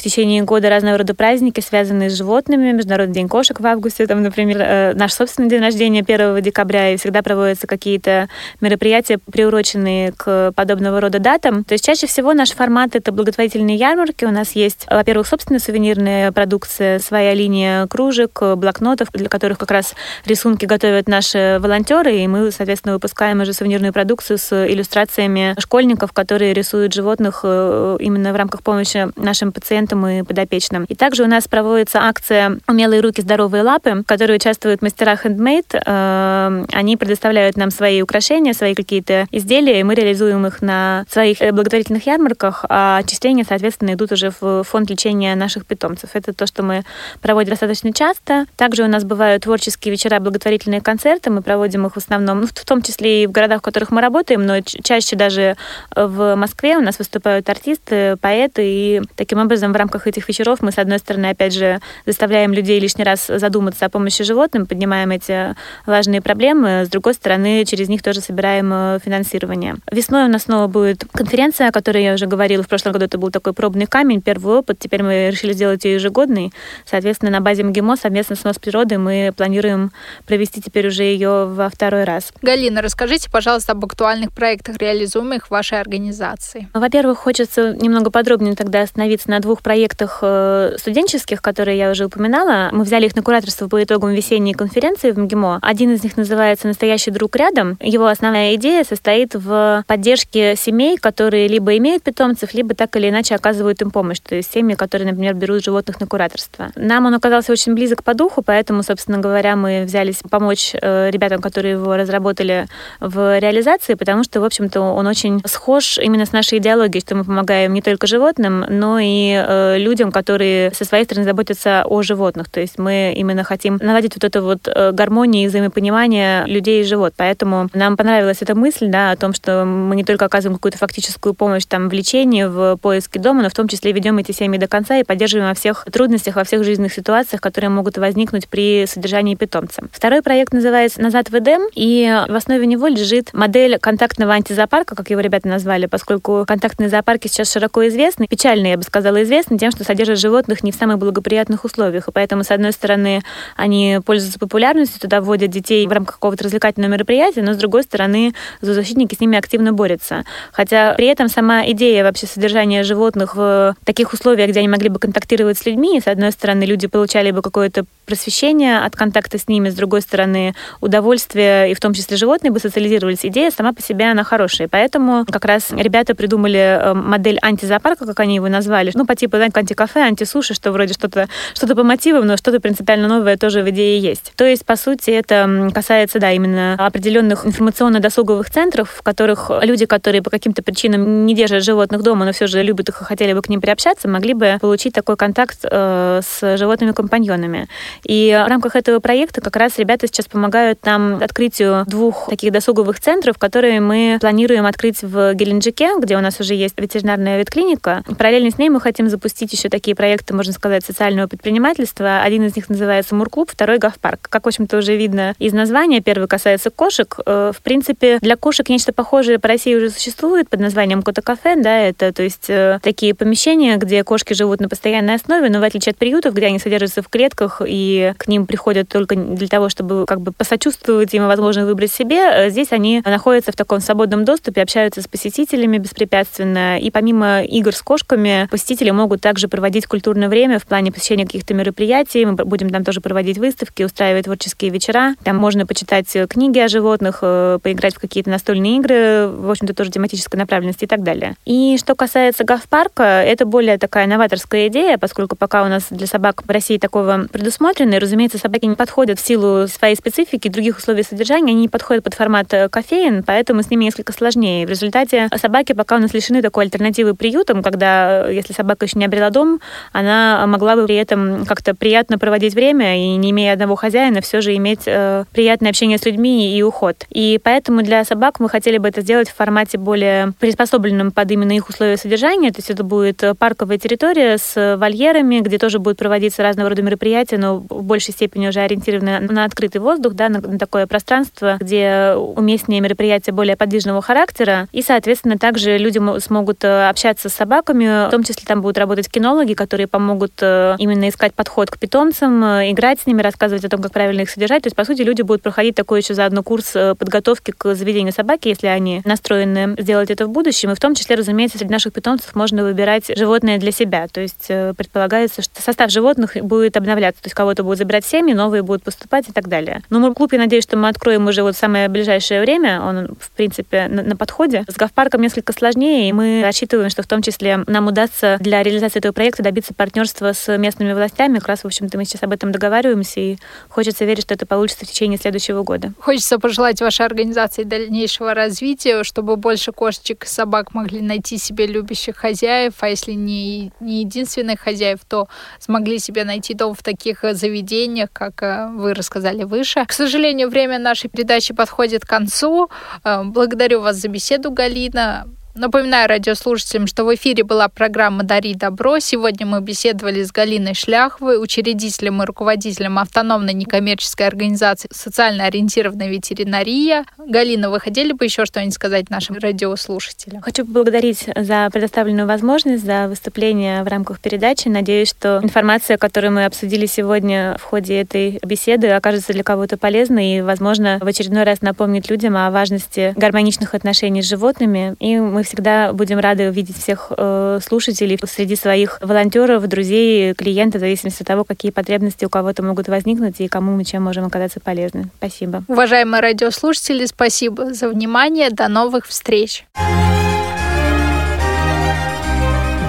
в 0.00 0.02
течение 0.02 0.42
года 0.42 0.70
разного 0.70 0.96
рода 0.96 1.14
праздники, 1.14 1.60
связанные 1.60 2.08
с 2.08 2.14
животными. 2.14 2.72
Международный 2.72 3.12
день 3.14 3.28
кошек 3.28 3.60
в 3.60 3.66
августе, 3.66 4.06
там, 4.06 4.22
например, 4.22 4.56
э, 4.58 4.94
наш 4.94 5.12
собственный 5.12 5.50
день 5.50 5.60
рождения 5.60 6.02
1 6.02 6.40
декабря, 6.40 6.94
и 6.94 6.96
всегда 6.96 7.20
проводятся 7.20 7.66
какие-то 7.66 8.30
мероприятия, 8.62 9.18
приуроченные 9.30 10.12
к 10.16 10.52
подобного 10.56 11.02
рода 11.02 11.18
датам. 11.18 11.64
То 11.64 11.74
есть 11.74 11.84
чаще 11.84 12.06
всего 12.06 12.32
наш 12.32 12.52
формат— 12.52 12.90
это 12.96 13.12
благотворительные 13.12 13.76
ярмарки. 13.76 14.24
У 14.24 14.30
нас 14.30 14.52
есть, 14.52 14.86
во-первых, 14.88 15.26
собственная 15.26 15.60
сувенирная 15.60 16.32
продукция, 16.32 16.98
своя 16.98 17.34
линия 17.34 17.86
кружек, 17.86 18.40
блокнотов, 18.56 19.08
для 19.12 19.28
которых 19.28 19.58
как 19.58 19.70
раз 19.70 19.94
рисунки 20.24 20.64
готовят 20.64 21.08
наши 21.08 21.58
волонтеры, 21.60 22.16
и 22.16 22.26
мы, 22.26 22.50
соответственно, 22.52 22.94
выпускаем 22.94 23.42
уже 23.42 23.52
сувенирную 23.52 23.92
продукцию 23.92 24.38
с 24.38 24.66
иллюстрациями 24.66 25.54
школьников, 25.58 26.14
которые 26.14 26.54
рисуют 26.54 26.94
животных 26.94 27.40
э, 27.42 27.98
именно 28.00 28.32
в 28.32 28.36
рамках 28.36 28.62
помощи 28.62 29.08
нашим 29.16 29.52
пациентам 29.52 29.89
клиентам 29.90 30.06
и 30.06 30.22
подопечным. 30.22 30.84
И 30.84 30.94
также 30.94 31.24
у 31.24 31.26
нас 31.26 31.48
проводится 31.48 32.00
акция 32.00 32.58
«Умелые 32.68 33.00
руки, 33.00 33.20
здоровые 33.20 33.62
лапы», 33.62 33.90
в 33.90 34.04
которой 34.04 34.36
участвуют 34.36 34.82
мастера 34.82 35.16
хендмейд. 35.16 35.74
Э, 35.74 36.64
они 36.72 36.96
предоставляют 36.96 37.56
нам 37.56 37.70
свои 37.70 38.02
украшения, 38.02 38.52
свои 38.52 38.74
какие-то 38.74 39.26
изделия, 39.30 39.80
и 39.80 39.82
мы 39.82 39.94
реализуем 39.94 40.46
их 40.46 40.62
на 40.62 41.04
своих 41.08 41.40
э, 41.40 41.52
благотворительных 41.52 42.06
ярмарках, 42.06 42.64
а 42.68 42.98
отчисления, 42.98 43.44
соответственно, 43.48 43.94
идут 43.94 44.12
уже 44.12 44.32
в 44.40 44.62
фонд 44.64 44.90
лечения 44.90 45.34
наших 45.34 45.66
питомцев. 45.66 46.10
Это 46.14 46.32
то, 46.32 46.46
что 46.46 46.62
мы 46.62 46.84
проводим 47.20 47.50
достаточно 47.50 47.92
часто. 47.92 48.46
Также 48.56 48.84
у 48.84 48.88
нас 48.88 49.04
бывают 49.04 49.42
творческие 49.42 49.92
вечера, 49.92 50.20
благотворительные 50.20 50.80
концерты. 50.80 51.30
Мы 51.30 51.42
проводим 51.42 51.86
их 51.86 51.94
в 51.94 51.96
основном, 51.96 52.46
в 52.46 52.64
том 52.64 52.82
числе 52.82 53.24
и 53.24 53.26
в 53.26 53.32
городах, 53.32 53.58
в 53.58 53.62
которых 53.62 53.90
мы 53.90 54.00
работаем, 54.00 54.46
но 54.46 54.60
чаще 54.60 55.16
даже 55.16 55.56
в 55.94 56.36
Москве 56.36 56.76
у 56.76 56.80
нас 56.80 56.98
выступают 56.98 57.48
артисты, 57.48 58.16
поэты, 58.16 58.62
и 58.64 59.02
таким 59.16 59.38
образом 59.38 59.72
в 59.72 59.76
рамках 59.80 60.06
этих 60.06 60.28
вечеров 60.28 60.58
мы, 60.60 60.72
с 60.72 60.78
одной 60.78 60.98
стороны, 60.98 61.26
опять 61.26 61.54
же, 61.54 61.80
заставляем 62.06 62.52
людей 62.52 62.78
лишний 62.78 63.04
раз 63.04 63.26
задуматься 63.26 63.86
о 63.86 63.88
помощи 63.88 64.22
животным, 64.24 64.66
поднимаем 64.66 65.10
эти 65.10 65.56
важные 65.86 66.20
проблемы, 66.20 66.84
с 66.84 66.88
другой 66.88 67.14
стороны, 67.14 67.64
через 67.64 67.88
них 67.88 68.02
тоже 68.02 68.20
собираем 68.20 68.70
э, 68.72 68.98
финансирование. 69.04 69.76
Весной 69.90 70.26
у 70.26 70.28
нас 70.28 70.42
снова 70.42 70.66
будет 70.66 71.04
конференция, 71.12 71.68
о 71.68 71.72
которой 71.72 72.04
я 72.04 72.14
уже 72.14 72.26
говорила. 72.26 72.62
В 72.62 72.68
прошлом 72.68 72.92
году 72.92 73.06
это 73.06 73.18
был 73.18 73.30
такой 73.30 73.52
пробный 73.52 73.86
камень, 73.86 74.20
первый 74.20 74.56
опыт. 74.56 74.78
Теперь 74.78 75.02
мы 75.02 75.30
решили 75.30 75.52
сделать 75.52 75.84
ее 75.84 75.94
ежегодной. 75.94 76.52
Соответственно, 76.84 77.30
на 77.30 77.40
базе 77.40 77.62
МГИМО 77.62 77.96
совместно 77.96 78.36
с 78.36 78.44
НОС 78.44 78.58
природы 78.58 78.98
мы 78.98 79.32
планируем 79.36 79.92
провести 80.26 80.60
теперь 80.60 80.88
уже 80.88 81.04
ее 81.04 81.46
во 81.46 81.68
второй 81.70 82.04
раз. 82.04 82.32
Галина, 82.42 82.82
расскажите, 82.82 83.30
пожалуйста, 83.30 83.72
об 83.72 83.84
актуальных 83.84 84.32
проектах, 84.32 84.76
реализуемых 84.78 85.46
в 85.46 85.50
вашей 85.50 85.80
организации. 85.80 86.68
Во-первых, 86.74 87.18
хочется 87.18 87.74
немного 87.74 88.10
подробнее 88.10 88.54
тогда 88.54 88.82
остановиться 88.82 89.30
на 89.30 89.40
двух 89.40 89.59
проектах 89.62 90.18
э, 90.22 90.76
студенческих, 90.78 91.42
которые 91.42 91.78
я 91.78 91.90
уже 91.90 92.06
упоминала. 92.06 92.70
Мы 92.72 92.84
взяли 92.84 93.06
их 93.06 93.16
на 93.16 93.22
кураторство 93.22 93.68
по 93.68 93.82
итогам 93.82 94.10
весенней 94.10 94.54
конференции 94.54 95.10
в 95.10 95.18
МГИМО. 95.18 95.58
Один 95.62 95.92
из 95.92 96.02
них 96.02 96.16
называется 96.16 96.68
«Настоящий 96.68 97.10
друг 97.10 97.36
рядом». 97.36 97.76
Его 97.80 98.06
основная 98.06 98.54
идея 98.54 98.84
состоит 98.84 99.34
в 99.34 99.84
поддержке 99.86 100.56
семей, 100.56 100.96
которые 100.96 101.48
либо 101.48 101.76
имеют 101.76 102.02
питомцев, 102.02 102.54
либо 102.54 102.74
так 102.74 102.94
или 102.96 103.08
иначе 103.08 103.34
оказывают 103.34 103.80
им 103.82 103.90
помощь. 103.90 104.20
То 104.20 104.34
есть 104.34 104.52
семьи, 104.52 104.74
которые, 104.74 105.08
например, 105.08 105.34
берут 105.34 105.64
животных 105.64 106.00
на 106.00 106.06
кураторство. 106.06 106.70
Нам 106.74 107.06
он 107.06 107.14
оказался 107.14 107.52
очень 107.52 107.74
близок 107.74 108.02
по 108.02 108.14
духу, 108.14 108.42
поэтому, 108.42 108.82
собственно 108.82 109.18
говоря, 109.18 109.56
мы 109.56 109.84
взялись 109.84 110.20
помочь 110.28 110.72
э, 110.74 111.10
ребятам, 111.10 111.40
которые 111.40 111.72
его 111.72 111.96
разработали 111.96 112.66
в 113.00 113.38
реализации, 113.38 113.94
потому 113.94 114.24
что, 114.24 114.40
в 114.40 114.44
общем-то, 114.44 114.80
он 114.80 115.06
очень 115.06 115.42
схож 115.44 115.98
именно 115.98 116.26
с 116.26 116.32
нашей 116.32 116.58
идеологией, 116.58 117.00
что 117.00 117.14
мы 117.14 117.24
помогаем 117.24 117.72
не 117.72 117.82
только 117.82 118.06
животным, 118.06 118.64
но 118.68 118.98
и 119.00 119.32
э, 119.50 119.78
людям, 119.78 120.12
которые 120.12 120.72
со 120.72 120.84
своей 120.84 121.04
стороны 121.04 121.24
заботятся 121.24 121.84
о 121.86 122.02
животных. 122.02 122.48
То 122.48 122.60
есть 122.60 122.78
мы 122.78 123.12
именно 123.16 123.42
хотим 123.42 123.78
наладить 123.82 124.14
вот 124.14 124.24
эту 124.24 124.42
вот 124.42 124.68
э, 124.68 124.92
гармонию 124.92 125.44
и 125.44 125.48
взаимопонимание 125.48 126.46
людей 126.46 126.82
и 126.82 126.84
живот. 126.84 127.14
Поэтому 127.16 127.68
нам 127.74 127.96
понравилась 127.96 128.38
эта 128.40 128.54
мысль, 128.54 128.86
да, 128.88 129.10
о 129.10 129.16
том, 129.16 129.34
что 129.34 129.64
мы 129.64 129.96
не 129.96 130.04
только 130.04 130.24
оказываем 130.24 130.56
какую-то 130.56 130.78
фактическую 130.78 131.34
помощь 131.34 131.64
там 131.64 131.88
в 131.88 131.92
лечении, 131.92 132.44
в 132.44 132.76
поиске 132.76 133.18
дома, 133.18 133.42
но 133.42 133.48
в 133.48 133.54
том 133.54 133.68
числе 133.68 133.92
ведем 133.92 134.18
эти 134.18 134.32
семьи 134.32 134.58
до 134.58 134.68
конца 134.68 134.98
и 134.98 135.04
поддерживаем 135.04 135.48
во 135.48 135.54
всех 135.54 135.84
трудностях, 135.92 136.36
во 136.36 136.44
всех 136.44 136.64
жизненных 136.64 136.92
ситуациях, 136.92 137.40
которые 137.40 137.70
могут 137.70 137.98
возникнуть 137.98 138.48
при 138.48 138.86
содержании 138.86 139.34
питомца. 139.34 139.82
Второй 139.92 140.22
проект 140.22 140.52
называется 140.52 141.00
«Назад 141.00 141.30
в 141.30 141.34
Эдем», 141.38 141.62
и 141.74 142.24
в 142.28 142.34
основе 142.34 142.66
него 142.66 142.86
лежит 142.86 143.32
модель 143.32 143.78
контактного 143.78 144.34
антизоопарка, 144.34 144.94
как 144.94 145.10
его 145.10 145.20
ребята 145.20 145.48
назвали, 145.48 145.86
поскольку 145.86 146.44
контактные 146.46 146.88
зоопарки 146.88 147.26
сейчас 147.26 147.52
широко 147.52 147.86
известны, 147.88 148.26
печально, 148.28 148.68
я 148.68 148.76
бы 148.76 148.82
сказала, 148.82 149.22
известны 149.22 149.39
тем, 149.44 149.70
что 149.70 149.84
содержат 149.84 150.18
животных 150.18 150.62
не 150.62 150.72
в 150.72 150.74
самых 150.74 150.98
благоприятных 150.98 151.64
условиях. 151.64 152.08
И 152.08 152.12
поэтому, 152.12 152.44
с 152.44 152.50
одной 152.50 152.72
стороны, 152.72 153.22
они 153.56 154.00
пользуются 154.04 154.38
популярностью, 154.38 155.00
туда 155.00 155.20
вводят 155.20 155.50
детей 155.50 155.86
в 155.86 155.92
рамках 155.92 156.16
какого-то 156.16 156.44
развлекательного 156.44 156.92
мероприятия, 156.92 157.42
но 157.42 157.54
с 157.54 157.56
другой 157.56 157.82
стороны, 157.82 158.32
зоозащитники 158.60 159.14
с 159.14 159.20
ними 159.20 159.38
активно 159.38 159.72
борются. 159.72 160.24
Хотя 160.52 160.94
при 160.94 161.06
этом 161.06 161.28
сама 161.28 161.66
идея 161.70 162.04
вообще 162.04 162.26
содержания 162.26 162.82
животных 162.82 163.36
в 163.36 163.74
таких 163.84 164.12
условиях, 164.12 164.50
где 164.50 164.60
они 164.60 164.68
могли 164.68 164.88
бы 164.88 164.98
контактировать 164.98 165.58
с 165.58 165.66
людьми, 165.66 166.00
с 166.00 166.06
одной 166.06 166.32
стороны, 166.32 166.64
люди 166.64 166.86
получали 166.86 167.30
бы 167.30 167.42
какое-то 167.42 167.84
просвещение 168.06 168.78
от 168.78 168.96
контакта 168.96 169.38
с 169.38 169.46
ними, 169.46 169.68
с 169.68 169.74
другой 169.74 170.02
стороны, 170.02 170.54
удовольствие, 170.80 171.70
и 171.70 171.74
в 171.74 171.80
том 171.80 171.94
числе 171.94 172.16
животные 172.16 172.50
бы 172.50 172.58
социализировались. 172.58 173.20
Идея 173.22 173.50
сама 173.50 173.72
по 173.72 173.80
себе, 173.80 174.10
она 174.10 174.24
хорошая. 174.24 174.68
Поэтому 174.68 175.24
как 175.26 175.44
раз 175.44 175.70
ребята 175.70 176.14
придумали 176.14 176.58
э, 176.58 176.94
модель 176.94 177.38
антизоопарка, 177.40 178.06
как 178.06 178.18
они 178.20 178.34
его 178.36 178.48
назвали, 178.48 178.90
ну, 178.94 179.06
по 179.06 179.14
типу, 179.14 179.29
знаете, 179.38 179.58
антикафе, 179.58 180.00
антисуши, 180.00 180.54
что 180.54 180.72
вроде 180.72 180.94
что-то 180.94 181.28
что 181.54 181.66
по 181.74 181.84
мотивам, 181.84 182.26
но 182.26 182.36
что-то 182.36 182.60
принципиально 182.60 183.08
новое 183.08 183.36
тоже 183.36 183.62
в 183.62 183.70
идее 183.70 183.98
есть. 183.98 184.32
То 184.36 184.44
есть, 184.44 184.64
по 184.66 184.76
сути, 184.76 185.10
это 185.10 185.70
касается, 185.72 186.18
да, 186.18 186.32
именно 186.32 186.74
определенных 186.74 187.46
информационно-досуговых 187.46 188.50
центров, 188.50 188.90
в 188.90 189.02
которых 189.02 189.50
люди, 189.62 189.86
которые 189.86 190.22
по 190.22 190.30
каким-то 190.30 190.62
причинам 190.62 191.26
не 191.26 191.34
держат 191.34 191.64
животных 191.64 192.02
дома, 192.02 192.24
но 192.24 192.32
все 192.32 192.46
же 192.46 192.62
любят 192.62 192.88
их 192.88 193.00
и 193.00 193.04
хотели 193.04 193.32
бы 193.32 193.42
к 193.42 193.48
ним 193.48 193.60
приобщаться, 193.60 194.08
могли 194.08 194.34
бы 194.34 194.58
получить 194.60 194.94
такой 194.94 195.16
контакт 195.16 195.58
э, 195.62 196.20
с 196.22 196.56
животными-компаньонами. 196.56 197.68
И 198.04 198.38
в 198.44 198.48
рамках 198.48 198.76
этого 198.76 198.98
проекта 198.98 199.40
как 199.40 199.56
раз 199.56 199.78
ребята 199.78 200.06
сейчас 200.06 200.26
помогают 200.26 200.84
нам 200.84 201.22
открытию 201.22 201.84
двух 201.86 202.26
таких 202.28 202.52
досуговых 202.52 203.00
центров, 203.00 203.38
которые 203.38 203.80
мы 203.80 204.18
планируем 204.20 204.66
открыть 204.66 205.02
в 205.02 205.34
Геленджике, 205.34 205.90
где 205.98 206.16
у 206.16 206.20
нас 206.20 206.40
уже 206.40 206.54
есть 206.54 206.74
ветеринарная 206.78 207.38
ветклиника. 207.38 208.02
Параллельно 208.18 208.50
с 208.50 208.58
ней 208.58 208.70
мы 208.70 208.80
хотим 208.80 209.08
запустить 209.08 209.19
еще 209.52 209.68
такие 209.68 209.94
проекты, 209.94 210.34
можно 210.34 210.52
сказать, 210.52 210.84
социального 210.84 211.26
предпринимательства. 211.26 212.22
Один 212.22 212.46
из 212.46 212.56
них 212.56 212.68
называется 212.68 213.14
Мурклуб, 213.14 213.50
второй 213.50 213.78
Гавпарк. 213.78 214.28
Как, 214.28 214.44
в 214.44 214.48
общем-то, 214.48 214.78
уже 214.78 214.96
видно 214.96 215.34
из 215.38 215.52
названия, 215.52 216.00
первый 216.00 216.28
касается 216.28 216.70
кошек. 216.70 217.18
Э, 217.26 217.52
в 217.54 217.62
принципе, 217.62 218.18
для 218.20 218.36
кошек 218.36 218.68
нечто 218.68 218.92
похожее 218.92 219.38
по 219.38 219.48
России 219.48 219.74
уже 219.74 219.90
существует 219.90 220.48
под 220.48 220.60
названием 220.60 221.02
Кота-кафе, 221.02 221.56
да, 221.56 221.78
это, 221.78 222.12
то 222.12 222.22
есть, 222.22 222.48
э, 222.48 222.78
такие 222.82 223.14
помещения, 223.14 223.76
где 223.76 224.04
кошки 224.04 224.32
живут 224.32 224.60
на 224.60 224.68
постоянной 224.68 225.14
основе, 225.16 225.50
но 225.50 225.60
в 225.60 225.64
отличие 225.64 225.92
от 225.92 225.98
приютов, 225.98 226.34
где 226.34 226.46
они 226.46 226.58
содержатся 226.58 227.02
в 227.02 227.08
клетках 227.08 227.62
и 227.66 228.14
к 228.16 228.28
ним 228.28 228.46
приходят 228.46 228.88
только 228.88 229.16
для 229.16 229.48
того, 229.48 229.68
чтобы 229.68 230.06
как 230.06 230.20
бы 230.20 230.32
посочувствовать 230.32 231.12
им 231.14 231.24
и, 231.24 231.26
возможно, 231.26 231.66
выбрать 231.66 231.92
себе, 231.92 232.18
э, 232.18 232.50
здесь 232.50 232.72
они 232.72 233.02
находятся 233.04 233.52
в 233.52 233.56
таком 233.56 233.80
свободном 233.80 234.24
доступе, 234.24 234.62
общаются 234.62 235.02
с 235.02 235.08
посетителями 235.08 235.78
беспрепятственно. 235.78 236.78
И 236.78 236.90
помимо 236.90 237.42
игр 237.42 237.74
с 237.74 237.82
кошками, 237.82 238.48
посетители 238.50 238.90
могут 238.90 239.09
также 239.18 239.48
проводить 239.48 239.86
культурное 239.86 240.28
время 240.28 240.58
в 240.58 240.66
плане 240.66 240.92
посещения 240.92 241.24
каких-то 241.24 241.54
мероприятий. 241.54 242.24
Мы 242.24 242.34
будем 242.34 242.70
там 242.70 242.84
тоже 242.84 243.00
проводить 243.00 243.38
выставки, 243.38 243.82
устраивать 243.82 244.24
творческие 244.26 244.70
вечера. 244.70 245.14
Там 245.24 245.36
можно 245.36 245.66
почитать 245.66 246.16
книги 246.28 246.58
о 246.58 246.68
животных, 246.68 247.18
э, 247.22 247.58
поиграть 247.62 247.94
в 247.94 247.98
какие-то 247.98 248.30
настольные 248.30 248.76
игры, 248.76 249.28
в 249.28 249.50
общем-то, 249.50 249.74
тоже 249.74 249.90
тематической 249.90 250.38
направленности 250.38 250.84
и 250.84 250.86
так 250.86 251.02
далее. 251.02 251.34
И 251.44 251.76
что 251.78 251.94
касается 251.94 252.44
гав-парка, 252.44 253.02
это 253.02 253.46
более 253.46 253.78
такая 253.78 254.06
новаторская 254.06 254.68
идея, 254.68 254.98
поскольку 254.98 255.36
пока 255.36 255.64
у 255.64 255.68
нас 255.68 255.86
для 255.90 256.06
собак 256.06 256.42
в 256.46 256.50
России 256.50 256.78
такого 256.78 257.26
предусмотрено, 257.32 257.94
и, 257.94 257.98
разумеется, 257.98 258.38
собаки 258.38 258.66
не 258.66 258.76
подходят 258.76 259.18
в 259.18 259.26
силу 259.26 259.66
своей 259.68 259.96
специфики, 259.96 260.48
других 260.48 260.78
условий 260.78 261.02
содержания, 261.02 261.52
они 261.52 261.62
не 261.62 261.68
подходят 261.68 262.04
под 262.04 262.14
формат 262.14 262.52
э, 262.52 262.68
кофеин, 262.68 263.22
поэтому 263.22 263.62
с 263.62 263.70
ними 263.70 263.84
несколько 263.84 264.12
сложнее. 264.12 264.66
В 264.66 264.70
результате 264.70 265.28
собаки 265.36 265.72
пока 265.72 265.96
у 265.96 265.98
нас 265.98 266.12
лишены 266.14 266.42
такой 266.42 266.64
альтернативы 266.64 267.14
приютам, 267.14 267.62
когда, 267.62 268.28
э, 268.28 268.34
если 268.34 268.52
собака 268.52 268.86
еще 268.86 268.98
не 269.00 269.06
обрела 269.06 269.30
дом, 269.30 269.60
она 269.92 270.46
могла 270.46 270.76
бы 270.76 270.86
при 270.86 270.94
этом 270.94 271.44
как-то 271.46 271.74
приятно 271.74 272.18
проводить 272.18 272.54
время 272.54 272.96
и, 272.96 273.16
не 273.16 273.30
имея 273.30 273.54
одного 273.54 273.74
хозяина, 273.74 274.20
все 274.20 274.40
же 274.40 274.54
иметь 274.56 274.82
э, 274.86 275.24
приятное 275.32 275.70
общение 275.70 275.98
с 275.98 276.04
людьми 276.04 276.56
и 276.56 276.62
уход. 276.62 276.96
И 277.10 277.40
поэтому 277.42 277.82
для 277.82 278.04
собак 278.04 278.38
мы 278.38 278.48
хотели 278.48 278.78
бы 278.78 278.88
это 278.88 279.00
сделать 279.00 279.28
в 279.28 279.34
формате 279.34 279.78
более 279.78 280.32
приспособленном 280.38 281.10
под 281.10 281.30
именно 281.30 281.52
их 281.52 281.68
условия 281.68 281.96
содержания. 281.96 282.50
То 282.50 282.58
есть 282.58 282.70
это 282.70 282.84
будет 282.84 283.22
парковая 283.38 283.78
территория 283.78 284.38
с 284.38 284.76
вольерами, 284.76 285.40
где 285.40 285.58
тоже 285.58 285.78
будут 285.78 285.98
проводиться 285.98 286.42
разного 286.42 286.68
рода 286.68 286.82
мероприятия, 286.82 287.38
но 287.38 287.56
в 287.56 287.82
большей 287.82 288.12
степени 288.12 288.48
уже 288.48 288.60
ориентированы 288.60 289.20
на 289.20 289.44
открытый 289.44 289.80
воздух, 289.80 290.14
да, 290.14 290.28
на, 290.28 290.40
на 290.40 290.58
такое 290.58 290.86
пространство, 290.86 291.56
где 291.58 292.14
уместнее 292.14 292.80
мероприятия 292.80 293.32
более 293.32 293.56
подвижного 293.56 294.02
характера. 294.02 294.68
И, 294.72 294.82
соответственно, 294.82 295.38
также 295.38 295.78
люди 295.78 296.00
смогут 296.20 296.64
э, 296.64 296.88
общаться 296.88 297.28
с 297.28 297.32
собаками, 297.32 298.08
в 298.08 298.10
том 298.10 298.22
числе 298.22 298.42
там 298.46 298.60
будут 298.60 298.76
работать 298.76 298.89
кинологи, 299.08 299.54
которые 299.54 299.86
помогут 299.86 300.32
э, 300.40 300.76
именно 300.78 301.08
искать 301.08 301.34
подход 301.34 301.70
к 301.70 301.78
питомцам, 301.78 302.42
э, 302.44 302.70
играть 302.70 303.00
с 303.00 303.06
ними, 303.06 303.22
рассказывать 303.22 303.64
о 303.64 303.68
том, 303.68 303.82
как 303.82 303.92
правильно 303.92 304.22
их 304.22 304.30
содержать. 304.30 304.62
То 304.62 304.66
есть, 304.68 304.76
по 304.76 304.84
сути, 304.84 305.02
люди 305.02 305.22
будут 305.22 305.42
проходить 305.42 305.74
такой 305.74 306.00
еще 306.00 306.14
заодно 306.14 306.42
курс 306.42 306.72
подготовки 306.72 307.52
к 307.52 307.74
заведению 307.74 308.12
собаки, 308.12 308.48
если 308.48 308.66
они 308.66 309.02
настроены 309.04 309.76
сделать 309.78 310.10
это 310.10 310.26
в 310.26 310.30
будущем. 310.30 310.70
И 310.70 310.74
в 310.74 310.80
том 310.80 310.94
числе, 310.94 311.16
разумеется, 311.16 311.58
среди 311.58 311.72
наших 311.72 311.92
питомцев 311.92 312.34
можно 312.34 312.62
выбирать 312.62 313.04
животное 313.16 313.58
для 313.58 313.72
себя. 313.72 314.06
То 314.08 314.20
есть 314.20 314.46
предполагается, 314.76 315.42
что 315.42 315.60
состав 315.62 315.90
животных 315.90 316.36
будет 316.42 316.76
обновляться. 316.76 317.22
То 317.22 317.26
есть 317.26 317.34
кого-то 317.34 317.62
будут 317.62 317.78
забирать 317.78 318.04
семьи, 318.04 318.34
новые 318.34 318.62
будут 318.62 318.82
поступать 318.82 319.28
и 319.28 319.32
так 319.32 319.48
далее. 319.48 319.82
Но 319.90 319.98
мой 319.98 320.14
клуб, 320.14 320.32
я 320.32 320.38
надеюсь, 320.38 320.64
что 320.64 320.76
мы 320.76 320.88
откроем 320.88 321.26
уже 321.26 321.42
вот 321.42 321.56
в 321.56 321.58
самое 321.58 321.88
ближайшее 321.88 322.40
время. 322.40 322.80
Он, 322.82 323.16
в 323.20 323.30
принципе, 323.30 323.88
на, 323.88 324.02
на 324.02 324.16
подходе. 324.16 324.64
С 324.68 324.76
Гавпарком 324.76 325.22
несколько 325.22 325.52
сложнее, 325.52 326.08
и 326.08 326.12
мы 326.12 326.42
рассчитываем, 326.44 326.90
что 326.90 327.02
в 327.02 327.06
том 327.06 327.22
числе 327.22 327.60
нам 327.66 327.86
удастся 327.86 328.36
для 328.40 328.62
реализации 328.70 328.98
этого 328.98 329.12
проекта 329.12 329.42
добиться 329.42 329.74
партнерства 329.74 330.32
с 330.32 330.56
местными 330.56 330.92
властями. 330.92 331.38
Как 331.38 331.48
раз, 331.48 331.60
в 331.62 331.66
общем-то, 331.66 331.98
мы 331.98 332.04
сейчас 332.04 332.22
об 332.22 332.32
этом 332.32 332.52
договариваемся, 332.52 333.20
и 333.20 333.36
хочется 333.68 334.04
верить, 334.04 334.22
что 334.24 334.34
это 334.34 334.46
получится 334.46 334.84
в 334.84 334.88
течение 334.88 335.18
следующего 335.18 335.62
года. 335.62 335.92
Хочется 335.98 336.38
пожелать 336.38 336.80
вашей 336.80 337.06
организации 337.06 337.64
дальнейшего 337.64 338.34
развития, 338.34 339.04
чтобы 339.04 339.36
больше 339.36 339.72
кошечек 339.72 340.24
и 340.24 340.26
собак 340.26 340.74
могли 340.74 341.00
найти 341.00 341.38
себе 341.38 341.66
любящих 341.66 342.16
хозяев, 342.16 342.74
а 342.80 342.88
если 342.88 343.12
не, 343.12 343.72
не 343.80 344.00
единственных 344.00 344.60
хозяев, 344.60 345.00
то 345.08 345.28
смогли 345.58 345.98
себе 345.98 346.24
найти 346.24 346.54
дом 346.54 346.74
в 346.74 346.82
таких 346.82 347.24
заведениях, 347.32 348.10
как 348.12 348.42
э, 348.42 348.68
вы 348.68 348.94
рассказали 348.94 349.44
выше. 349.44 349.84
К 349.86 349.92
сожалению, 349.92 350.48
время 350.48 350.78
нашей 350.78 351.08
передачи 351.10 351.54
подходит 351.54 352.04
к 352.04 352.08
концу. 352.08 352.70
Э, 353.04 353.22
благодарю 353.24 353.80
вас 353.80 353.96
за 353.96 354.08
беседу, 354.08 354.50
Галина. 354.50 355.26
Напоминаю 355.60 356.08
радиослушателям, 356.08 356.86
что 356.86 357.04
в 357.04 357.14
эфире 357.14 357.44
была 357.44 357.68
программа 357.68 358.22
«Дари 358.22 358.54
добро». 358.54 358.98
Сегодня 358.98 359.44
мы 359.44 359.60
беседовали 359.60 360.22
с 360.22 360.32
Галиной 360.32 360.72
Шляховой, 360.72 361.36
учредителем 361.36 362.22
и 362.22 362.24
руководителем 362.24 362.98
автономной 362.98 363.52
некоммерческой 363.52 364.26
организации 364.26 364.88
«Социально 364.90 365.44
ориентированная 365.44 366.08
ветеринария». 366.08 367.04
Галина, 367.18 367.68
вы 367.68 367.78
хотели 367.78 368.12
бы 368.12 368.24
еще 368.24 368.46
что-нибудь 368.46 368.72
сказать 368.72 369.10
нашим 369.10 369.36
радиослушателям? 369.36 370.40
Хочу 370.40 370.64
поблагодарить 370.64 371.28
за 371.36 371.68
предоставленную 371.70 372.26
возможность, 372.26 372.82
за 372.82 373.06
выступление 373.08 373.82
в 373.82 373.86
рамках 373.86 374.18
передачи. 374.18 374.68
Надеюсь, 374.68 375.10
что 375.10 375.40
информация, 375.42 375.98
которую 375.98 376.32
мы 376.32 376.46
обсудили 376.46 376.86
сегодня 376.86 377.58
в 377.60 377.64
ходе 377.64 378.00
этой 378.00 378.40
беседы, 378.42 378.88
окажется 378.88 379.34
для 379.34 379.42
кого-то 379.42 379.76
полезной 379.76 380.38
и, 380.38 380.40
возможно, 380.40 380.96
в 381.02 381.06
очередной 381.06 381.42
раз 381.44 381.60
напомнит 381.60 382.08
людям 382.08 382.38
о 382.38 382.50
важности 382.50 383.12
гармоничных 383.14 383.74
отношений 383.74 384.22
с 384.22 384.26
животными. 384.26 384.94
И 385.00 385.18
мы 385.18 385.49
всегда 385.50 385.92
будем 385.92 386.18
рады 386.20 386.48
увидеть 386.48 386.76
всех 386.76 387.10
э, 387.16 387.58
слушателей 387.60 388.18
среди 388.24 388.54
своих 388.54 389.00
волонтеров, 389.02 389.66
друзей, 389.66 390.32
клиентов, 390.34 390.80
в 390.80 390.84
зависимости 390.84 391.22
от 391.22 391.26
того, 391.26 391.44
какие 391.44 391.72
потребности 391.72 392.24
у 392.24 392.28
кого-то 392.28 392.62
могут 392.62 392.86
возникнуть 392.86 393.40
и 393.40 393.48
кому 393.48 393.76
мы 393.76 393.84
чем 393.84 394.04
можем 394.04 394.26
оказаться 394.26 394.60
полезны. 394.60 395.06
Спасибо. 395.18 395.64
Уважаемые 395.66 396.20
радиослушатели, 396.20 397.04
спасибо 397.06 397.74
за 397.74 397.88
внимание. 397.88 398.50
До 398.50 398.68
новых 398.68 399.06
встреч. 399.06 399.66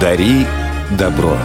Дари 0.00 0.46
добро. 0.98 1.36